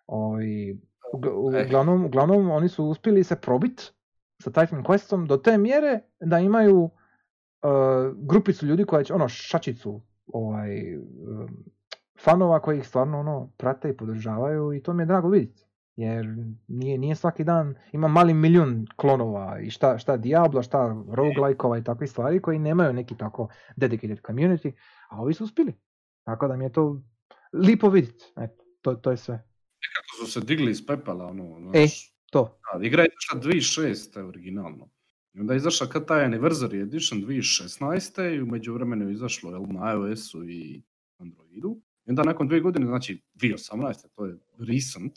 [0.08, 0.82] Ovi,
[1.14, 3.94] ugl- uglavnom, uglavnom oni su uspjeli se probit
[4.44, 6.92] sa Titan Questom do te mjere da imaju uh,
[8.30, 11.64] grupicu ljudi koja će, ono, šačicu ovaj, um,
[12.24, 15.64] fanova koji ih stvarno ono, prate i podržavaju i to mi je drago vidjeti.
[15.96, 16.26] Jer
[16.68, 21.84] nije, nije svaki dan, ima mali milijun klonova i šta, šta Diablo, šta roguelike-ova i
[21.84, 24.72] takve stvari koji nemaju neki tako dedicated community,
[25.10, 25.74] a ovi su uspjeli.
[26.24, 27.02] Tako da mi je to
[27.54, 28.26] lipo vidjeti.
[28.38, 29.34] Eto, to, to je sve.
[29.34, 32.60] Nekako su se digli iz pepela, ono, E, znaš, to.
[32.74, 34.28] da, igra je izašla 2006.
[34.28, 34.90] originalno.
[35.34, 38.36] I onda je izašla kad taj Anniversary Edition 2016.
[38.36, 40.84] i u međuvremenu je izašlo jel, na iOS-u i
[41.18, 41.82] Androidu.
[42.06, 44.08] I onda nakon dvije godine, znači 2018.
[44.16, 45.14] to je recent,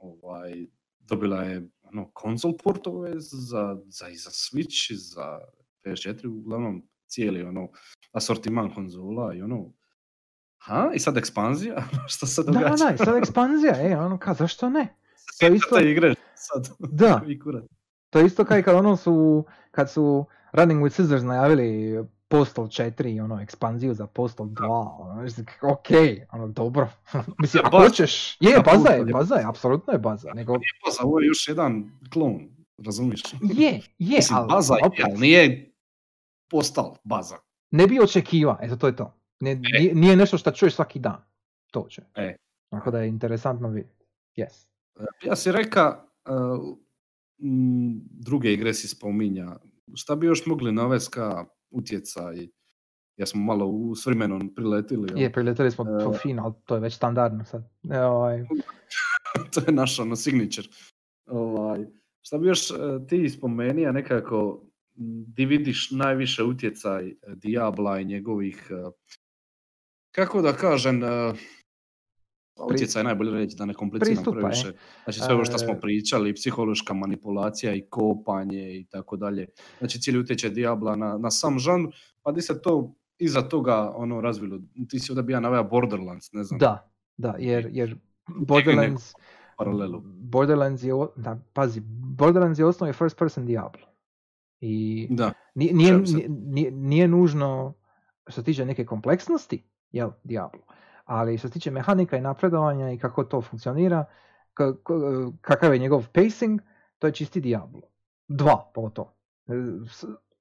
[0.00, 0.66] ovaj,
[0.98, 5.38] dobila je ono, console portove za, za, i za Switch, za
[5.84, 7.68] PS4, uglavnom cijeli ono,
[8.12, 9.72] asortiman konzola i ono,
[10.58, 12.68] ha, i sad ekspanzija, što se događa?
[12.68, 14.96] da, da, i sad ekspanzija, e, ono, ka, zašto ne?
[15.40, 16.68] To je isto, igre sad.
[16.78, 17.20] Da.
[18.10, 21.98] To je isto kao i kad ono su, kad su Running with Scissors najavili
[22.38, 25.28] Postal 4, ono, ekspanziju za Postal 2, ono,
[25.72, 25.86] ok,
[26.32, 26.88] ono, dobro.
[27.42, 29.04] Mislim, ako hoćeš, je, baza je, je.
[29.04, 30.52] baza je, apsolutno je baza, nego,
[30.86, 32.48] Baza, ovo je još jedan klon,
[32.86, 33.22] razumiješ?
[33.58, 35.72] je, je, Mislim, ali, baza je, ali nije
[36.50, 37.36] postal baza.
[37.70, 39.14] ne bi očekiva, eto, to je to.
[39.40, 41.24] Ne, nije, nije nešto što čuješ svaki dan,
[41.70, 42.02] to će.
[42.14, 42.36] E.
[42.70, 44.04] Tako da je interesantno vidjeti,
[44.36, 44.66] yes.
[45.24, 46.76] Ja si reka, uh,
[48.10, 49.56] druge igre si spominja,
[49.94, 51.44] šta bi još mogli navesti ka
[51.74, 52.48] utjecaj,
[53.16, 55.22] ja smo malo u, s vremenom priletili?
[55.22, 56.18] Je, priletili smo po E.
[56.18, 57.70] fin, ali to je već standardno sad.
[57.90, 58.44] E, ovaj,
[59.54, 60.68] to je naš ono signature.
[61.26, 61.86] Ovaj,
[62.22, 62.74] šta bi još eh,
[63.08, 64.62] ti spomenija nekako,
[65.26, 68.70] di vidiš najviše utjecaj eh, Diabla i njegovih,
[70.14, 71.00] kako da kažem,
[72.58, 74.72] utjecaj je najbolje reći da ne kompliciram Pristupa, previše.
[75.04, 75.80] Znači sve ovo što smo E.
[75.80, 79.46] pričali, psihološka manipulacija i kopanje i tako dalje.
[79.78, 81.86] Znači cijeli utjecaj Diabla na, na sam žanr,
[82.22, 84.58] pa di se to iza toga ono razvilo.
[84.88, 87.96] Ti si ovdje bio naveo Borderlands, ne znam, da, da, jer, jer
[88.28, 89.12] Borderlands,
[89.58, 90.02] paralelu.
[90.04, 91.80] Borderlands je, da, pazi,
[92.16, 93.86] Borderlands je osnovni first person Diablo.
[94.60, 95.98] I Da, nije, nije,
[96.28, 97.74] nije, nije- nužno
[98.26, 99.62] što tiče neke kompleksnosti,
[99.92, 100.60] jel, Diablo.
[101.04, 104.04] Ali što se tiče mehanika i napredovanja i kako to funkcionira,
[104.54, 106.60] ka- kakav je njegov pacing,
[106.98, 107.82] to je čisti Diablo.
[108.28, 109.12] Dva, pogotovo.
[109.46, 109.52] E,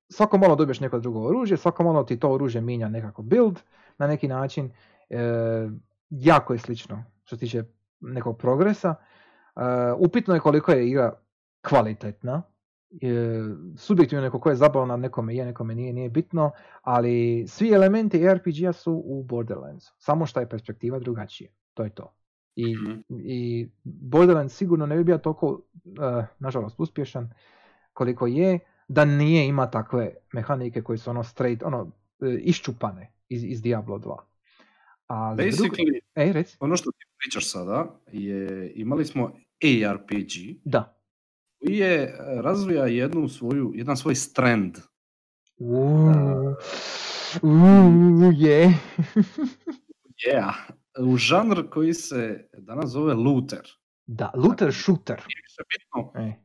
[0.10, 3.60] Svako malo dobiješ neko drugo oružje, svako malo ti to oružje mijenja nekako build
[3.98, 4.72] na neki način.
[5.10, 5.20] E,
[6.10, 7.64] jako je slično što se tiče
[8.00, 8.96] nekog progresa.
[9.56, 9.62] E,
[9.98, 11.14] upitno je koliko je igra
[11.62, 12.42] kvalitetna.
[12.94, 13.08] E,
[13.78, 16.52] subjektivno neko ko je zabavna, nekome je, nekome nije, nije bitno,
[16.82, 19.94] ali svi elementi RPG-a su u Borderlandsu.
[19.98, 21.50] Samo što je perspektiva drugačija.
[21.74, 22.14] To je to.
[22.56, 22.92] I, Mhm.
[23.12, 27.34] i Borderlands sigurno ne bi bio toliko, eh, nažalost, uspješan
[27.94, 31.92] koliko je, da nije ima takve mehanike koje su ono straight, ono,
[32.22, 34.18] eh, iščupane iz, iz Diablo 2.
[35.08, 36.58] A za drugo- Basically, Ej, reci.
[36.60, 39.32] ono što ti pričaš sada je, imali smo
[39.86, 40.96] ARPG Da.
[41.64, 42.12] Koji je e,
[42.42, 44.78] razvija jednu svoju, jedan svoj strand.
[45.58, 46.56] Uuu,
[47.42, 48.74] uuu, je.
[50.28, 50.54] Yeah.
[51.00, 53.68] U žanr koji se danas zove looter.
[54.06, 55.22] da, looter shooter.
[55.26, 56.38] Više bitno, E,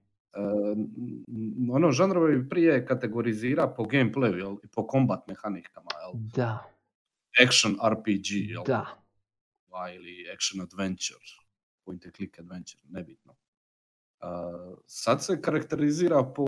[0.76, 5.86] n- ono žanrove bi prije kategorizira po gameplayu jel, i po combat mehanikama.
[6.02, 6.12] Jel?
[6.36, 6.64] da,
[7.46, 8.62] Action RPG jel?
[8.66, 8.86] da.
[9.94, 11.20] ili action adventure,
[11.84, 13.34] point and click adventure, nebitno.
[14.86, 16.44] Sad se karakterizira po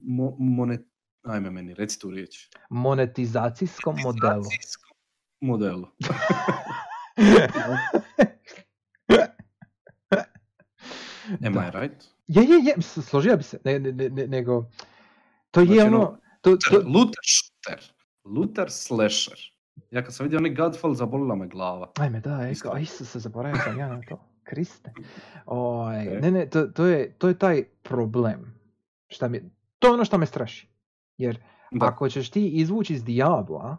[0.00, 0.80] mo, monet,
[1.22, 2.48] ajme meni, reci tu riječ.
[2.70, 4.34] Monetizacijskom modelu.
[4.34, 4.96] Monetizacijskom
[5.40, 5.86] modelu.
[11.46, 11.60] Am Da.
[11.68, 12.04] I right?
[12.26, 14.70] Je, je, je, složio bi se, ne, ne, ne, ne- nego,
[15.50, 17.92] to je Znači, ono, ono, to, to, Looter shooter.
[18.24, 19.38] Looter slasher.
[19.90, 21.92] Ja kad sam vidio onaj Godfall, zabolila me glava.
[21.98, 22.30] ajme da,
[22.72, 24.92] a Isuse, zaboravio sam ja na to, Kriste.
[25.46, 26.22] Ovaj, Ok.
[26.22, 28.54] Ne, ne, to, to, je, to je taj problem,
[29.08, 29.40] šta mi,
[29.78, 30.68] to je ono što me straši,
[31.18, 31.38] jer
[31.70, 31.86] Da.
[31.86, 33.76] ako ćeš ti izvući iz Diabla,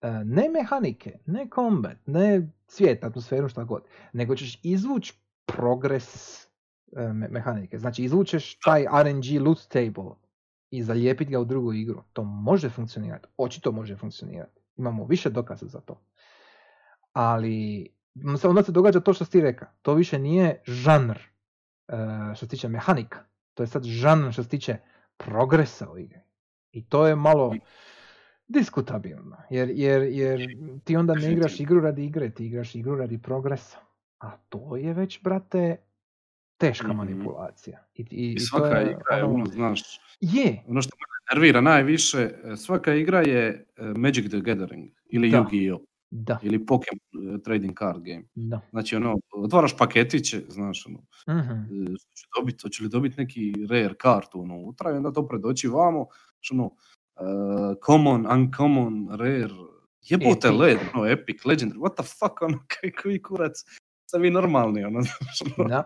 [0.00, 3.82] e, ne mehanike, ne combat, ne svijet, atmosferu, šta god,
[4.12, 5.14] nego ćeš izvući
[5.46, 6.44] progres
[6.96, 7.78] e, me- mehanike.
[7.78, 10.14] Znači izvučeš taj RNG loot table
[10.70, 12.02] i zalijepiti ga u drugu igru.
[12.12, 13.28] To može funkcionirati.
[13.36, 14.60] Očito može funkcionirati.
[14.76, 16.00] Imamo više dokaza za to.
[17.12, 17.88] Ali
[18.44, 19.68] onda se događa to što si ti rekao.
[19.82, 21.92] To više nije žanr e,
[22.26, 23.18] što se tiče mehanika.
[23.54, 24.76] To je sad žanr što se tiče
[25.16, 26.20] progresa u igri.
[26.72, 27.54] I to je malo
[28.48, 29.36] diskutabilno.
[29.50, 30.40] Jer, jer, jer
[30.84, 33.78] ti onda ne igraš igru radi igre, ti igraš igru radi progresa.
[34.18, 35.76] A to je već, brate,
[36.56, 36.96] teška Mhm.
[36.96, 37.84] manipulacija.
[37.94, 39.82] I, i, I i to svaka je, igra je ono- ono, znaš,
[40.20, 45.30] Je, ono što me nervira najviše, e, svaka igra je e, Magic the Gathering ili.
[45.30, 45.80] Yu-Gi-Oh!
[46.10, 47.00] Da, ili Pokemon
[47.34, 48.22] e, Trading Card Game.
[48.34, 48.60] da.
[48.70, 50.98] Znači ono, otvaraš paketiće, znaš ono,
[51.38, 51.52] Mhm.
[51.52, 55.68] e, što će dobit, hoće li dobiti neki rare kartu unutra i onda to predoći
[55.68, 56.06] vamo,
[56.40, 56.70] što ono,
[57.16, 57.20] e,
[57.86, 59.48] common, uncommon, rare,
[60.02, 60.60] jebote Epic.
[60.60, 63.52] led, ono, epic, legendary, what the fuck, ono, kaj, koji kurac,
[64.06, 65.84] ste vi normalni, ono, znaš, ono, Da.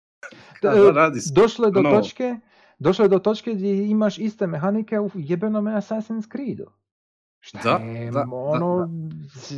[0.60, 2.36] kada E, radi se, Došlo je do ono- točke,
[2.78, 6.70] došlo je do točke gdje imaš iste mehanike u jebenome Assassin's Creedu.
[7.40, 8.88] Šta Da, je, da, da, ono,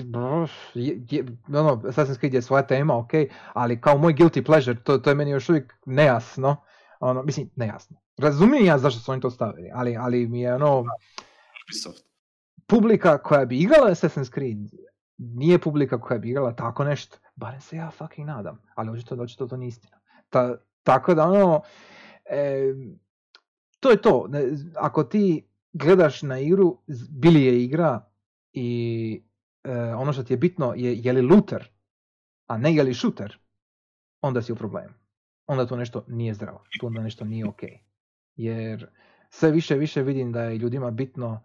[0.05, 3.11] boš, je, je- ono, Assassin's Creed je svoja tema, ok,
[3.53, 6.57] ali kao moj guilty pleasure, to, to je meni još uvijek nejasno,
[7.01, 7.97] ono, mislim, nejasno.
[8.19, 10.85] Razumijem ja zašto su oni to stavili, ali, ali mi je ono,
[11.67, 12.05] Ubisoft.
[12.67, 14.59] publika koja bi igrala Assassin's Creed
[15.19, 19.47] nije publika koja bi igrala tako nešto, barem se ja fucking nadam, ali očito, očito
[19.47, 20.01] to nije istina.
[20.29, 21.63] Ta, tako da ono,
[22.25, 22.75] e,
[23.81, 24.45] to je to, ne,
[24.77, 26.79] ako ti gledaš na igru,
[27.11, 28.11] bili je igra
[28.53, 29.23] i
[29.65, 31.69] e, ono što ti je bitno je je li looter,
[32.47, 33.39] a ne je li shooter,
[34.21, 34.95] onda si u problemu.
[35.47, 37.61] Onda to nešto nije zdravo, tu onda nešto nije ok.
[38.37, 38.87] Jer
[39.31, 41.43] sve više više vidim da je ljudima bitno,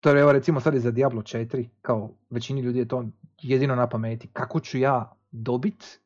[0.00, 3.04] to je evo recimo sad za Diablo 4, kao većini ljudi je to
[3.42, 6.00] jedino na pameti, kako ću ja dobit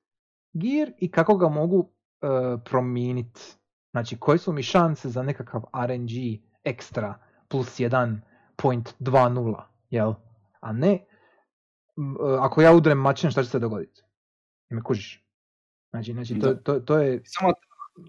[0.53, 1.89] gear i kako ga mogu uh,
[2.65, 3.41] promijeniti.
[3.91, 6.11] Znači, koje su mi šanse za nekakav RNG
[6.65, 7.19] ekstra
[7.53, 7.81] plus
[8.59, 10.15] 1.20, jel?
[10.61, 11.03] A ne, e,
[12.41, 14.03] ako ja udrem mačem, šta će se dogoditi?
[14.71, 15.25] Me kužiš?
[15.91, 17.53] Znači, znači to, to, to je, Samo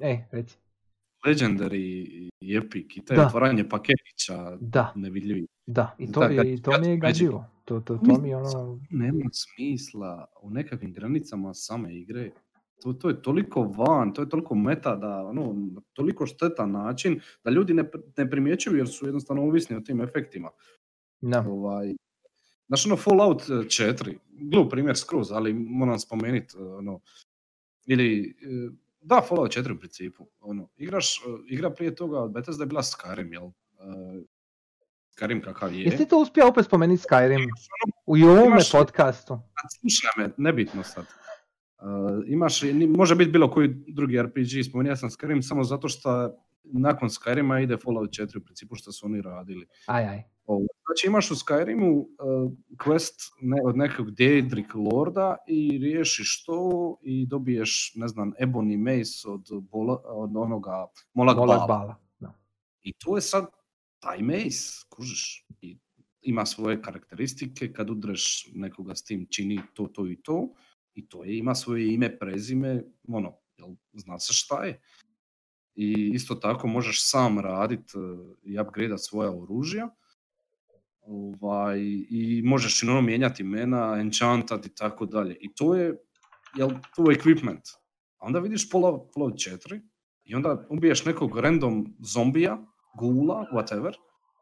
[0.02, 0.57] e, reci,
[1.26, 2.06] Legendary
[2.41, 3.26] i Epic i taj Da.
[3.26, 5.48] otvaranje paketića da, nevidljivi.
[5.65, 7.45] da, i to, Da, kad- i to mi je gađivo.
[7.65, 12.32] To, to, to mi ono, Nema smisla u nekakvim granicama same igre.
[12.84, 15.56] To, to je toliko van, to je toliko meta da, ono,
[15.94, 20.50] toliko štetan način da ljudi ne, ne primjećuju jer su jednostavno ovisni o tim efektima.
[21.22, 21.94] da, Ovaj,
[22.68, 27.00] Znaš, ono Fallout 4, glup primjer skroz, ali moram spomenuti, ono,
[27.86, 28.70] ili, e,
[29.02, 32.82] da, Fallout 4 u principu, ono, igraš, e, igra prije toga od Bethesda je bila
[32.82, 33.46] Skyrim, jel?
[33.46, 34.24] E,
[35.18, 35.84] Skyrim kakav je.
[35.84, 37.48] Jesi to uspio opet spomenuti Skyrim
[38.06, 39.40] u i ovome podcastu?
[39.80, 41.06] Slušaj me, nebitno sad.
[42.28, 42.62] Imaš,
[42.98, 47.78] može biti bilo koji drugi RPG, spomenuo sam Skyrim samo zato što nakon Skyrima ide
[47.78, 49.68] Fallout 4 u principu što su oni radili.
[49.86, 50.24] Aj, aj.
[50.86, 57.26] Znači imaš u Skyrimu uh, quest ne, od nekog Daedric Lorda i riješiš to i
[57.26, 61.96] dobiješ, ne znam, Ebony Mace od, bola, od onoga Molag Bala.
[62.84, 63.46] I to je sad
[64.00, 65.48] taj mace, kužiš.
[65.62, 65.78] I
[66.22, 70.50] ima svoje karakteristike, kad udreš nekoga s tim čini to, to i to.
[70.95, 74.82] I to je, ima svoje ime, prezime, ono, jel, zna se šta je.
[75.76, 77.99] I isto tako možeš sam radit eh,
[78.44, 79.90] i upgradeat svoja oružja.
[81.02, 81.80] Ovaj,
[82.10, 85.38] I možeš i ono mijenjati imena, enchantat i tako dalje.
[85.41, 85.98] I to je,
[86.57, 87.76] jel, to je equipment.
[88.18, 89.82] A onda vidiš Fallout Fallout 4
[90.24, 92.57] i onda ubiješ nekog random zombija,
[92.99, 93.94] gula, whatever,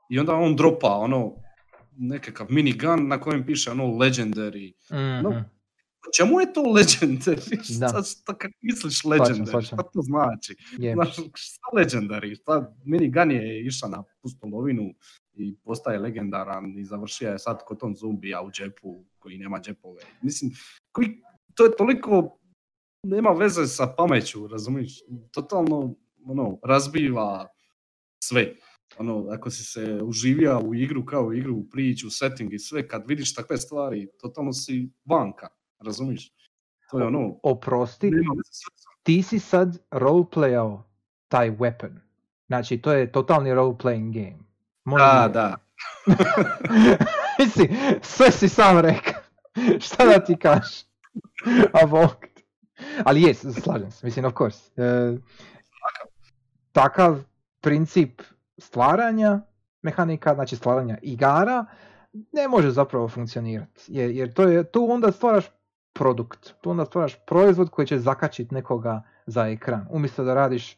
[0.09, 1.35] i onda on dropa ono
[1.97, 4.73] nekakav minigun na kojem piše ono legendary.
[4.91, 5.23] Mhm.
[5.23, 5.43] No,
[6.17, 7.57] Čemu je to legendary?
[7.79, 7.87] Da.
[7.87, 9.65] Šta, šta, kako misliš legendary?
[9.65, 10.55] Šta to znači?
[10.77, 10.93] Je.
[10.93, 12.35] Znaš, šta legendary?
[12.41, 14.93] Šta, minigun je išao na pustolovinu
[15.33, 20.01] i postaje legendaran i završio je sad kod on zombija u džepu koji nema džepove.
[20.21, 20.51] Mislim,
[20.91, 21.21] koji,
[21.55, 22.37] to je toliko
[23.03, 24.99] nema veze sa pameću, razumiješ?
[25.31, 25.95] Totalno
[26.25, 27.47] ono, razbiva
[28.23, 28.55] sve.
[28.97, 32.87] Ono, ako si se uživio u igru kao u igru, u priču, setting i sve,
[32.87, 35.47] kad vidiš takve stvari, totalno si vanka,
[35.85, 36.31] razumiješ?
[36.91, 38.11] To je ono, Oprosti,
[39.03, 40.81] ti si sad roleplayao
[41.27, 41.91] taj weapon.
[42.47, 44.43] Znači, to je totalni role-playing game.
[44.85, 45.33] Molim Da, te.
[45.33, 45.55] da.
[47.39, 47.67] Mislim,
[48.01, 49.21] sve si sam rekao.
[49.85, 50.83] Šta da ti kažeš?
[51.81, 52.15] A bog.
[53.03, 54.81] Ali jes, slažem se, mislim, of course.
[54.81, 55.17] E,
[56.71, 57.19] takav
[57.61, 58.21] princip
[58.57, 59.39] stvaranja
[59.81, 61.65] mehanika, znači stvaranja igara,
[62.13, 63.81] ne može zapravo funkcionirati.
[63.87, 65.45] Jer, jer to je, tu onda stvaraš
[65.93, 66.55] produkt.
[66.61, 69.87] Tu onda stvaraš proizvod koji će zakačiti nekoga za ekran.
[69.89, 70.77] Umjesto da radiš e,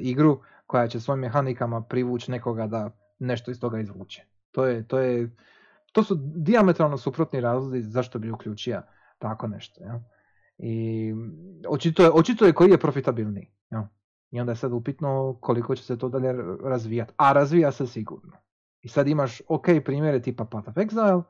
[0.00, 4.22] igru koja će svojim mehanikama privući nekoga da nešto iz toga izvuče.
[4.50, 5.36] To je, to je,
[5.92, 8.82] to su diametralno suprotni razlozi zašto bi uključio
[9.18, 9.84] tako nešto.
[9.84, 10.00] Ja?
[10.58, 11.14] I
[11.68, 13.50] očito je, očito je koji je profitabilniji.
[13.70, 13.88] Ja?
[14.30, 17.12] I onda je sad upitno koliko će se to dalje razvijati.
[17.16, 18.36] A razvija se sigurno.
[18.80, 21.24] I sad imaš ok primjere tipa Path of Exile, uh,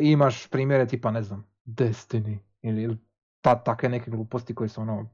[0.00, 2.98] imaš primjere tipa, ne znam, Destiny ili
[3.40, 5.10] ta, takve neke gluposti koje su ono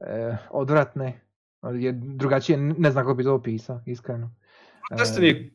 [0.00, 1.20] eh, odvratne.
[1.74, 4.34] Je drugačije, ne znam kako bi to opisao, iskreno.
[4.90, 5.54] Destiny je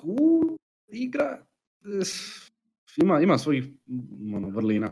[0.00, 0.56] cool
[0.88, 1.38] igra,
[2.96, 3.64] ima, ima svojih
[4.34, 4.90] ono, vrlina.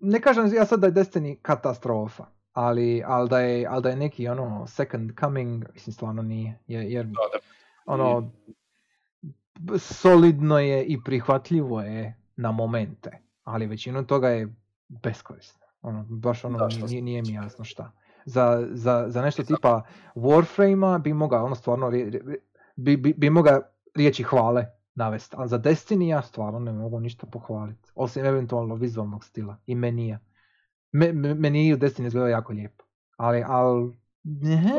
[0.00, 3.96] Ne kažem ja sad da je Destiny katastrofa, ali, ali, da, je, ali da je
[3.96, 6.58] neki ono second coming, mislim stvarno nije.
[6.66, 7.06] Jer, jer
[7.86, 8.32] ono,
[9.78, 14.54] solidno je i prihvatljivo je na momente, ali većinu toga je
[14.88, 15.66] beskorisno.
[15.82, 17.92] Ono, baš ono, nije, nije mi jasno šta.
[18.24, 19.82] Za, za, za nešto tipa
[20.14, 21.90] Warframe-a bi mogao ono stvarno
[22.76, 23.60] bi, bi, bi mogao
[23.94, 29.24] riječi hvale navesti, ali za Destiny ja stvarno ne mogu ništa pohvaliti, osim eventualno vizualnog
[29.24, 30.18] stila i menija.
[30.92, 32.84] Me, meni u Destiny izgleda jako lijepo,
[33.16, 33.92] ali, ali
[34.24, 34.72] ne,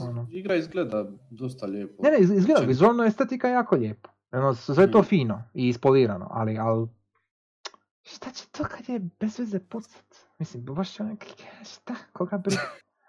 [0.00, 0.26] ono.
[0.30, 2.02] Igra izgleda dosta lijepo.
[2.02, 4.08] Ne, ne, izgleda, vizualno estetika jako lijepo.
[4.32, 5.04] Ono, sve je to mm.
[5.04, 6.88] fino i ispolirano, ali, ali
[8.06, 10.16] šta će to kad je bez veze pucat?
[10.38, 11.26] Mislim, baš onak,
[11.64, 12.60] šta, koga briga?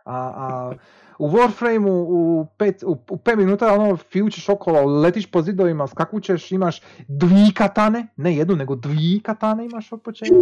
[0.05, 0.73] A, a
[1.19, 6.51] u Warframe u 5 u, u pet minuta ono fiučiš okolo, letiš po zidovima, skakućeš,
[6.51, 10.35] imaš dvi katane, ne jednu nego dvi katane imaš od početka.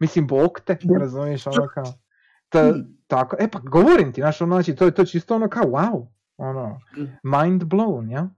[0.00, 1.84] Mislim, bok te, razumiješ, ono kao.
[2.48, 2.74] Ta,
[3.06, 6.06] tako, e pa govorim ti, znaš, ono, znači, to je to čisto ono kao wow,
[6.36, 6.80] ono,
[7.22, 8.28] mind blown, ja?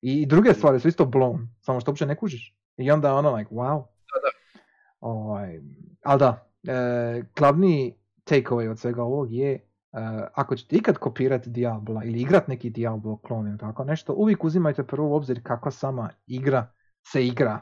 [0.00, 2.56] I druge stvari su isto blown, samo što uopće ne kužiš.
[2.76, 3.84] I onda ono, like, wow.
[5.00, 5.60] Ovaj,
[6.04, 7.94] ali da, e, glavni
[8.24, 9.98] takeaway od svega ovog je Uh,
[10.34, 14.84] ako ćete ikad kopirati Diabla ili igrat neki Diablo klon ili tako nešto, uvijek uzimajte
[14.86, 16.72] prvo u obzir kakva sama igra
[17.06, 17.60] se igra,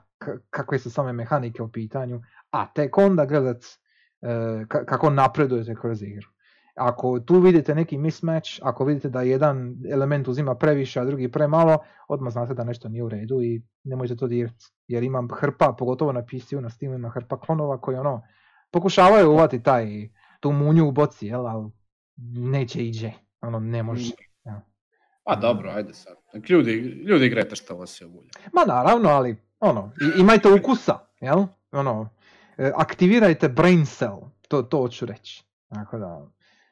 [0.51, 2.21] kakve su same mehanike u pitanju,
[2.51, 6.29] a tek onda gledat uh, kako napredujete kroz igru.
[6.75, 11.79] Ako tu vidite neki mismatch, ako vidite da jedan element uzima previše, a drugi premalo,
[12.09, 14.73] odmah znate da nešto nije u redu i nemojte to dirati.
[14.89, 18.23] Jer imam hrpa, pogotovo na PC-u, na Steamu ima hrpa klonova koji ono,
[18.71, 20.09] pokušavaju uvati taj,
[20.41, 21.71] tu munju u boci, jel, ali
[22.35, 24.13] neće iđe, ono ne može.
[24.13, 24.49] Mm.
[24.49, 24.61] Ja.
[25.25, 26.17] Pa dobro, ajde sad.
[26.49, 26.73] Ljudi,
[27.07, 28.29] ljudi igrajte što vas se volje.
[28.53, 31.45] Ma naravno, ali ono, imajte ukusa, jel?
[31.73, 32.09] Ono,
[32.59, 35.45] e, aktivirajte brain cell, to, to hoću reći.
[35.69, 36.31] Tako da,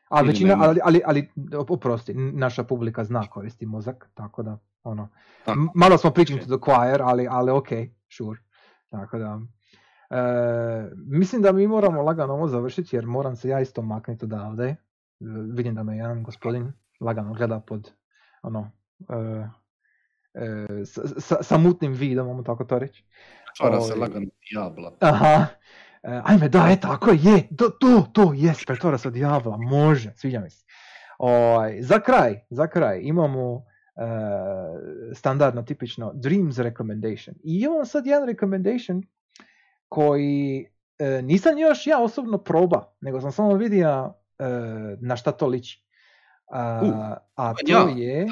[0.08, 1.28] ali većina, ali, ali, ali,
[1.68, 5.08] oprosti, naša publika zna koristi mozak, tako da, ono,
[5.44, 5.60] tako.
[5.74, 7.68] malo smo preaching to the choir, ali, ali ok,
[8.08, 8.40] sure.
[8.90, 9.40] Tako da,
[10.10, 14.76] e, mislim da mi moramo lagano ovo završiti, jer moram se ja isto maknuti odavde
[15.54, 17.92] vidim da me jedan gospodin lagano gleda pod
[18.42, 20.86] ono uh, uh,
[21.18, 23.04] sa, sa, mutnim vidom, mogu tako to reći.
[23.56, 24.92] Čara se ovaj, lagano diabla.
[25.00, 25.46] Aha.
[26.02, 30.40] Uh, ajme, da, je tako je, to, to, to, jes, pretvara se diabla, može, sviđa
[30.40, 30.64] mi se.
[31.18, 33.64] Ovaj, za kraj, za kraj, imamo
[35.14, 37.36] standardno, tipično Dreams recommendation.
[37.44, 39.02] I imamo sad jedan recommendation
[39.88, 40.66] koji
[40.98, 44.46] uh, nisam još ja osobno proba, nego sam samo vidio uh,
[45.00, 45.84] na šta to liči.
[46.46, 46.56] Uh,
[47.34, 48.26] a to ja, je...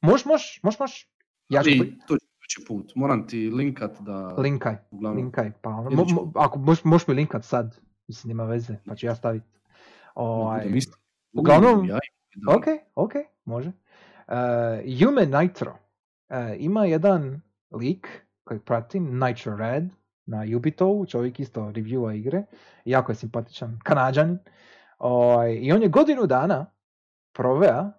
[0.00, 1.08] Moš, moš, moš, moš.
[1.48, 1.70] Ja ću...
[2.06, 2.16] to
[2.50, 2.92] će put.
[2.94, 4.26] Moram ti linkat da...
[4.26, 5.22] Linkaj, uglavnom.
[5.22, 5.52] linkaj.
[5.62, 9.06] Pa, ono, mo, mo, ako moš, moš mi linkat sad, mislim, nema veze, pa ću
[9.06, 9.46] ja staviti.
[10.14, 10.66] Ovaj,
[11.32, 11.98] uglavnom, ja,
[12.56, 12.64] ok,
[12.94, 13.12] ok,
[13.44, 13.72] može.
[14.30, 14.36] Uh,
[15.00, 17.40] Human Nitro uh, ima jedan
[17.70, 18.08] lik
[18.44, 19.84] koji pratim, Nitro Red,
[20.26, 22.44] na Ubitovu, čovjek isto reviewa igre,
[22.84, 24.38] jako je simpatičan, kanadžan.
[24.98, 26.66] Ovaj, I on je godinu dana
[27.32, 27.92] proveo, uh,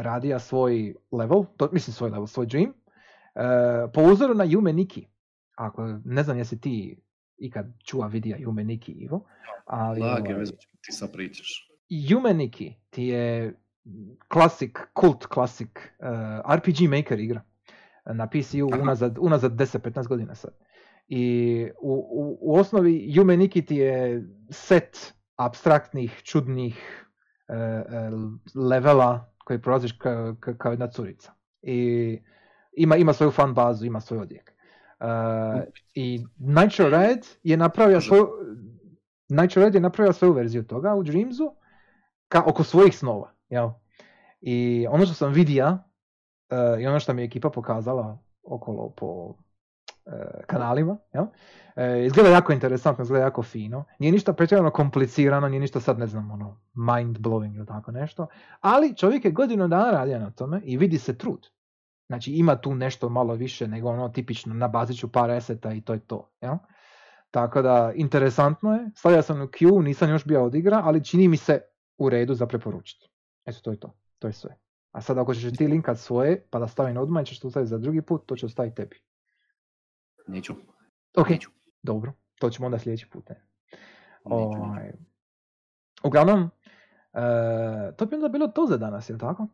[0.00, 5.06] radija svoj level, to, mislim svoj level, svoj dream, uh, po uzoru na Yume Nikki.
[5.54, 7.02] Ako, ne znam jesi ti
[7.36, 9.24] ikad čuva vidija Yume Nikki, Ivo.
[9.64, 10.46] Ali, Lage, ovaj,
[10.80, 11.68] ti sad pričaš.
[11.90, 13.54] Yume Nikki ti je
[14.28, 17.42] klasik, kult klasik uh, RPG Maker igra
[18.06, 20.50] na PC-u unazad, unazad 10-15 godina sad.
[21.08, 23.14] I u, u, u osnovi
[23.66, 27.06] ti je set abstraktnih, čudnih
[27.48, 28.10] e, e,
[28.54, 31.32] levela koji prolaziš ka, ka, kao jedna curica.
[31.62, 32.18] I
[32.76, 34.52] ima, ima svoju fan bazu, ima svoj odjek.
[35.00, 35.62] Uh,
[35.94, 38.28] I Nitro Red je napravio svoju
[39.28, 41.54] Nitro Red je napravio svoju verziju toga u Dreamsu
[42.28, 43.31] ka, oko svojih snova.
[43.52, 43.70] Jel?
[44.40, 49.34] I ono što sam vidio uh, i ono što mi je ekipa pokazala okolo po
[50.46, 50.96] kanalima.
[51.14, 51.24] Jel?
[51.76, 53.84] E, izgleda jako interesantno, izgleda jako fino.
[53.98, 58.26] Nije ništa pretjerano komplicirano, nije ništa sad ne znam ono mind blowing ili tako nešto.
[58.60, 61.46] Ali čovjek je godinu dana radio na tome i vidi se trud.
[62.06, 65.92] Znači ima tu nešto malo više nego ono tipično nabazit ću par eseta i to
[65.92, 66.30] je to.
[66.40, 66.54] Jel?
[67.30, 71.36] Tako da interesantno je, stavio sam u queue, nisam još bio odigra, ali čini mi
[71.36, 71.60] se
[71.98, 73.11] u redu za preporučiti.
[73.44, 74.58] Eto to je to, to je sve.
[74.92, 77.78] A sad ako ćeš ti linkat svoje, pa da stavim odmah, ćeš to staviti za
[77.78, 79.00] drugi put, to ću ostaviti tebi.
[80.26, 80.52] Neću.
[81.16, 81.28] Ok,
[81.82, 83.28] dobro, to ćemo onda sljedeći put.
[83.28, 83.46] Ne.
[84.24, 84.92] Ovaj,
[86.04, 86.50] uglavnom,
[87.12, 89.48] e, to bi onda bilo to za danas, je tako?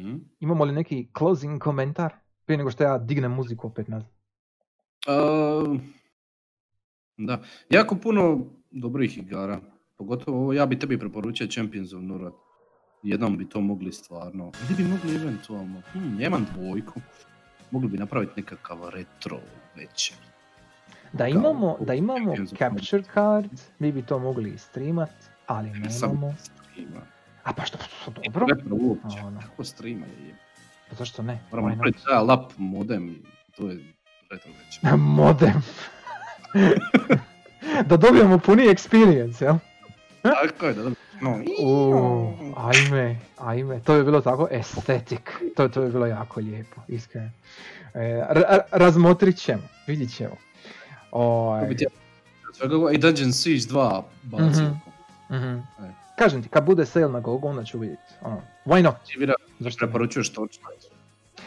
[0.00, 2.12] mm Imamo li neki closing komentar
[2.44, 4.10] prije nego što ja dignem muziku opet nazad?
[5.06, 5.80] Uh,
[7.16, 9.60] da, jako puno dobrih igara.
[9.96, 12.45] Pogotovo ovo, ja bi tebi preporučio Champions of Nurat.
[13.02, 14.52] Jednom bi to mogli stvarno.
[14.68, 17.00] Ili bi mogli eventualno, hm, nemam dvojku.
[17.70, 19.40] Mogli bi napraviti nekakav retro
[19.76, 20.16] večer.
[21.12, 25.10] Da imamo, da imamo capture card, mi bi to mogli streamat,
[25.46, 26.34] ali nemamo.
[27.44, 28.46] A pa što, dobro?
[28.46, 29.40] Retro uopće, ono.
[29.40, 30.34] kako streama je?
[30.88, 31.38] Pa zašto ne?
[31.50, 33.22] Moramo napraviti lap modem i
[33.56, 33.94] to je
[34.30, 34.96] retro večer.
[35.18, 35.62] modem.
[37.88, 39.56] da dobijemo puni experience, jel?
[40.22, 40.90] Tako je, da
[41.20, 41.40] no.
[42.56, 47.30] ajme, ajme, to bi bilo tako estetik, to, to bi bilo jako lijepo, iskreno.
[47.94, 48.22] E,
[48.70, 50.36] razmotrit ćemo, vidit ćemo.
[51.12, 51.76] Oj.
[52.92, 54.76] I Dungeon Siege 2 bacio.
[55.30, 55.54] Mm-hmm.
[55.56, 55.66] mm
[56.18, 58.02] Kažem ti, kad bude sale na Gogu, onda ću vidjeti.
[58.20, 58.94] Ono, why not?
[59.06, 60.84] Ti vira, Zašto preporučuješ Torchlight?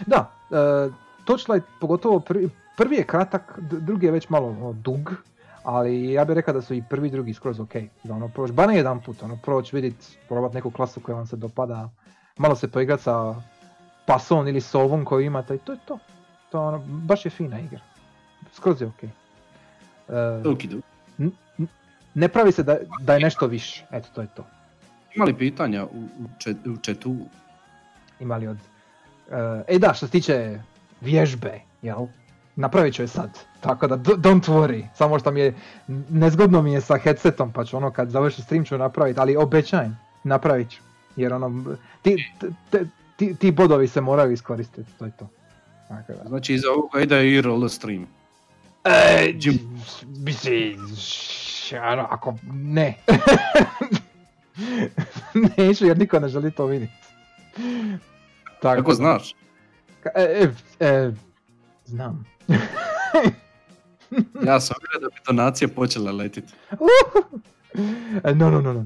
[0.06, 0.94] Da, uh,
[1.26, 5.14] Torchlight pogotovo prvi, prvi je kratak, drugi je već malo ono, dug,
[5.70, 7.74] ali ja bih rekao da su i prvi i drugi skroz ok.
[8.04, 11.28] Da ono proći, ba ne jedan put, ono proći vidjeti, probati neku klasu koja vam
[11.28, 11.90] se dopada,
[12.38, 13.36] malo se poigrati sa
[14.06, 16.00] pasom ili sovom koju imate i to je to.
[16.52, 17.80] To ono, baš je fina igra.
[18.54, 19.04] Skroz je ok.
[19.04, 20.60] Uh,
[22.14, 24.46] ne pravi se da, da je nešto više, eto to je to.
[25.16, 26.08] Ima li pitanja u,
[26.66, 27.16] u chatu?
[28.20, 28.58] Ima li od...
[28.58, 29.34] Uh,
[29.68, 30.60] e da, što se tiče
[31.02, 32.08] vježbe, jel?
[32.60, 35.54] Napravit ću je sad, tako da don't worry, samo što mi je,
[36.10, 40.00] nezgodno mi je sa headsetom, pa ću ono kad završi stream ću napraviti, ali obećajem,
[40.24, 40.82] napravit ću,
[41.16, 42.32] jer ono, ti,
[43.18, 45.30] ti, ti, bodovi se moraju iskoristiti, to je to.
[45.88, 46.30] Tako da.
[46.30, 48.08] Znači iza ovoga ide i roll stream.
[48.84, 49.34] E,
[50.08, 50.78] misli,
[51.92, 52.98] ono, ako ne.
[55.58, 56.94] Neću jer niko ne želi to vidjeti.
[58.62, 59.36] Tako Kako znaš?
[60.16, 60.48] E, e,
[60.80, 61.12] e,
[61.86, 62.39] znam.
[64.48, 66.54] ja sam vidio da bi donacije počele letiti.
[68.24, 68.86] E, no, no, no, no.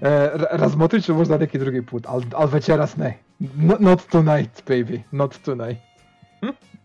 [0.00, 3.18] E, razmotrit ću možda neki drugi put, ali al večeras ne.
[3.38, 5.00] Not, not tonight, baby.
[5.10, 5.82] Not tonight.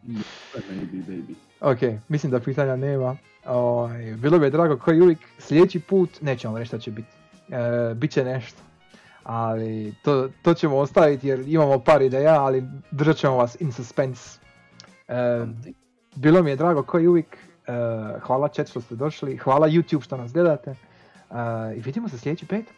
[0.06, 1.34] Maybe, baby.
[1.62, 3.18] Ok, mislim da pitanja nema.
[3.46, 7.08] O, ovaj, bilo bi je drago koji uvijek sljedeći put, nećemo reći šta će biti.
[7.50, 8.62] E, Biće nešto.
[9.24, 14.40] Ali to, to ćemo ostaviti jer imamo par ideja, ali držat ćemo vas in suspense.
[15.08, 15.46] E,
[16.16, 17.38] bilo mi je drago koji uvijek.
[17.68, 17.72] E,
[18.20, 19.38] hvala chat što ste došli.
[19.38, 20.72] Hvala YouTube što nas gledate.
[20.72, 20.76] E,
[21.78, 22.76] I vidimo se sljedeći petak.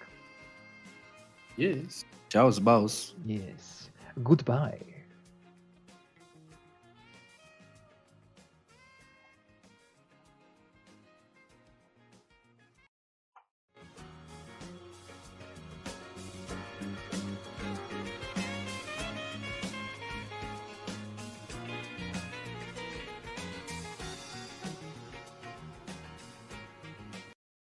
[1.57, 2.05] Yes.
[2.29, 3.13] Ciao, zbaus.
[3.25, 3.89] Yes.
[4.15, 4.90] Goodbye.